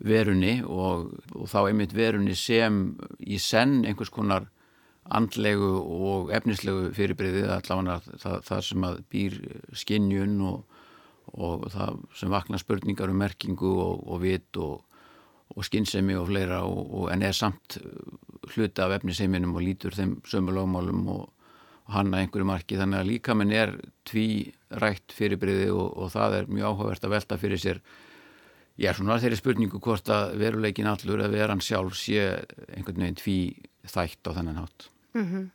verunni 0.05 0.59
og, 0.63 1.15
og 1.33 1.49
þá 1.49 1.59
einmitt 1.63 1.95
verunni 1.97 2.37
sem 2.37 2.93
í 3.25 3.39
senn 3.41 3.87
einhvers 3.89 4.13
konar 4.13 4.51
andlegu 5.17 5.71
og 5.81 6.33
efnislegu 6.37 6.91
fyrirbreyðið 6.97 7.49
allavega 7.55 8.19
það, 8.21 8.37
það 8.51 8.65
sem 8.67 8.85
að 8.85 8.99
býr 9.09 9.39
skinnjun 9.81 10.37
og, 10.45 10.83
og 11.33 11.65
það 11.73 12.03
sem 12.21 12.37
vakna 12.37 12.61
spurningar 12.61 13.09
um 13.09 13.23
merkingu 13.25 13.73
og, 13.81 14.05
og 14.05 14.23
vit 14.27 14.61
og 14.61 14.85
skinnsemi 15.65 16.17
og 16.19 16.29
fleira 16.29 16.61
en 17.13 17.23
er 17.23 17.37
samt 17.37 17.79
hluti 18.55 18.83
af 18.83 18.95
efniseiminum 18.99 19.57
og 19.57 19.65
lítur 19.65 19.97
þeim 19.97 20.19
sömu 20.29 20.55
lagmálum 20.55 21.07
og 21.15 21.29
hann 21.93 22.13
að 22.13 22.27
einhverju 22.27 22.49
marki 22.49 22.77
þannig 22.77 23.01
að 23.01 23.09
líka 23.09 23.35
minn 23.35 23.53
er 23.53 23.73
tví 24.09 24.53
rætt 24.83 25.15
fyrirbreyði 25.17 25.71
og 25.73 26.11
það 26.13 26.37
er 26.41 26.53
mjög 26.53 26.75
áhugavert 26.75 27.09
að 27.09 27.15
velta 27.17 27.41
fyrir 27.41 27.63
sér 27.63 27.83
Já, 28.79 28.93
svona 28.95 29.17
þeirri 29.19 29.37
spurningu 29.41 29.81
hvort 29.83 30.07
að 30.15 30.37
veruleikin 30.39 30.87
allur 30.87 31.25
að 31.25 31.33
vera 31.35 31.51
hann 31.51 31.63
sjálf 31.65 31.97
sé 31.99 32.21
einhvern 32.77 33.03
veginn 33.03 33.17
tví 33.19 33.39
þætt 33.91 34.31
á 34.31 34.37
þennan 34.37 34.61
hátt. 34.61 34.87
Mm 35.19 35.25
-hmm. 35.27 35.49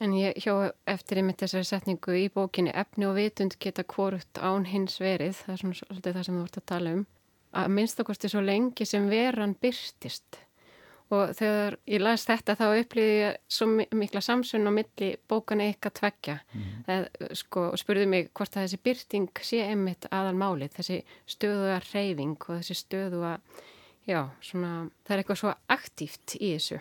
En 0.00 0.12
ég 0.12 0.34
hjá 0.42 0.72
eftir 0.86 1.18
einmitt 1.18 1.38
þessari 1.40 1.64
setningu 1.64 2.12
í 2.12 2.28
bókinni 2.28 2.72
efni 2.74 3.06
og 3.06 3.14
vitund 3.14 3.56
geta 3.58 3.84
hvort 3.84 4.38
án 4.42 4.66
hins 4.66 4.98
verið, 5.00 5.38
það 5.38 5.52
er 5.52 5.56
svona 5.56 5.74
svolítið 5.74 6.12
það 6.16 6.24
sem 6.24 6.34
þú 6.34 6.40
vart 6.40 6.56
að 6.56 6.66
tala 6.66 6.92
um, 6.92 7.06
að 7.56 7.72
minnst 7.76 8.00
okkurstu 8.02 8.30
svo 8.32 8.42
lengi 8.44 8.86
sem 8.88 9.08
veran 9.10 9.56
byrtist 9.60 10.40
og 11.14 11.36
þegar 11.38 11.76
ég 11.86 12.02
las 12.02 12.24
þetta 12.26 12.56
þá 12.58 12.64
upplýði 12.80 13.18
ég 13.20 13.36
svo 13.56 13.68
mikla 13.94 14.22
samsunn 14.24 14.66
á 14.66 14.72
milli 14.74 15.12
bókana 15.30 15.68
ykkar 15.70 15.94
tveggja 15.94 16.36
mm. 16.42 16.72
það, 16.88 17.06
sko, 17.38 17.66
spurði 17.78 18.08
mig 18.10 18.32
hvort 18.34 18.56
að 18.56 18.66
þessi 18.66 18.80
byrting 18.88 19.42
sé 19.46 19.60
einmitt 19.68 20.08
aðal 20.10 20.34
málið 20.38 20.74
þessi 20.80 20.98
stöðuga 21.30 21.78
reyfing 21.92 22.48
og 22.48 22.58
þessi 22.58 22.78
stöðuga 22.80 23.36
já, 24.06 24.20
svona, 24.42 24.72
það 25.06 25.14
er 25.14 25.22
eitthvað 25.22 25.40
svo 25.42 25.54
aktíft 25.76 26.36
í 26.40 26.50
þessu 26.56 26.80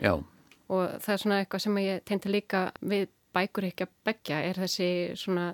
já. 0.00 0.14
og 0.16 0.96
það 1.04 1.12
er 1.12 1.22
svona 1.26 1.42
eitthvað 1.42 1.66
sem 1.66 1.78
ég 1.84 2.08
teinti 2.08 2.32
líka 2.32 2.64
við 2.80 3.10
bækur 3.36 3.68
ekki 3.68 3.84
að 3.84 3.94
begja 4.08 4.40
er 4.40 4.62
þessi 4.64 4.90
svona 5.20 5.50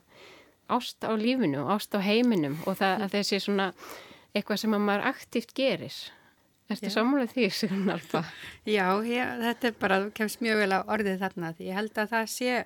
ást 0.72 1.02
á 1.02 1.10
lífinu, 1.18 1.66
ást 1.74 1.94
á 1.94 1.98
heiminum 1.98 2.54
og 2.70 2.78
það, 2.78 3.08
þessi 3.16 3.42
svona 3.42 3.72
eitthvað 4.32 4.62
sem 4.62 4.76
að 4.76 4.84
maður 4.86 5.08
aktíft 5.12 5.54
gerir. 5.56 5.96
Erstu 6.72 6.90
samúlið 6.92 7.34
því, 7.34 7.48
Sigrun 7.52 7.92
Alfa? 7.92 8.22
Já, 8.76 8.86
ég, 9.04 9.32
þetta 9.42 9.68
er 9.68 9.78
bara, 9.80 9.98
kemst 10.16 10.40
mjög 10.44 10.62
vel 10.62 10.72
á 10.72 10.80
orðið 10.82 11.24
þarna 11.24 11.52
því 11.56 11.68
ég 11.68 11.78
held 11.80 11.98
að 12.00 12.14
það 12.14 12.30
sé 12.32 12.62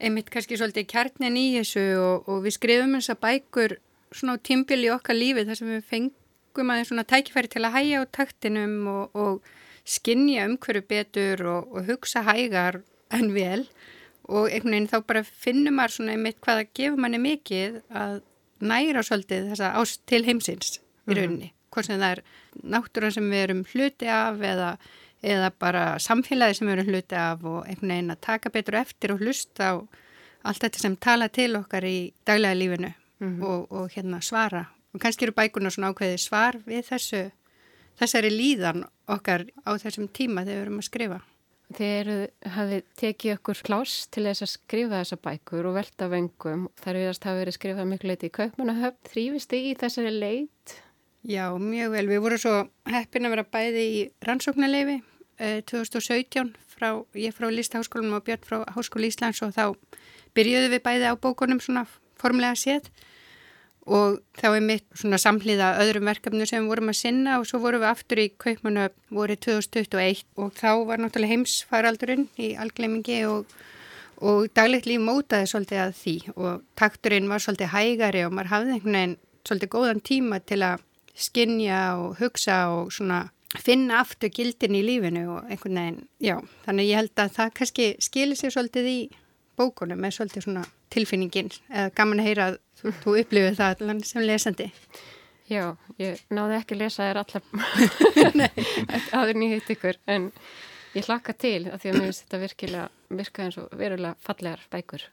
einmitt 0.00 0.30
kannski 0.32 0.56
svolítið 0.56 0.88
kjarnin 0.90 1.38
í 1.38 1.46
þessu 1.58 1.84
og, 2.00 2.28
og 2.30 2.44
við 2.46 2.56
skrifum 2.56 2.96
þess 2.96 3.12
að 3.12 3.22
bækur 3.24 3.76
svona 4.16 4.36
á 4.38 4.44
tímbil 4.46 4.80
í 4.84 4.92
okkar 4.94 5.18
lífi 5.18 5.46
þar 5.48 5.58
sem 5.58 5.72
við 5.74 5.82
fengum 5.90 6.72
aðeins 6.72 6.90
svona 6.92 7.06
tækifæri 7.08 7.50
til 7.52 7.64
að 7.66 7.76
hæja 7.76 8.02
á 8.02 8.12
taktinum 8.16 8.76
og, 8.90 9.18
og 9.18 9.50
skinja 9.84 10.46
umhverju 10.48 10.86
betur 10.88 11.44
og, 11.50 11.74
og 11.74 11.90
hugsa 11.90 12.24
hægar 12.26 12.80
en 13.14 13.34
vel. 13.34 13.66
Og 14.30 14.46
einhvern 14.46 14.76
veginn 14.76 14.90
þá 14.92 14.98
bara 15.08 15.24
finnum 15.26 15.76
maður 15.78 15.96
svona 15.98 16.14
einmitt 16.14 16.40
hvaða 16.44 16.68
gefur 16.76 17.00
manni 17.02 17.18
mikið 17.22 17.80
að 17.90 18.20
næra 18.60 19.02
svolítið 19.06 19.50
þessa 19.52 19.72
ást 19.80 20.02
til 20.06 20.24
heimsins 20.26 20.78
í 20.78 21.12
mhm. 21.12 21.18
rauninni. 21.18 21.52
Hvort 21.70 21.86
sem 21.86 22.00
það 22.00 22.16
er 22.16 22.22
náttúran 22.74 23.14
sem 23.14 23.30
við 23.30 23.44
erum 23.44 23.64
hluti 23.72 24.08
af 24.10 24.40
eða, 24.42 24.70
eða 25.22 25.50
bara 25.62 25.84
samfélagi 26.02 26.58
sem 26.58 26.66
við 26.66 26.78
erum 26.78 26.92
hluti 26.94 27.18
af 27.18 27.44
og 27.46 27.60
einhvern 27.66 27.94
veginn 27.94 28.14
að 28.16 28.24
taka 28.26 28.50
betur 28.50 28.80
eftir 28.80 29.14
og 29.14 29.22
hlusta 29.22 29.70
á 29.70 29.74
allt 30.42 30.64
þetta 30.64 30.82
sem 30.82 30.96
tala 30.96 31.28
til 31.28 31.52
okkar 31.58 31.84
í 31.84 32.12
daglega 32.26 32.56
lífinu 32.56 32.90
mm 32.90 33.28
-hmm. 33.28 33.44
og, 33.44 33.72
og 33.72 33.90
hérna 33.94 34.20
svara 34.20 34.64
og 34.94 35.00
kannski 35.00 35.24
eru 35.24 35.32
bækuna 35.32 35.70
svona 35.70 35.92
ákveði 35.92 36.18
svar 36.18 36.58
við 36.66 36.88
þessu 36.90 37.30
þessari 38.00 38.30
líðan 38.30 38.84
okkar 39.08 39.46
á 39.66 39.70
þessum 39.76 40.08
tíma 40.08 40.44
þegar 40.44 40.56
við 40.56 40.62
erum 40.62 40.78
að 40.78 40.88
skrifa 40.88 41.20
Þeir 41.70 42.08
hafið 42.50 42.86
tekið 42.98 43.34
okkur 43.36 43.60
klás 43.66 43.92
til 44.10 44.24
þess 44.26 44.42
að 44.42 44.52
skrifa 44.56 45.00
þessa 45.00 45.18
bækur 45.22 45.68
og 45.70 45.76
velta 45.78 46.08
vengum. 46.10 46.64
Eru 46.82 47.04
að 47.06 47.20
hafa 47.22 47.36
verið 47.38 47.56
skrifað 47.56 47.90
miklu 47.92 48.10
leiti 48.10 48.30
í 48.30 48.34
Kaupmannahöfn. 48.34 48.98
Þrýfist 49.12 49.52
þið 49.54 49.68
í 49.68 49.74
þessari 49.78 50.14
leit 50.16 50.80
Já, 51.20 51.52
mjög 51.52 51.92
vel. 51.92 52.06
Við 52.08 52.22
vorum 52.24 52.40
svo 52.40 52.54
heppin 52.88 53.28
að 53.28 53.34
vera 53.34 53.48
bæði 53.52 53.82
í 53.84 53.98
rannsóknarleifi 54.24 54.96
eh, 55.36 55.60
2017 55.68 56.54
frá, 56.72 56.94
ég 57.12 57.34
frá 57.36 57.50
Lístaháskólanum 57.52 58.16
og 58.16 58.24
Björn 58.24 58.46
frá 58.46 58.62
Háskóli 58.72 59.10
Íslands 59.12 59.42
og 59.44 59.52
þá 59.52 59.76
byrjuðu 60.36 60.70
við 60.72 60.82
bæði 60.86 61.12
á 61.12 61.14
bókunum 61.20 61.60
svona 61.60 61.84
formlega 62.20 62.56
séð 62.56 62.88
og 63.88 64.20
þá 64.36 64.46
er 64.50 64.64
mitt 64.64 64.84
svona 64.98 65.18
samhliða 65.20 65.72
öðrum 65.82 66.10
verkefnu 66.10 66.46
sem 66.48 66.62
við 66.62 66.72
vorum 66.74 66.92
að 66.92 66.98
sinna 67.00 67.38
og 67.40 67.48
svo 67.48 67.62
vorum 67.62 67.82
við 67.82 67.90
aftur 67.90 68.20
í 68.20 68.28
Kaupmannu 68.40 68.86
vorið 69.14 69.40
2021 69.46 70.22
og 70.36 70.52
þá 70.58 70.70
var 70.88 71.00
náttúrulega 71.00 71.34
heimsfaraldurinn 71.34 72.28
í 72.40 72.52
algleimingi 72.60 73.18
og, 73.30 73.48
og 74.20 74.50
daglegt 74.56 74.88
líf 74.90 75.02
mótaði 75.02 75.48
svolítið 75.50 75.82
að 75.86 75.96
því 76.02 76.16
og 76.36 76.62
takturinn 76.78 77.30
var 77.32 77.42
svolítið 77.42 77.74
hægari 77.74 78.24
og 78.26 78.36
maður 78.36 78.54
hafði 78.54 78.76
einhvern 78.76 78.98
veginn 79.00 79.18
svolítið 79.48 79.74
góðan 79.74 80.04
tíma 80.04 80.40
til 80.44 80.62
að 80.66 80.86
skinja 81.20 81.82
og 82.00 82.20
hugsa 82.20 82.62
og 82.74 82.92
svona 82.94 83.24
finna 83.58 84.02
aftur 84.04 84.30
gildin 84.30 84.76
í 84.78 84.84
lífinu 84.86 85.24
og 85.34 85.48
einhvern 85.50 85.80
veginn, 85.80 86.02
já, 86.22 86.36
þannig 86.66 86.92
ég 86.92 87.00
held 87.00 87.22
að 87.24 87.32
það 87.38 87.56
kannski 87.56 87.88
skilir 87.98 88.38
sér 88.38 88.54
svolítið 88.54 88.90
í 88.92 88.98
bókunum 89.58 89.98
með 89.98 90.20
svolítið 90.20 90.46
svona 90.46 90.68
tilfinningin. 90.94 91.50
Eða 91.70 91.94
gaman 91.98 92.22
að 92.22 92.28
heyra 92.30 92.48
að 92.50 92.58
þú, 92.80 92.92
þú 93.02 93.16
upplifið 93.22 93.58
það 93.60 93.74
allan 93.76 94.02
sem 94.06 94.26
lesandi. 94.26 94.68
Já, 95.50 95.64
ég 95.98 96.20
náði 96.30 96.56
ekki 96.60 96.76
að 96.76 96.82
lesa 96.84 97.08
þér 97.08 97.20
allar 97.24 98.50
aður 99.18 99.40
nýtt 99.42 99.72
ykkur 99.74 99.98
en 100.10 100.30
ég 100.94 101.08
hlakka 101.08 101.34
til 101.34 101.66
að 101.70 101.82
því 101.82 101.90
að 101.90 101.98
mér 101.98 102.06
finnst 102.06 102.24
þetta 102.24 102.42
virkilega 102.44 103.18
virka 103.20 103.44
eins 103.44 103.58
og 103.58 103.76
verulega 103.78 104.14
fallegar 104.22 104.62
bækur. 104.70 105.06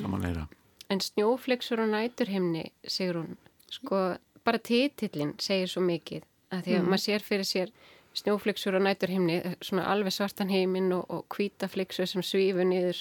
Gaman 0.00 0.20
að 0.20 0.28
heyra. 0.30 0.46
En 0.92 1.00
snjóflexur 1.00 1.80
og 1.80 1.90
næturhimni, 1.94 2.68
segur 2.86 3.22
hún 3.22 3.36
sko 3.72 4.00
bara 4.44 4.60
títillin 4.60 5.34
segir 5.40 5.70
svo 5.70 5.82
mikið 5.84 6.26
að 6.52 6.66
því 6.66 6.74
að 6.74 6.82
mm. 6.82 6.90
maður 6.92 7.04
sér 7.04 7.24
fyrir 7.24 7.48
sér 7.48 7.72
snjóflyggsur 8.14 8.76
og 8.78 8.84
næturhimni, 8.84 9.40
svona 9.64 9.88
alveg 9.90 10.14
svartan 10.14 10.52
heiminn 10.52 10.92
og, 10.94 11.06
og 11.10 11.24
kvítaflyggsur 11.34 12.10
sem 12.10 12.22
svífur 12.22 12.66
niður 12.68 13.00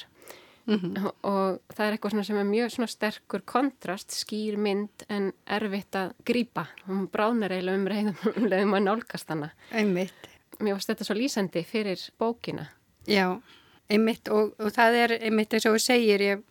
mm 0.66 0.76
-hmm. 0.76 1.06
og, 1.06 1.16
og 1.24 1.60
það 1.76 1.86
er 1.86 1.92
eitthvað 1.94 2.26
sem 2.26 2.38
er 2.38 2.44
mjög 2.44 2.90
sterkur 2.90 3.42
kontrast, 3.46 4.12
skýr 4.12 4.58
mynd 4.58 5.06
en 5.10 5.34
erfitt 5.46 5.96
að 5.96 6.14
grýpa 6.26 6.68
hún 6.88 7.08
bránar 7.08 7.52
eiginlega 7.52 7.78
um 7.78 7.88
reyðum 7.88 8.16
um 8.38 8.46
leiðum 8.46 8.74
að 8.74 8.84
nálgast 8.84 9.30
hana 9.30 9.52
Einmitt. 9.72 10.30
mér 10.60 10.74
varst 10.74 10.90
þetta 10.90 11.04
svo 11.04 11.16
lýsandi 11.16 11.64
fyrir 11.66 12.00
bókina. 12.20 12.68
Já, 13.08 13.42
einmitt 13.90 14.30
og, 14.30 14.54
og 14.60 14.72
það 14.72 14.96
er 14.96 15.12
einmitt 15.22 15.54
eins 15.54 15.66
og 15.66 15.76
þú 15.76 15.80
segir, 15.80 16.22
ég 16.22 16.44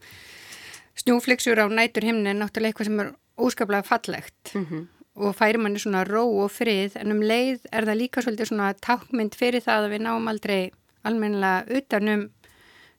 snjúfliksur 0.95 1.59
á 1.59 1.67
nætur 1.69 2.05
himni 2.05 2.31
er 2.31 2.37
náttúrulega 2.37 2.73
eitthvað 2.73 2.91
sem 2.91 3.01
er 3.01 3.15
óskaplega 3.39 3.83
fallegt 3.83 4.55
mm 4.55 4.67
-hmm. 4.67 4.87
og 5.15 5.37
færi 5.37 5.59
manni 5.59 5.79
svona 5.79 6.05
ró 6.05 6.25
og 6.45 6.51
frið 6.51 6.97
en 6.97 7.13
um 7.13 7.23
leið 7.23 7.61
er 7.73 7.85
það 7.85 8.01
líka 8.03 8.21
svolítið 8.21 8.49
svona 8.49 8.75
tákmynd 8.75 9.35
fyrir 9.35 9.61
það 9.61 9.85
að 9.85 9.93
við 9.93 10.03
náum 10.03 10.29
aldrei 10.29 10.73
almennilega 11.05 11.65
utanum 11.79 12.31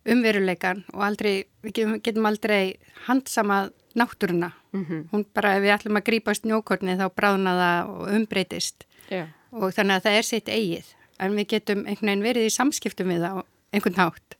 umveruleikan 0.09 0.83
og 0.93 1.05
aldrei, 1.07 1.45
við 1.63 2.01
getum 2.03 2.25
aldrei 2.25 2.75
handsamað 3.07 3.71
náttúruna. 3.95 4.51
Mm 4.73 4.85
-hmm. 4.85 5.07
Hún 5.11 5.25
bara, 5.33 5.55
ef 5.55 5.63
við 5.63 5.73
ætlum 5.75 5.97
að 5.97 6.03
grípa 6.03 6.33
snjókorni 6.33 6.97
þá 6.97 7.07
bráðna 7.15 7.53
það 7.61 7.89
og 7.89 8.09
umbreytist 8.15 8.85
yeah. 9.11 9.27
og 9.51 9.73
þannig 9.73 9.95
að 9.95 10.03
það 10.03 10.17
er 10.17 10.23
sitt 10.23 10.49
eigið 10.49 10.85
en 11.19 11.35
við 11.35 11.47
getum 11.47 11.85
einhvern 11.85 12.07
veginn 12.07 12.23
verið 12.23 12.45
í 12.45 12.49
samskiptum 12.49 13.07
við 13.07 13.21
það 13.21 13.37
á 13.37 13.41
einhvern 13.73 13.95
hátt 13.95 14.37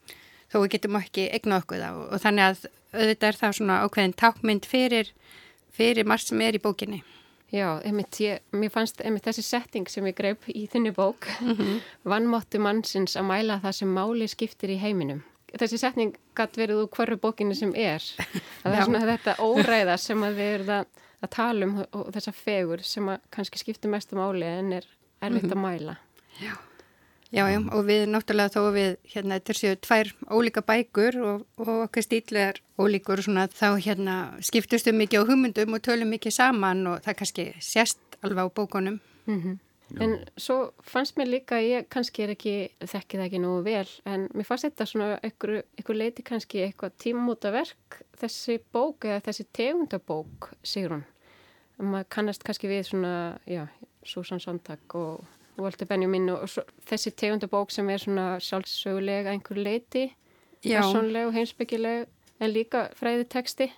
þó 0.52 0.62
við 0.62 0.70
getum 0.76 0.96
ekki 0.96 1.30
eignu 1.34 1.56
okkur 1.56 1.82
það 1.82 1.98
og, 1.98 2.14
og 2.14 2.22
þannig 2.22 2.44
að 2.44 2.66
auðvitað 2.94 3.28
er 3.30 3.40
það 3.40 3.58
svona 3.58 3.80
ákveðin 3.86 4.16
tákmynd 4.22 4.70
fyrir, 4.70 5.12
fyrir 5.74 6.06
margt 6.06 6.30
sem 6.30 6.42
er 6.46 6.58
í 6.58 6.62
bókinni. 6.62 7.02
Já, 7.54 7.68
einmitt, 7.86 8.18
ég, 8.22 8.42
mér 8.54 8.72
fannst 8.74 9.02
einmitt 9.06 9.28
þessi 9.28 9.44
setting 9.46 9.90
sem 9.90 10.06
ég 10.10 10.18
greip 10.18 10.46
í 10.50 10.66
þinni 10.70 10.94
bók, 10.94 11.28
mm 11.42 11.54
-hmm. 11.54 11.82
vannmóttu 12.10 12.62
mannsins 12.62 13.18
að 13.18 13.30
mæla 13.30 13.60
það 13.62 13.78
sem 13.80 13.94
máli 13.94 14.28
skiptir 14.28 14.74
í 14.74 14.80
heiminum. 14.82 15.22
Þessi 15.54 15.78
setning 15.78 16.16
gætt 16.38 16.58
verið 16.58 16.84
úr 16.84 16.90
hverju 16.90 17.20
bókinni 17.22 17.56
sem 17.56 17.74
er. 17.78 18.02
Það 18.64 18.76
er 18.76 18.86
svona 18.88 19.06
þetta 19.06 19.38
óræða 19.44 19.98
sem 20.02 20.26
við 20.26 20.44
erum 20.48 20.76
að, 20.80 20.86
að 21.22 21.34
tala 21.36 21.68
um 21.68 21.80
og 21.84 22.12
þessa 22.16 22.34
fegur 22.34 22.84
sem 22.88 23.10
kannski 23.30 23.62
skiptir 23.62 23.94
mestu 23.94 24.18
máli 24.18 24.48
en 24.50 24.74
er 24.80 24.88
erfitt 25.22 25.44
mm 25.44 25.50
-hmm. 25.50 25.58
að 25.58 25.66
mæla. 25.66 25.98
Já. 26.42 26.54
Já, 27.34 27.48
já, 27.50 27.58
og 27.74 27.86
við 27.88 28.04
náttúrulega 28.14 28.54
þó 28.54 28.68
við, 28.76 28.92
hérna, 29.10 29.40
þetta 29.40 29.54
séu 29.58 29.78
tvær 29.82 30.10
ólíka 30.30 30.62
bækur 30.62 31.16
og, 31.18 31.46
og 31.58 31.70
okkar 31.88 32.06
stíl 32.06 32.38
er 32.38 32.60
ólíkur 32.78 33.18
og 33.18 33.26
svona 33.26 33.48
þá 33.50 33.70
hérna 33.82 34.18
skiptustum 34.46 35.00
mikið 35.02 35.26
á 35.26 35.30
hugmyndum 35.32 35.74
og 35.74 35.82
tölum 35.82 36.14
mikið 36.14 36.36
saman 36.36 36.86
og 36.88 37.02
það 37.02 37.18
kannski 37.18 37.46
sérst 37.58 37.98
alveg 38.22 38.46
á 38.46 38.54
bókunum. 38.54 39.00
Mm 39.26 39.42
-hmm. 39.42 39.58
En 40.02 40.16
svo 40.42 40.72
fannst 40.82 41.18
mér 41.20 41.30
líka, 41.30 41.60
ég 41.62 41.86
kannski 41.94 42.24
er 42.26 42.34
ekki, 42.34 42.54
þekki 42.82 43.20
það 43.20 43.26
ekki 43.28 43.42
nú 43.44 43.52
vel, 43.66 43.86
en 44.10 44.26
mér 44.34 44.48
fannst 44.48 44.66
þetta 44.66 44.88
svona 44.90 45.10
ykkur, 45.28 45.60
ykkur 45.82 46.00
leiti 46.00 46.26
kannski 46.26 46.64
eitthvað 46.66 46.96
tímamóta 47.04 47.52
verk 47.54 48.00
þessi 48.18 48.58
bók 48.74 49.06
eða 49.06 49.22
þessi 49.28 49.46
tegundabók, 49.54 50.50
Sigrun. 50.66 51.06
Maður 51.78 52.10
kannast 52.16 52.46
kannski 52.46 52.72
við 52.72 52.88
svona, 52.90 53.14
já, 53.50 53.68
Susan 54.08 54.42
Sontag 54.42 54.98
og 54.98 55.22
Walter 55.62 55.86
Benjamin 55.90 56.32
og 56.34 56.48
svo, 56.50 56.66
þessi 56.90 57.14
tegundabók 57.18 57.74
sem 57.74 57.90
er 57.94 58.02
svona 58.02 58.28
sjálfsögulega 58.42 59.34
einhver 59.34 59.62
leiti, 59.62 60.08
personleg 60.64 61.30
og 61.30 61.38
heimsbyggileg 61.38 62.08
en 62.42 62.54
líka 62.54 62.88
fræðiteksti. 62.98 63.70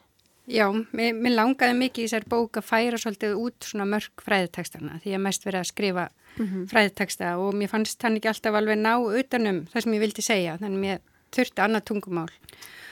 Já, 0.45 0.67
mér, 0.93 1.15
mér 1.17 1.33
langaði 1.39 1.73
mikið 1.79 2.03
í 2.03 2.05
þessar 2.05 2.27
bók 2.29 2.59
að 2.59 2.67
færa 2.67 2.99
svolítið 3.01 3.39
út 3.41 3.65
svona 3.65 3.87
mörg 3.89 4.21
fræðitekstana 4.21 4.99
því 5.01 5.15
að 5.17 5.23
mest 5.25 5.45
verið 5.47 5.63
að 5.63 5.69
skrifa 5.71 6.05
mm 6.11 6.45
-hmm. 6.45 6.67
fræðiteksta 6.69 7.31
og 7.41 7.55
mér 7.57 7.71
fannst 7.71 8.03
hann 8.03 8.17
ekki 8.19 8.29
alltaf 8.29 8.53
alveg 8.53 8.77
ná 8.77 8.93
utanum 9.01 9.65
það 9.73 9.83
sem 9.83 9.93
ég 9.93 10.03
vildi 10.05 10.21
segja, 10.21 10.57
þannig 10.57 10.77
að 10.77 10.85
mér 10.85 10.99
þurfti 11.35 11.61
annað 11.61 11.85
tungumál. 11.89 12.31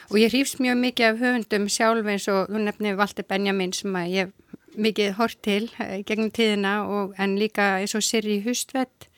Og 0.10 0.18
ég 0.18 0.34
hrýfst 0.34 0.60
mjög 0.60 0.78
mikið 0.78 1.06
af 1.06 1.20
höfundum 1.20 1.70
sjálf 1.70 2.08
eins 2.08 2.28
og 2.28 2.50
þú 2.50 2.58
nefnir 2.58 2.98
Walter 2.98 3.24
Benjamin 3.24 3.74
sem 3.74 3.96
að 3.96 4.08
ég 4.10 4.32
mikið 4.76 5.14
hort 5.14 5.38
til 5.42 5.70
eh, 5.80 6.04
gegnum 6.04 6.32
tíðina 6.32 6.84
og, 6.88 7.14
en 7.18 7.38
líka 7.38 7.80
eins 7.80 7.96
og 7.96 8.04
Sirri 8.04 8.42
Hustvedt 8.42 9.10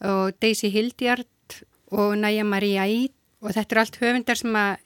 og 0.00 0.34
Daisy 0.42 0.68
Hildjart 0.68 1.62
og 1.90 2.18
Næja 2.18 2.44
Maria 2.44 2.86
Íd 2.86 3.14
og 3.40 3.54
þetta 3.54 3.74
er 3.74 3.80
allt 3.80 4.00
höfundar 4.02 4.38
sem 4.38 4.56
að 4.58 4.76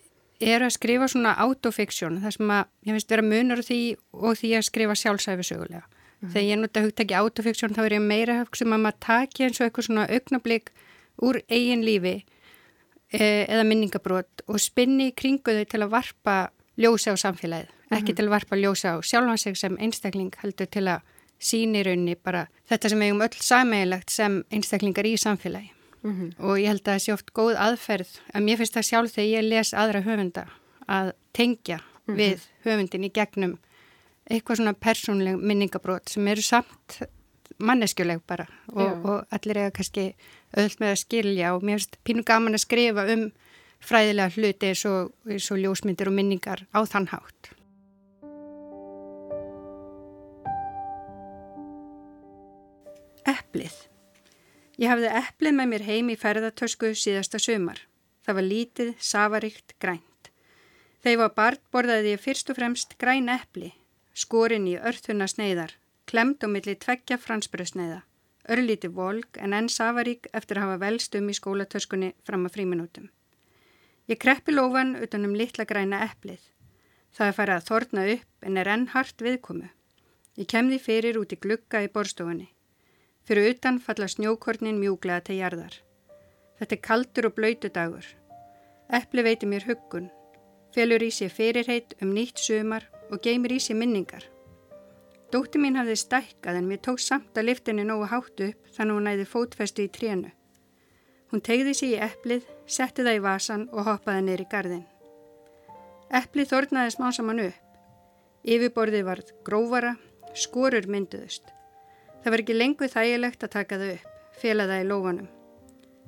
er 0.43 0.65
að 0.67 0.75
skrifa 0.77 1.09
svona 1.11 1.35
autofiksjón 1.45 2.21
þar 2.23 2.37
sem 2.37 2.53
að 2.55 2.63
ég 2.87 2.97
finnst 2.97 3.15
vera 3.15 3.27
munur 3.27 3.63
því 3.65 3.81
og 4.13 4.39
því 4.41 4.55
að 4.59 4.69
skrifa 4.69 4.97
sjálfsæfisögulega. 4.99 5.83
Mm. 6.23 6.31
Þegar 6.33 6.49
ég 6.49 6.61
nota 6.61 6.85
hugtaki 6.85 7.19
autofiksjón 7.19 7.77
þá 7.77 7.83
er 7.85 7.97
ég 7.99 8.07
meira 8.07 8.39
sem 8.55 8.75
að 8.75 8.85
maður 8.85 9.01
taki 9.07 9.47
eins 9.47 9.61
og 9.61 9.67
eitthvað 9.67 9.89
svona 9.89 10.09
augnablík 10.09 10.73
úr 11.23 11.41
eigin 11.51 11.85
lífi 11.87 12.15
e, 13.13 13.23
eða 13.23 13.67
minningabrót 13.69 14.45
og 14.47 14.61
spinni 14.63 15.11
í 15.11 15.17
kringu 15.17 15.57
þau 15.59 15.65
til 15.69 15.83
að 15.83 15.95
varpa 15.97 16.37
ljósa 16.81 17.15
á 17.15 17.17
samfélagið 17.21 17.79
ekki 17.93 18.15
til 18.17 18.27
að 18.27 18.35
varpa 18.37 18.57
ljósa 18.57 18.97
á 18.97 18.99
sjálfan 19.05 19.41
sig 19.41 19.59
sem 19.61 19.77
einstakling 19.81 20.33
heldur 20.41 20.71
til 20.73 20.87
að 20.89 21.05
síni 21.43 21.83
raunni 21.85 22.17
bara 22.17 22.47
þetta 22.71 22.93
sem 22.93 23.05
við 23.05 23.15
um 23.17 23.25
öll 23.27 23.39
sammeilagt 23.45 24.13
sem 24.15 24.41
einstaklingar 24.55 25.09
í 25.09 25.17
samfélagi 25.21 25.73
mm 26.03 26.13
-hmm. 26.13 26.31
og 26.39 26.59
ég 26.59 26.67
held 26.67 26.81
að 26.81 26.93
það 26.93 27.03
sé 27.05 27.13
oft 27.13 27.33
góð 27.33 27.57
aðferð 27.57 28.21
að 28.35 28.43
mér 28.43 28.57
finnst 28.57 28.75
það 28.75 28.89
sjálf 28.89 29.13
þegar 29.13 29.31
ég 29.31 29.49
les 29.49 29.75
aðra 29.75 30.03
höfunda 30.03 30.47
að 30.89 31.13
tengja 31.33 31.79
mm 31.79 32.15
-hmm. 32.15 32.17
við 32.17 32.39
höfundin 32.65 33.05
í 33.05 33.13
gegnum 33.13 33.59
eitthvað 34.31 34.57
svona 34.57 34.73
persónleg 34.73 35.37
minningabrót 35.37 36.09
sem 36.09 36.29
eru 36.29 36.43
samt 36.43 37.03
manneskjuleg 37.59 38.21
bara 38.27 38.47
og, 38.73 39.05
og 39.05 39.27
allir 39.31 39.59
eiga 39.59 39.71
kannski 39.71 40.15
öll 40.57 40.75
með 40.81 40.91
að 40.91 41.03
skilja 41.05 41.55
og 41.55 41.63
mér 41.63 41.79
finnst 41.79 41.99
pínu 42.05 42.23
gaman 42.23 42.55
að 42.55 42.65
skrifa 42.67 43.07
um 43.15 43.33
fræðilega 43.83 44.31
hluti 44.37 44.71
eins 44.71 44.85
og, 44.89 45.13
eins 45.27 45.51
og 45.51 45.59
ljósmyndir 45.59 46.11
og 46.11 46.15
minningar 46.15 46.67
á 46.71 46.81
þann 46.87 47.11
hátt. 47.11 47.53
Eplið. 53.27 53.92
Ég 54.81 54.89
hafði 54.89 55.11
eplið 55.13 55.57
með 55.59 55.69
mér 55.69 55.85
heim 55.85 56.09
í 56.09 56.17
ferðartösku 56.17 56.95
síðasta 56.97 57.41
sömar. 57.43 57.83
Það 58.25 58.39
var 58.39 58.47
lítið, 58.47 58.93
safaríkt, 59.03 59.75
grænt. 59.83 60.31
Þegar 61.03 61.19
var 61.19 61.33
barn 61.37 61.63
borðaði 61.75 62.15
ég 62.15 62.23
fyrst 62.23 62.51
og 62.53 62.57
fremst 62.57 62.95
græn 62.99 63.29
epli, 63.33 63.73
skorinn 64.15 64.69
í 64.71 64.79
örþunna 64.79 65.27
sneiðar, 65.29 65.75
klemt 66.07 66.47
á 66.47 66.49
milli 66.49 66.77
tveggja 66.79 67.19
fransbröðsneiða, 67.19 67.99
örlítið 68.55 68.95
volk 68.95 69.41
en 69.43 69.57
enn 69.59 69.69
safarík 69.73 70.31
eftir 70.33 70.61
að 70.61 70.69
hafa 70.69 70.83
velst 70.87 71.19
um 71.19 71.29
í 71.29 71.37
skólatöskunni 71.37 72.13
fram 72.23 72.47
að 72.47 72.57
fríminútum. 72.57 73.11
Ég 74.07 74.23
kreppi 74.23 74.55
lófan 74.55 74.95
utanum 75.03 75.35
litla 75.35 75.67
græna 75.67 76.05
eplið. 76.07 76.41
Það 77.13 77.29
er 77.29 77.37
farið 77.37 77.59
að 77.59 77.69
þorna 77.69 78.09
upp 78.15 78.49
en 78.49 78.63
er 78.63 78.71
enn 78.73 78.89
hart 78.95 79.27
viðkomu. 79.27 79.69
Ég 80.39 80.49
kemði 80.49 80.79
fyrir 80.81 81.19
út 81.21 81.35
í 81.35 81.43
glugga 81.43 81.83
í 81.85 81.91
borstofunni. 81.93 82.52
Fyrir 83.23 83.55
utan 83.55 83.79
falla 83.79 84.09
snjókornin 84.11 84.81
mjúglega 84.83 85.23
til 85.27 85.39
jarðar. 85.39 85.77
Þetta 86.59 86.77
er 86.77 86.83
kaldur 86.83 87.29
og 87.29 87.37
blöytu 87.37 87.71
dagur. 87.71 88.07
Eppli 88.93 89.23
veiti 89.23 89.47
mér 89.47 89.65
huggun, 89.69 90.11
felur 90.75 91.03
í 91.03 91.11
sig 91.15 91.31
fyrirheit 91.33 91.95
um 92.03 92.11
nýtt 92.17 92.43
sumar 92.43 92.89
og 93.11 93.23
geymir 93.23 93.55
í 93.55 93.61
sig 93.63 93.79
minningar. 93.79 94.27
Dótti 95.33 95.61
mín 95.63 95.79
hafði 95.81 95.97
stækkað 95.97 96.59
en 96.59 96.69
mér 96.69 96.83
tók 96.85 97.01
samt 97.01 97.39
að 97.39 97.49
liftinni 97.49 97.87
nógu 97.89 98.11
háttu 98.11 98.51
upp 98.51 98.75
þannig 98.77 98.99
hún 98.99 99.07
næði 99.09 99.29
fótfestu 99.31 99.87
í 99.87 99.93
trénu. 99.95 100.35
Hún 101.33 101.41
tegði 101.41 101.73
sig 101.79 101.95
í 101.95 102.03
eplið, 102.05 102.45
setti 102.67 103.07
það 103.07 103.17
í 103.17 103.25
vasan 103.25 103.69
og 103.73 103.87
hoppaði 103.87 104.27
neyri 104.27 104.45
gardin. 104.51 104.85
Eplið 106.13 106.51
þornaði 106.51 106.93
smá 106.93 107.09
saman 107.17 107.47
upp. 107.47 107.59
Yfirborðið 108.45 109.09
varð 109.09 109.33
grófara, 109.47 109.97
skorur 110.37 110.91
mynduðust. 110.91 111.47
Það 112.23 112.31
var 112.31 112.43
ekki 112.45 112.55
lengur 112.55 112.91
þægilegt 112.91 113.43
að 113.43 113.51
taka 113.51 113.77
þau 113.81 113.89
upp, 113.97 114.11
fela 114.39 114.67
það 114.71 114.83
í 114.83 114.87
lófanum. 114.87 115.29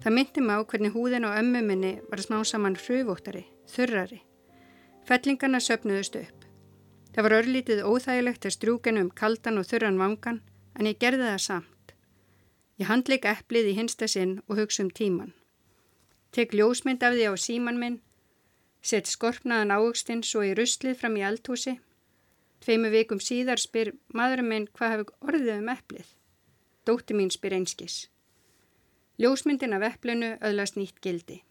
Það 0.05 0.15
myndi 0.15 0.43
mig 0.45 0.61
á 0.63 0.69
hvernig 0.71 0.95
húðin 0.95 1.27
og 1.27 1.37
ömmu 1.41 1.63
minni 1.67 1.93
var 2.11 2.23
smá 2.23 2.37
saman 2.47 2.77
hruvóttari, 2.79 3.43
þurrari. 3.73 4.21
Fellingarna 5.09 5.59
söpnuðust 5.59 6.19
upp. 6.21 6.45
Það 7.15 7.27
var 7.27 7.37
örlítið 7.41 7.83
óþægilegt 7.83 8.47
að 8.47 8.55
strjúkinu 8.55 9.03
um 9.05 9.11
kaldan 9.11 9.59
og 9.59 9.67
þurran 9.67 9.99
vangan, 9.99 10.39
en 10.79 10.87
ég 10.87 11.01
gerði 11.03 11.27
það 11.27 11.43
samt. 11.47 11.95
Ég 12.79 12.91
handleik 12.91 13.27
eplið 13.27 13.73
í 13.73 13.77
hinsta 13.81 14.07
sinn 14.11 14.37
og 14.47 14.61
hugsa 14.63 14.85
um 14.87 14.93
tíman. 14.95 15.35
Tek 16.31 16.55
ljósmynd 16.55 17.03
af 17.03 17.15
því 17.15 17.27
á 17.27 17.35
síman 17.39 17.79
minn, 17.83 17.99
set 18.83 19.11
skorpnaðan 19.11 19.75
águstinn 19.75 20.23
svo 20.23 20.47
í 20.47 20.55
ruslið 20.55 20.99
fram 21.03 21.19
í 21.19 21.27
eldhúsi 21.27 21.79
Tveimu 22.65 22.89
vikum 22.89 23.19
síðar 23.21 23.61
spyr 23.61 23.91
maðurinn 24.17 24.49
minn 24.49 24.67
hvað 24.73 24.93
hefur 24.95 25.11
orðið 25.29 25.59
um 25.59 25.67
eplið. 25.69 26.07
Dótti 26.89 27.13
mín 27.13 27.29
spyr 27.29 27.59
einskis. 27.59 27.97
Ljósmyndin 29.21 29.77
af 29.77 29.85
eplinu 29.91 30.31
öðlast 30.41 30.79
nýtt 30.81 31.03
gildi. 31.05 31.43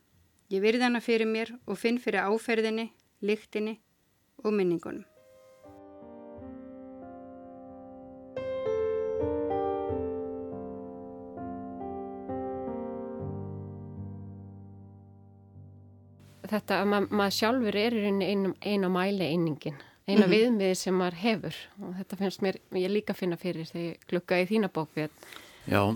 Ég 0.50 0.66
virði 0.66 0.88
hana 0.88 1.04
fyrir 1.06 1.30
mér 1.30 1.54
og 1.70 1.78
finn 1.78 2.02
fyrir 2.02 2.26
áferðinni, 2.26 2.90
lyktinni 3.22 3.78
og 4.42 4.58
minningunum. 4.58 5.06
Þetta 16.50 16.82
að 16.82 16.90
ma 16.90 17.06
maður 17.06 17.38
sjálfur 17.38 17.82
er 17.86 18.02
í 18.02 18.06
einu, 18.10 18.54
einu 18.66 18.90
mæli 18.94 19.30
einingin 19.30 19.78
eina 20.08 20.26
mm 20.26 20.32
-hmm. 20.32 20.34
viðmiði 20.36 20.76
sem 20.76 20.96
maður 20.96 21.20
hefur. 21.22 21.56
Og 21.82 21.94
þetta 21.98 22.18
finnst 22.18 22.42
mér, 22.42 22.60
ég 22.72 22.92
líka 22.92 23.14
finna 23.14 23.38
fyrir 23.38 23.66
þegar 23.66 23.86
ég 23.86 24.08
glukka 24.10 24.42
í 24.42 24.48
þína 24.50 24.70
bók 24.74 24.90
við 24.96 25.10
Já, 25.68 25.96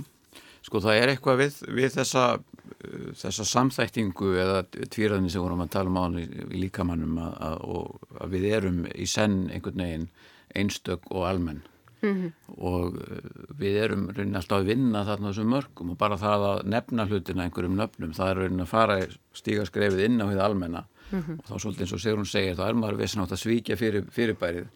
Sko 0.68 0.82
það 0.84 1.00
er 1.00 1.12
eitthvað 1.14 1.38
við, 1.40 1.58
við 1.78 1.94
þessa, 1.96 2.24
uh, 2.38 3.12
þessa 3.16 3.46
samþæktingu 3.48 4.34
eða 4.42 4.58
tvíraðinni 4.68 5.32
sem 5.32 5.44
vorum 5.44 5.64
að 5.64 5.74
tala 5.78 5.92
um 5.92 6.00
á 6.00 6.04
hann 6.04 6.20
í 6.20 6.28
líkamannum 6.66 7.20
að, 7.24 7.38
að, 7.48 7.88
að 8.20 8.36
við 8.36 8.48
erum 8.58 8.82
í 8.92 9.08
senn 9.08 9.38
einhvern 9.48 9.84
veginn 9.86 10.10
einstök 10.58 11.08
og 11.12 11.28
almenn 11.30 11.64
mm 12.02 12.14
-hmm. 12.14 12.32
og 12.58 12.96
uh, 12.96 13.32
við 13.60 13.80
erum 13.84 14.10
raunin 14.10 14.36
alltaf 14.40 14.60
að 14.62 14.70
vinna 14.72 15.06
þarna 15.06 15.32
þessum 15.32 15.54
mörgum 15.54 15.92
og 15.92 15.98
bara 15.98 16.18
það 16.18 16.46
að 16.52 16.64
nefna 16.74 17.06
hlutina 17.06 17.44
einhverjum 17.44 17.78
nöfnum, 17.78 18.14
það 18.14 18.30
er 18.30 18.38
raunin 18.38 18.66
að 18.66 18.74
fara 18.74 19.00
stíga 19.34 19.66
skrefið 19.66 20.06
inn 20.06 20.22
á 20.22 20.26
því 20.26 20.40
almenna 20.42 20.84
mm 21.12 21.22
-hmm. 21.22 21.40
og 21.40 21.46
þá 21.46 21.56
svolítið 21.60 21.82
eins 21.82 21.94
og 21.94 22.00
Sigrun 22.00 22.26
segir, 22.26 22.56
þá 22.56 22.70
er 22.70 22.76
maður 22.76 22.98
vissin 22.98 23.22
átt 23.22 23.32
að 23.32 23.44
svíkja 23.46 23.76
fyrir, 23.78 24.06
fyrirbærið 24.12 24.68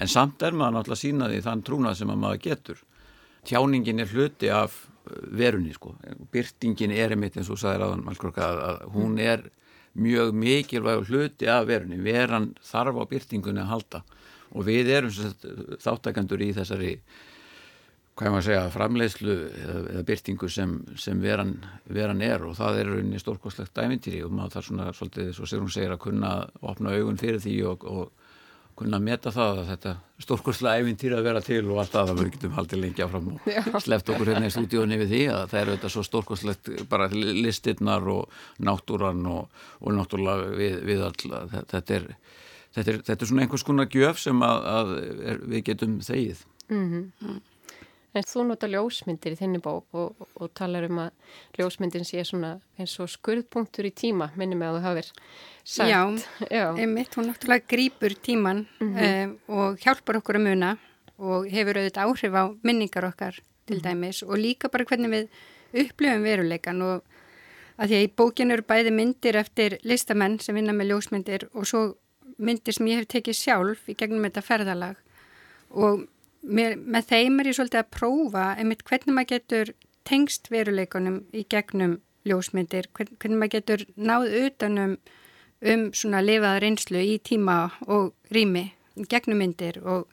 en 0.00 0.08
samt 0.08 0.42
er 0.42 0.52
maður 0.52 0.74
náttúrulega 0.74 0.98
að 0.98 1.04
sína 1.04 1.28
því 1.28 1.40
þann 1.42 1.62
trúnað 1.62 1.94
sem 1.94 2.08
maður 2.08 2.40
getur 2.40 2.78
tjáningin 3.44 4.00
er 4.00 4.08
hluti 4.08 4.50
af 4.50 4.88
verunni 5.36 5.74
sko. 5.74 5.94
Byrtingin 6.32 6.94
er 6.94 7.14
einmitt 7.14 7.36
eins 7.36 7.50
og 7.52 7.60
sæðir 7.60 7.84
aðan 7.86 8.04
Malkrokka 8.06 8.48
að 8.52 8.84
hún 8.94 9.18
er 9.20 9.44
mjög 9.94 10.32
mikilvæg 10.34 11.08
hluti 11.10 11.48
af 11.50 11.68
verunni. 11.68 12.00
Veran 12.02 12.52
þarf 12.64 12.98
á 12.98 13.04
byrtingunni 13.10 13.62
að 13.62 13.72
halda 13.72 14.02
og 14.54 14.66
við 14.66 14.90
erum 14.94 15.14
þáttakandur 15.82 16.44
í 16.46 16.52
þessari 16.56 16.96
hvað 18.14 18.28
ég 18.28 18.34
maður 18.34 18.42
að 18.42 18.46
segja, 18.46 18.66
framleiðslu 18.70 19.34
eða, 19.34 19.78
eða 19.92 20.02
byrtingu 20.06 20.48
sem, 20.54 20.74
sem 21.02 21.22
veran, 21.22 21.56
veran 21.90 22.22
er. 22.22 22.44
Og 22.46 22.54
það 22.58 22.76
er 22.78 22.90
rauninni 22.92 23.18
stórkostlegt 23.18 23.74
dæmintýri 23.74 24.20
og 24.22 24.34
maður 24.34 24.54
þarf 24.54 24.68
svona 24.68 24.90
svolítið, 24.94 25.32
svo 25.34 25.48
sér 25.50 25.64
hún 25.64 25.72
segir 25.74 25.94
að 25.96 26.04
kunna 26.04 26.34
opna 26.62 26.94
augun 26.94 27.18
fyrir 27.18 27.42
því 27.42 27.56
og, 27.72 27.88
og 27.90 28.12
kunna 28.78 28.98
meta 29.02 29.30
það 29.34 29.60
að 29.60 29.68
þetta 29.70 29.92
stórkurslega 30.24 30.82
æfintýra 30.82 31.18
að 31.20 31.26
vera 31.28 31.42
til 31.44 31.60
og 31.68 31.80
allt 31.82 31.94
að 31.98 32.08
það 32.10 32.20
við 32.20 32.30
getum 32.34 32.54
haldið 32.56 32.80
lengi 32.82 33.04
áfram 33.04 33.28
og 33.30 33.84
sleppt 33.84 34.10
okkur 34.14 34.30
hérna 34.32 34.48
í 34.48 34.54
stúdíunni 34.54 34.98
við 34.98 35.12
því 35.12 35.20
að 35.30 35.44
það 35.52 35.60
eru 35.60 35.76
þetta 35.76 35.90
svo 35.94 36.04
stórkurslegt 36.08 36.70
bara 36.90 37.06
listirnar 37.12 38.08
og 38.10 38.40
náttúran 38.66 39.22
og, 39.30 39.60
og 39.78 39.94
náttúrulega 39.94 40.50
við, 40.58 40.76
við 40.90 41.04
all 41.06 41.36
þetta 41.70 41.98
er, 41.98 42.08
þetta, 42.74 42.90
er, 42.90 43.00
þetta 43.08 43.20
er 43.20 43.30
svona 43.30 43.46
einhvers 43.46 43.66
konar 43.66 43.90
gjöf 43.90 44.20
sem 44.22 44.44
að, 44.44 44.68
að 44.76 44.94
er, 45.32 45.42
við 45.48 45.66
getum 45.70 45.98
þegið 46.04 46.46
mm 46.68 46.86
-hmm. 46.92 47.42
En 48.14 48.22
þú 48.22 48.44
nota 48.46 48.68
ljósmyndir 48.70 49.34
í 49.34 49.38
þinni 49.40 49.58
bók 49.58 49.96
og, 49.98 50.12
og, 50.22 50.28
og 50.38 50.50
talar 50.54 50.84
um 50.86 51.00
að 51.02 51.10
ljósmyndin 51.58 52.06
sé 52.06 52.22
svona 52.22 52.60
eins 52.78 52.94
og 53.02 53.10
skurðpunktur 53.10 53.88
í 53.88 53.90
tíma, 53.90 54.28
minnum 54.38 54.62
ég 54.62 54.70
að 54.70 54.76
þú 54.76 54.82
hafið 54.84 55.08
sagt. 55.64 55.90
Já, 55.90 56.02
Já. 56.46 56.66
einmitt, 56.78 57.16
hún 57.18 57.26
náttúrulega 57.26 57.66
grýpur 57.66 58.14
tíman 58.14 58.66
mm 58.78 58.94
-hmm. 58.94 59.24
um, 59.24 59.38
og 59.48 59.78
hjálpar 59.82 60.20
okkur 60.20 60.38
að 60.38 60.46
muna 60.46 60.78
og 61.18 61.50
hefur 61.50 61.76
auðvitað 61.76 62.06
áhrif 62.06 62.34
á 62.34 62.44
minningar 62.62 63.04
okkar 63.04 63.34
til 63.66 63.76
mhm. 63.76 63.82
dæmis 63.82 64.22
og 64.22 64.38
líka 64.38 64.68
bara 64.68 64.84
hvernig 64.84 65.10
við 65.10 65.28
upplöfum 65.74 66.22
veruleikan 66.22 66.82
og 66.82 67.02
að 67.78 67.88
því 67.88 67.96
að 67.98 68.06
í 68.06 68.14
bókinu 68.16 68.52
eru 68.52 68.62
bæði 68.62 68.90
myndir 68.90 69.36
eftir 69.36 69.78
listamenn 69.82 70.38
sem 70.40 70.54
vinna 70.54 70.72
með 70.72 70.92
ljósmyndir 70.92 71.48
og 71.54 71.66
svo 71.66 71.94
myndir 72.38 72.76
sem 72.76 72.88
ég 72.90 73.02
hef 73.02 73.10
tekið 73.12 73.38
sjálf 73.38 73.88
í 73.88 73.96
gegnum 73.98 74.24
þetta 74.26 74.44
ferðalag. 74.44 75.00
Og 75.74 76.06
með, 76.42 76.78
með 76.80 77.10
þeim 77.10 77.40
er 77.40 77.50
ég 77.50 77.58
svolítið 77.58 77.82
að 77.82 77.92
prófa 77.96 78.46
einmitt 78.58 78.84
hvernig 78.88 79.16
maður 79.16 79.32
getur 79.34 79.74
tengst 80.04 80.50
veruleikunum 80.52 81.22
í 81.32 81.44
gegnum 81.48 81.98
ljósmyndir, 82.28 82.88
hvern, 82.96 83.16
hvernig 83.20 83.40
maður 83.40 83.54
getur 83.58 83.86
náð 83.96 84.26
utanum 84.40 84.96
um 85.64 85.86
svona 85.96 86.20
lifaða 86.24 86.60
reynslu 86.64 87.00
í 87.00 87.16
tíma 87.24 87.58
og 87.88 88.12
rými 88.34 88.66
gegnum 89.10 89.40
myndir 89.40 89.80
og 89.82 90.10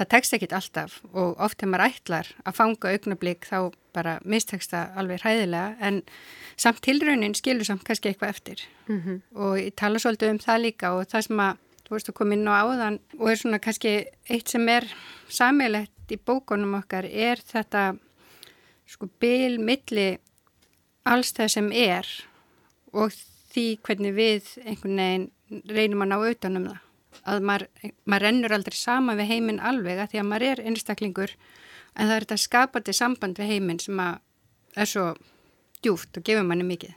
það 0.00 0.10
tekst 0.14 0.36
ekkit 0.36 0.56
alltaf 0.56 0.98
og 1.12 1.40
oft 1.42 1.60
þegar 1.60 1.72
maður 1.74 1.86
ætlar 1.90 2.30
að 2.44 2.56
fanga 2.56 2.92
augnablík 2.94 3.48
þá 3.48 3.58
bara 3.94 4.18
mistekst 4.24 4.72
það 4.72 5.00
alveg 5.02 5.24
hræðilega 5.24 5.88
en 5.88 6.02
samt 6.60 6.82
tilraunin 6.86 7.36
skilur 7.36 7.68
samt 7.68 7.84
kannski 7.86 8.10
eitthvað 8.10 8.34
eftir 8.34 8.62
mm 8.86 9.00
-hmm. 9.00 9.20
og 9.34 9.58
ég 9.58 9.74
tala 9.76 9.98
svolítið 9.98 10.30
um 10.30 10.38
það 10.38 10.62
líka 10.66 10.92
og 10.96 11.06
það 11.06 11.26
sem 11.26 11.40
að 11.40 11.56
þú 11.86 11.96
veist 11.96 12.08
að 12.08 12.14
koma 12.14 12.34
inn 12.34 12.48
á 12.48 12.54
áðan 12.62 12.98
og 13.18 13.30
er 13.30 13.36
svona 13.36 13.58
kannski 13.58 13.92
eitt 14.30 14.48
sem 14.48 14.68
er 14.68 14.84
samilegt 15.28 16.12
í 16.12 16.16
bókunum 16.16 16.74
okkar 16.78 17.04
er 17.04 17.36
þetta 17.36 17.96
sko 18.86 19.08
byl 19.20 19.58
milli 19.58 20.18
alls 21.04 21.32
það 21.32 21.48
sem 21.48 21.72
er 21.72 22.06
og 22.92 23.12
því 23.50 23.66
hvernig 23.82 24.14
við 24.14 24.44
einhvern 24.64 24.96
veginn 24.96 25.30
reynum 25.66 26.02
að 26.02 26.08
ná 26.08 26.16
auðvitaðnum 26.16 26.68
það 26.70 26.78
að 27.28 27.44
maður, 27.46 27.66
maður 28.04 28.26
rennur 28.26 28.54
aldrei 28.56 28.76
sama 28.78 29.16
við 29.18 29.32
heiminn 29.34 29.60
alveg 29.60 30.00
að 30.00 30.12
því 30.12 30.22
að 30.22 30.28
maður 30.30 30.46
er 30.50 30.62
einstaklingur 30.70 31.34
en 31.94 32.06
það 32.06 32.14
er 32.16 32.26
þetta 32.26 32.40
skapandi 32.44 32.94
samband 32.96 33.40
við 33.40 33.52
heiminn 33.54 33.80
sem 33.82 34.02
að 34.02 34.20
er 34.78 34.90
svo 34.90 35.06
djúft 35.82 36.20
og 36.20 36.26
gefur 36.26 36.46
manni 36.46 36.66
mikið. 36.68 36.94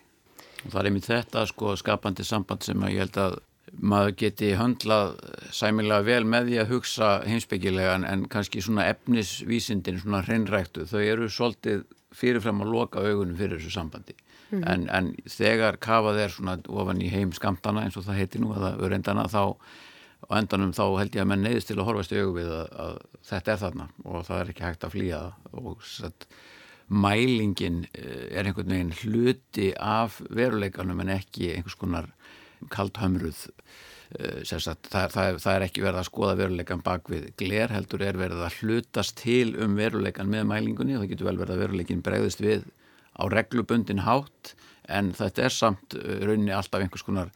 Og 0.64 0.70
það 0.70 0.80
er 0.80 0.90
einmitt 0.90 1.10
þetta 1.10 1.48
sko 1.50 1.74
skapandi 1.80 2.26
samband 2.28 2.64
sem 2.64 2.86
að 2.86 2.94
ég 2.94 3.06
held 3.06 3.20
að 3.24 3.40
maður 3.74 4.14
geti 4.22 4.52
höndlað 4.60 5.16
sæmilega 5.56 6.06
vel 6.06 6.24
með 6.30 6.52
því 6.52 6.60
að 6.62 6.74
hugsa 6.76 7.10
heimsbyggilega 7.26 7.96
en 8.06 8.28
kannski 8.30 8.62
svona 8.62 8.86
efnisvísindin 8.92 9.98
svona 10.04 10.22
hreinræktu, 10.28 10.86
þau 10.86 11.00
eru 11.02 11.30
svolítið 11.32 11.88
fyrirfram 12.14 12.62
að 12.62 12.74
loka 12.76 13.02
augunum 13.02 13.40
fyrir 13.40 13.58
þessu 13.58 13.74
sambandi 13.74 14.14
mm 14.54 14.68
en, 14.70 14.84
en 14.94 15.08
þegar 15.26 15.80
kafað 15.82 16.20
er 16.22 16.34
svona 16.34 16.58
ofan 16.70 17.02
í 17.02 17.10
heim 17.10 17.32
skamtana 17.34 17.88
eins 17.88 17.98
og 17.98 18.06
það 18.06 18.20
heiti 18.22 18.42
nú 18.42 18.52
eða 18.54 18.76
öreindana 18.86 19.24
þá 19.32 19.56
og 20.28 20.34
endanum 20.38 20.74
þá 20.76 20.84
held 21.00 21.16
ég 21.18 21.24
að 21.24 21.30
menn 21.32 21.46
neyðist 21.46 21.70
til 21.72 21.78
að 21.80 21.88
horfast 21.90 22.14
í 22.16 22.20
augu 22.22 22.36
við 22.40 22.52
að, 22.56 22.68
að 22.86 22.98
þetta 23.30 23.54
er 23.54 23.62
þarna 23.64 23.88
og 24.04 24.28
það 24.28 24.42
er 24.42 24.52
ekki 24.54 24.68
hægt 24.68 24.86
að 24.88 24.94
flýja 24.96 25.22
og 25.60 25.88
satt, 25.88 26.28
mælingin 26.94 27.84
eh, 27.94 28.28
er 28.32 28.48
einhvern 28.48 28.76
veginn 28.76 28.94
hluti 29.02 29.72
af 29.80 30.20
veruleikanum 30.30 31.02
en 31.04 31.16
ekki 31.18 31.54
einhvers 31.56 31.80
konar 31.80 32.12
kaldhömruð 32.74 33.48
eh, 34.20 34.44
Sagt, 34.46 34.90
það, 34.92 35.16
það, 35.16 35.40
það 35.44 35.56
er 35.56 35.66
ekki 35.68 35.84
verið 35.84 36.02
að 36.04 36.10
skoða 36.10 36.38
veruleikan 36.40 36.84
bak 36.86 37.10
við 37.12 37.32
gler 37.40 37.74
heldur 37.74 38.04
er 38.06 38.20
verið 38.20 38.44
að 38.46 38.60
hlutast 38.62 39.18
til 39.24 39.56
um 39.64 39.74
veruleikan 39.80 40.30
með 40.30 40.46
mælingunni. 40.52 40.98
Og 40.98 41.04
það 41.04 41.14
getur 41.16 41.30
vel 41.32 41.40
verið 41.42 41.56
að 41.56 41.64
veruleikin 41.64 42.04
bregðist 42.06 42.44
við 42.44 42.68
á 43.18 43.24
reglubundin 43.32 44.04
hátt 44.06 44.54
en 44.92 45.12
þetta 45.16 45.48
er 45.48 45.56
samt 45.56 45.98
eh, 45.98 46.22
rauninni 46.24 46.54
alltaf 46.54 46.84
einhvers 46.84 47.06
konar 47.06 47.34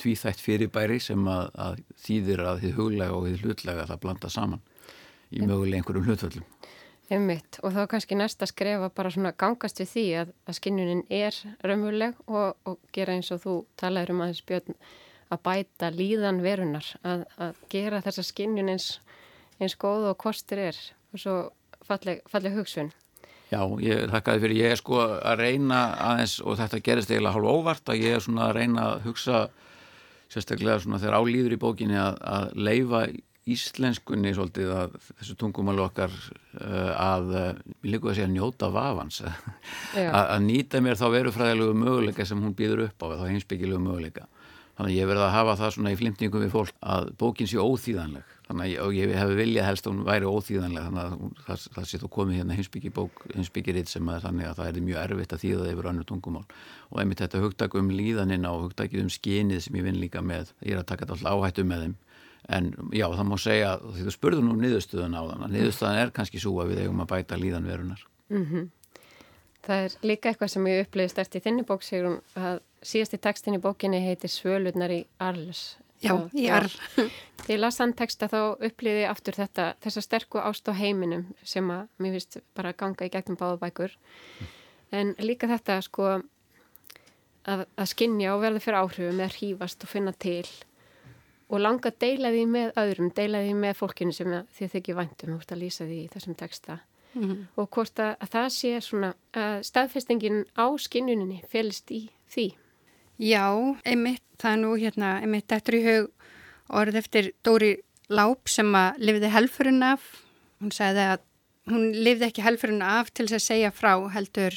tvíþætt 0.00 0.42
fyrirbæri 0.42 0.98
sem 1.02 1.28
að, 1.30 1.50
að 1.54 1.80
þýðir 2.04 2.44
að 2.46 2.64
þið 2.64 2.76
huglega 2.78 3.16
og 3.16 3.26
þið 3.28 3.44
hlutlega 3.44 3.86
það 3.90 4.02
blanda 4.04 4.32
saman 4.32 4.62
í 5.30 5.42
möguleg 5.44 5.80
einhverjum 5.80 6.08
hlutvöldum. 6.08 6.46
Ummitt 7.10 7.58
og 7.66 7.74
þá 7.74 7.80
kannski 7.90 8.14
næsta 8.14 8.46
skrefa 8.46 8.88
bara 8.94 9.10
svona 9.10 9.32
gangast 9.34 9.80
við 9.82 9.88
því 9.90 10.04
að, 10.20 10.32
að 10.46 10.58
skinnunin 10.60 11.00
er 11.10 11.36
raunveruleg 11.66 12.18
og, 12.30 12.58
og 12.70 12.78
gera 12.94 13.16
eins 13.16 13.32
og 13.34 13.42
þú 13.42 13.54
talaður 13.80 14.14
um 14.14 14.22
aðeins 14.26 14.44
björn 14.46 14.76
að 15.30 15.42
bæta 15.46 15.90
líðan 15.94 16.38
verunar 16.44 16.86
að, 17.06 17.24
að 17.38 17.58
gera 17.72 18.02
þessa 18.04 18.26
skinnun 18.26 18.70
eins, 18.70 18.88
eins 19.58 19.74
góð 19.78 20.10
og 20.12 20.18
kostur 20.22 20.62
er 20.70 20.78
og 21.10 21.22
svo 21.22 21.36
falleg, 21.86 22.22
falleg 22.30 22.54
hugsun. 22.54 22.92
Já, 23.50 23.64
ég 23.82 24.06
þakkaði 24.12 24.42
fyrir 24.44 24.60
ég 24.60 24.72
er 24.76 24.78
sko 24.78 25.00
að 25.02 25.40
reyna 25.42 25.80
aðeins 26.12 26.36
og 26.44 26.60
þetta 26.60 26.82
gerist 26.86 27.10
eiginlega 27.10 27.34
hálf 27.34 27.50
óvart 27.50 27.90
að 27.90 28.04
ég 28.04 28.14
er 28.14 28.22
svona 28.22 28.46
að 28.46 28.56
reyna 28.60 28.84
að 28.86 29.08
hugsa 29.08 29.40
sérstaklega 30.30 30.78
svona 30.82 31.00
þegar 31.02 31.18
álýður 31.20 31.56
í 31.56 31.60
bókinni 31.60 31.98
að, 32.00 32.20
að 32.22 32.48
leifa 32.68 33.02
íslenskunni 33.50 34.30
svolítið 34.36 34.72
að 34.76 34.96
þessu 35.08 35.36
tungumálu 35.40 35.82
okkar 35.86 36.12
uh, 36.12 36.90
að, 36.94 37.30
ég 37.34 37.56
uh, 37.56 37.78
líku 37.88 38.10
að 38.10 38.18
segja 38.18 38.30
njóta 38.30 38.68
vafans. 38.70 39.22
Að 40.20 40.44
nýta 40.44 40.82
mér 40.84 41.00
þá 41.00 41.06
verufræðilegu 41.16 41.74
möguleika 41.80 42.26
sem 42.28 42.42
hún 42.42 42.54
býður 42.56 42.84
upp 42.86 43.02
á 43.02 43.06
þá 43.16 43.24
heimsbyggilegu 43.32 43.82
möguleika 43.82 44.28
þannig 44.80 44.94
að 44.94 44.96
ég 44.96 45.08
verði 45.10 45.24
að 45.26 45.34
hafa 45.34 45.54
það 45.60 45.72
svona 45.74 45.90
í 45.92 45.96
flimtingum 46.00 46.40
við 46.40 46.52
fólk 46.54 46.76
að 46.80 47.08
bókin 47.20 47.48
sé 47.50 47.60
óþýðanleg. 47.60 48.28
Þannig 48.48 48.78
að 48.80 48.94
ég, 48.96 49.10
hef 49.20 49.32
viljað 49.36 49.66
helst 49.68 49.86
að 49.86 49.92
hún 49.92 50.06
væri 50.08 50.30
óþýðanleg 50.30 50.86
þannig 50.86 51.02
að 51.02 51.42
það, 51.44 51.66
það 51.76 51.88
sé 51.90 52.00
þú 52.00 52.08
komið 52.16 52.38
hérna 52.40 52.56
heimsbyggiritt 52.56 53.92
sem 53.92 54.08
að 54.08 54.24
þannig 54.24 54.48
að 54.48 54.56
það 54.56 54.70
er 54.70 54.86
mjög 54.88 55.02
erfitt 55.04 55.34
að 55.36 55.42
þýða 55.44 55.68
yfir 55.74 55.88
annu 55.90 56.06
tungumál. 56.08 56.46
Og 56.88 57.02
einmitt 57.02 57.20
þetta 57.20 57.42
hugtak 57.44 57.76
um 57.76 57.92
líðanina 57.92 58.54
og 58.56 58.64
hugtakið 58.64 59.04
um 59.04 59.12
skinið 59.12 59.62
sem 59.66 59.78
ég 59.78 59.86
vinn 59.86 60.00
líka 60.00 60.24
með, 60.24 60.54
ég 60.64 60.74
er 60.74 60.80
að 60.80 60.88
taka 60.90 61.06
alltaf 61.06 61.28
áhættu 61.28 61.66
með 61.68 61.84
þeim. 61.84 61.94
En 62.48 62.72
já 62.96 63.04
það 63.04 63.26
má 63.28 63.36
segja 63.38 63.76
því 63.84 64.08
þú 64.08 64.16
spurðu 64.16 64.42
nú 64.46 64.56
niðurstöðun 64.58 65.14
á 65.14 65.22
þann 65.28 65.52
niðurstöðan 65.52 66.00
er 66.00 66.12
kannski 66.16 66.40
svo 66.40 66.56
að 66.62 66.72
við 66.72 66.86
eigum 66.86 67.02
að 67.04 67.10
bæta 67.12 67.36
líðanverunar 67.38 68.00
mm 68.32 68.44
-hmm. 68.46 68.68
Það 69.60 69.84
er 69.84 69.96
líka 70.02 70.30
eitthvað 70.30 70.50
sem 70.50 70.66
ég 70.66 70.86
upplýði 70.86 71.12
stert 71.12 71.36
í 71.36 71.42
þinni 71.44 71.66
bók 71.68 71.82
Sigrun 71.84 72.20
að 72.34 72.62
síðasti 72.82 73.20
tekstin 73.20 73.58
í 73.58 73.62
bókinni 73.62 74.00
heitir 74.04 74.32
Svölurnar 74.32 74.92
í 74.94 75.04
Arls 75.18 75.76
Já, 76.00 76.14
í 76.32 76.48
Arl 76.48 76.70
Þegar 77.42 77.52
ég 77.52 77.60
las 77.60 77.80
þann 77.80 77.92
teksta 77.96 78.28
þá 78.30 78.40
upplýði 78.56 79.04
aftur 79.08 79.36
þetta 79.36 79.74
þessa 79.84 80.04
sterku 80.04 80.40
ást 80.40 80.68
á 80.68 80.72
heiminum 80.76 81.26
sem 81.44 81.66
að 81.72 81.88
mér 82.00 82.16
finnst 82.16 82.40
bara 82.56 82.72
ganga 82.72 83.04
í 83.04 83.12
gegnum 83.12 83.38
báðabækur 83.40 83.96
en 84.96 85.14
líka 85.20 85.48
þetta 85.50 85.80
sko 85.84 86.08
að, 87.44 87.66
að 87.76 87.90
skinja 87.92 88.34
og 88.34 88.42
verða 88.44 88.64
fyrir 88.64 88.80
áhrifum 88.80 89.20
eða 89.20 89.38
hýfast 89.40 89.84
og 89.84 89.92
finna 89.92 90.14
til 90.16 90.46
og 91.50 91.58
langa 91.58 91.90
að 91.90 91.98
deila 92.04 92.30
því 92.30 92.44
með 92.46 92.72
öðrum, 92.78 93.10
deila 93.14 93.42
því 93.42 93.54
með 93.58 93.76
fólkinu 93.80 94.14
sem 94.14 94.34
þið 94.56 94.72
þykir 94.76 94.98
væntum, 95.00 95.36
ert 95.36 95.54
að 95.54 95.62
lýsa 95.64 95.86
því 95.86 95.98
í 96.04 96.08
þessum 96.12 96.36
texta. 96.38 96.78
mm 97.14 97.22
-hmm. 97.22 97.46
og 97.56 97.70
hvort 97.70 97.98
að, 97.98 98.16
að 98.20 98.28
það 98.30 98.48
sé 98.54 98.80
svona 98.80 99.14
að 99.34 99.62
staðfestingin 99.66 100.44
á 100.54 100.66
skinnuninni 100.78 101.42
felist 101.48 101.90
í 101.90 102.10
því. 102.30 102.54
Já, 103.20 103.44
einmitt, 103.84 104.24
það 104.40 104.54
er 104.54 104.60
nú 104.62 104.72
hérna, 104.80 105.12
einmitt 105.20 105.52
eftir 105.52 105.76
í 105.76 105.84
hug 105.84 106.10
orð 106.80 107.00
eftir 107.02 107.32
Dóri 107.44 107.74
Láp 108.10 108.48
sem 108.50 108.70
að 108.74 109.02
lifiði 109.04 109.30
helfurinn 109.34 109.84
af. 109.86 110.06
Hún 110.58 110.72
sagði 110.74 111.04
að 111.12 111.26
hún 111.70 111.90
lifiði 111.94 112.30
ekki 112.30 112.46
helfurinn 112.46 112.82
af 112.82 113.12
til 113.12 113.28
þess 113.28 113.38
að 113.38 113.46
segja 113.46 113.70
frá 113.74 113.92
heldur, 114.14 114.56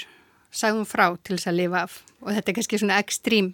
sagði 0.53 0.79
hún 0.79 0.89
frá 0.89 1.05
til 1.19 1.35
þess 1.35 1.51
að 1.51 1.59
lifa 1.59 1.83
af 1.83 1.99
og 2.23 2.31
þetta 2.31 2.51
er 2.51 2.57
kannski 2.57 2.79
svona 2.81 3.03
ekstrím 3.03 3.53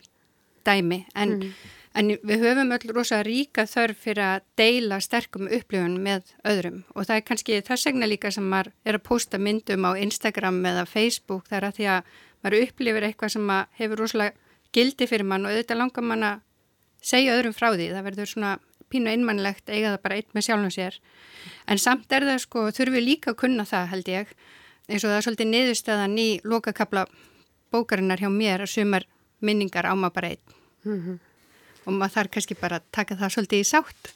dæmi 0.67 1.03
en 1.15 1.35
mm. 1.39 1.51
En 1.97 2.11
við 2.21 2.43
höfum 2.45 2.69
öll 2.75 2.91
rosa 2.93 3.17
ríka 3.25 3.63
þörf 3.67 4.03
fyrir 4.03 4.21
að 4.21 4.43
deila 4.59 4.99
sterkum 5.01 5.47
upplifun 5.49 5.95
með 6.03 6.35
öðrum 6.47 6.83
og 6.93 7.07
það 7.07 7.15
er 7.15 7.23
kannski 7.25 7.57
þess 7.65 7.87
vegna 7.89 8.09
líka 8.09 8.29
sem 8.31 8.45
maður 8.45 8.69
er 8.85 8.99
að 8.99 9.07
posta 9.07 9.39
myndum 9.41 9.87
á 9.89 9.97
Instagram 9.97 10.59
eða 10.69 10.85
Facebook 10.85 11.49
þar 11.49 11.65
að 11.71 11.79
því 11.79 11.87
að 11.95 12.11
maður 12.43 12.67
upplifir 12.67 13.07
eitthvað 13.07 13.33
sem 13.33 13.51
hefur 13.81 14.03
rosalega 14.03 14.37
gildi 14.75 15.07
fyrir 15.09 15.27
mann 15.27 15.47
og 15.47 15.53
auðvitað 15.53 15.81
langar 15.81 16.05
mann 16.05 16.25
að 16.27 16.41
segja 17.01 17.37
öðrum 17.37 17.55
frá 17.55 17.69
því. 17.73 17.91
Það 17.93 18.07
verður 18.09 18.31
svona 18.33 18.57
pínu 18.89 19.11
einmannlegt 19.13 19.69
eiga 19.69 19.93
það 19.93 20.03
bara 20.03 20.19
eitt 20.19 20.33
með 20.33 20.47
sjálfum 20.47 20.73
sér. 20.73 20.99
En 21.69 21.81
samt 21.81 22.11
er 22.11 22.25
það 22.25 22.43
sko, 22.45 22.67
þurfum 22.73 22.97
við 22.97 23.07
líka 23.07 23.33
að 23.33 23.39
kunna 23.43 23.65
það 23.69 23.89
held 23.93 24.13
ég 24.13 24.35
eins 24.89 25.03
og 25.03 25.11
það 25.11 25.17
er 25.19 25.25
svolítið 25.27 25.49
niðurstaðan 25.53 26.17
í 26.17 26.29
lokakabla 26.43 27.05
bókarinnar 27.69 28.21
hjá 28.21 28.29
mér 28.33 28.65
að 28.65 28.73
sumar 28.73 29.05
minningar 29.39 29.85
á 29.85 29.93
maður 29.93 30.15
bara 30.17 30.31
einn. 30.33 30.55
Mm 30.83 31.01
-hmm 31.01 31.19
og 31.89 31.97
maður 31.97 32.15
þarf 32.17 32.33
kannski 32.35 32.57
bara 32.59 32.79
að 32.79 32.87
taka 32.95 33.17
það 33.19 33.35
svolítið 33.35 33.63
í 33.63 33.67
sátt 33.67 34.13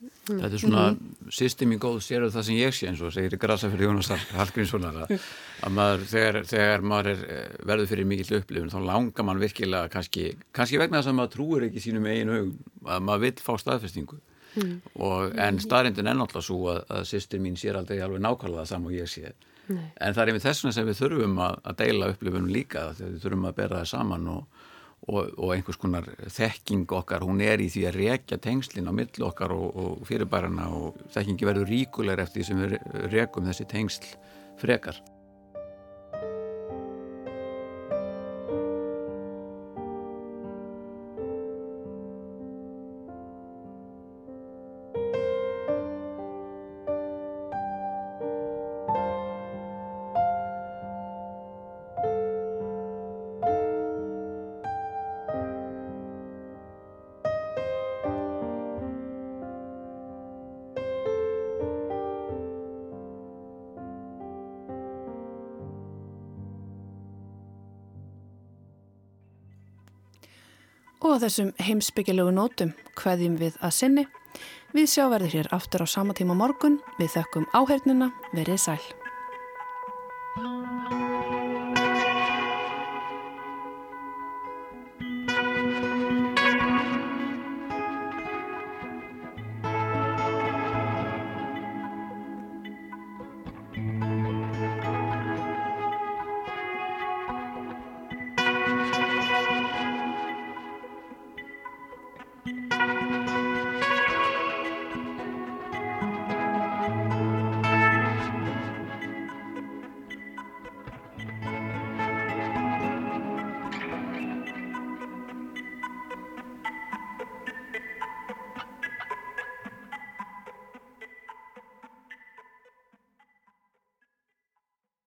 Þetta 0.00 0.48
er 0.48 0.60
svona 0.62 0.84
mm 0.90 0.96
-hmm. 0.96 1.32
systemi 1.36 1.76
góð 1.76 1.98
sér 2.00 2.22
það 2.30 2.44
sem 2.46 2.56
ég 2.56 2.72
sé 2.72 2.88
eins 2.88 3.00
og 3.04 3.12
segir 3.12 3.36
grasa 3.36 3.68
fyrir 3.68 3.88
Jónas 3.88 4.08
Hallgrímssonar 4.32 4.96
að 5.10 5.72
maður, 5.76 6.04
þegar, 6.08 6.38
þegar 6.46 6.80
maður 6.80 7.10
er, 7.10 7.24
eh, 7.28 7.66
verður 7.66 7.90
fyrir 7.90 8.06
mikill 8.06 8.38
upplifun 8.38 8.72
þá 8.72 8.80
langar 8.86 9.24
maður 9.24 9.44
virkilega 9.44 9.88
kannski, 9.92 10.36
kannski 10.52 10.78
vegna 10.78 10.98
þess 10.98 11.12
að 11.12 11.18
maður 11.18 11.34
trúur 11.34 11.66
ekki 11.66 11.84
sínum 11.84 12.06
eigin 12.06 12.32
hug 12.32 12.54
að 12.86 13.02
maður 13.02 13.20
vill 13.20 13.44
fá 13.44 13.52
staðfestingu 13.58 14.20
mm. 14.56 14.80
og, 14.94 15.36
en 15.36 15.60
staðrindin 15.60 16.08
er 16.08 16.16
náttúrulega 16.16 16.48
svo 16.48 16.72
að, 16.72 16.82
að 16.88 17.04
sýstir 17.10 17.40
mín 17.40 17.60
sér 17.60 17.76
aldrei 17.76 18.00
alveg 18.00 18.24
nákvæmlega 18.24 18.66
saman 18.66 18.92
og 18.92 18.96
ég 18.96 19.10
sé 19.10 19.34
Nei. 19.68 19.90
en 20.00 20.14
það 20.14 20.22
er 20.22 20.32
yfir 20.32 20.46
þess 20.46 20.64
vegna 20.64 20.72
sem 20.78 20.88
við 20.88 21.00
þurfum 21.02 21.38
að, 21.44 21.60
að 21.64 21.76
deila 21.84 22.10
upplifunum 22.14 22.50
líka 22.50 22.88
þegar 22.94 23.12
við 23.12 23.24
þurfum 23.24 23.48
að 23.50 23.58
bera 23.60 23.82
það 23.82 23.92
saman 23.92 24.28
og 24.32 24.59
og, 25.08 25.30
og 25.38 25.54
einhvers 25.54 25.78
konar 25.80 26.08
þekking 26.28 26.84
okkar, 27.00 27.24
hún 27.24 27.40
er 27.44 27.62
í 27.62 27.70
því 27.72 27.86
að 27.88 28.00
rekja 28.00 28.40
tengslinn 28.42 28.90
á 28.90 28.92
millu 28.94 29.28
okkar 29.30 29.54
og, 29.54 29.70
og 29.72 30.02
fyrirbærarna 30.08 30.68
og 30.76 31.00
þekkingi 31.14 31.48
verður 31.48 31.72
ríkulegur 31.72 32.24
eftir 32.26 32.42
því 32.42 32.48
sem 32.50 32.60
við 32.64 32.76
rekum 33.14 33.48
þessi 33.48 33.68
tengsl 33.70 34.12
frekar. 34.60 35.00
Þessum 71.24 71.52
heimsbyggilegu 71.62 72.32
nótum 72.34 72.72
hveðjum 73.00 73.36
við 73.40 73.60
að 73.60 73.76
sinni. 73.76 74.06
Við 74.76 74.90
sjáverðum 74.92 75.34
hér 75.34 75.52
aftur 75.56 75.82
á 75.82 75.86
sama 75.90 76.14
tíma 76.14 76.36
morgun. 76.38 76.78
Við 77.00 77.16
þökkum 77.16 77.50
áhernina. 77.56 78.12
Verið 78.36 78.60
sæl. 78.68 78.99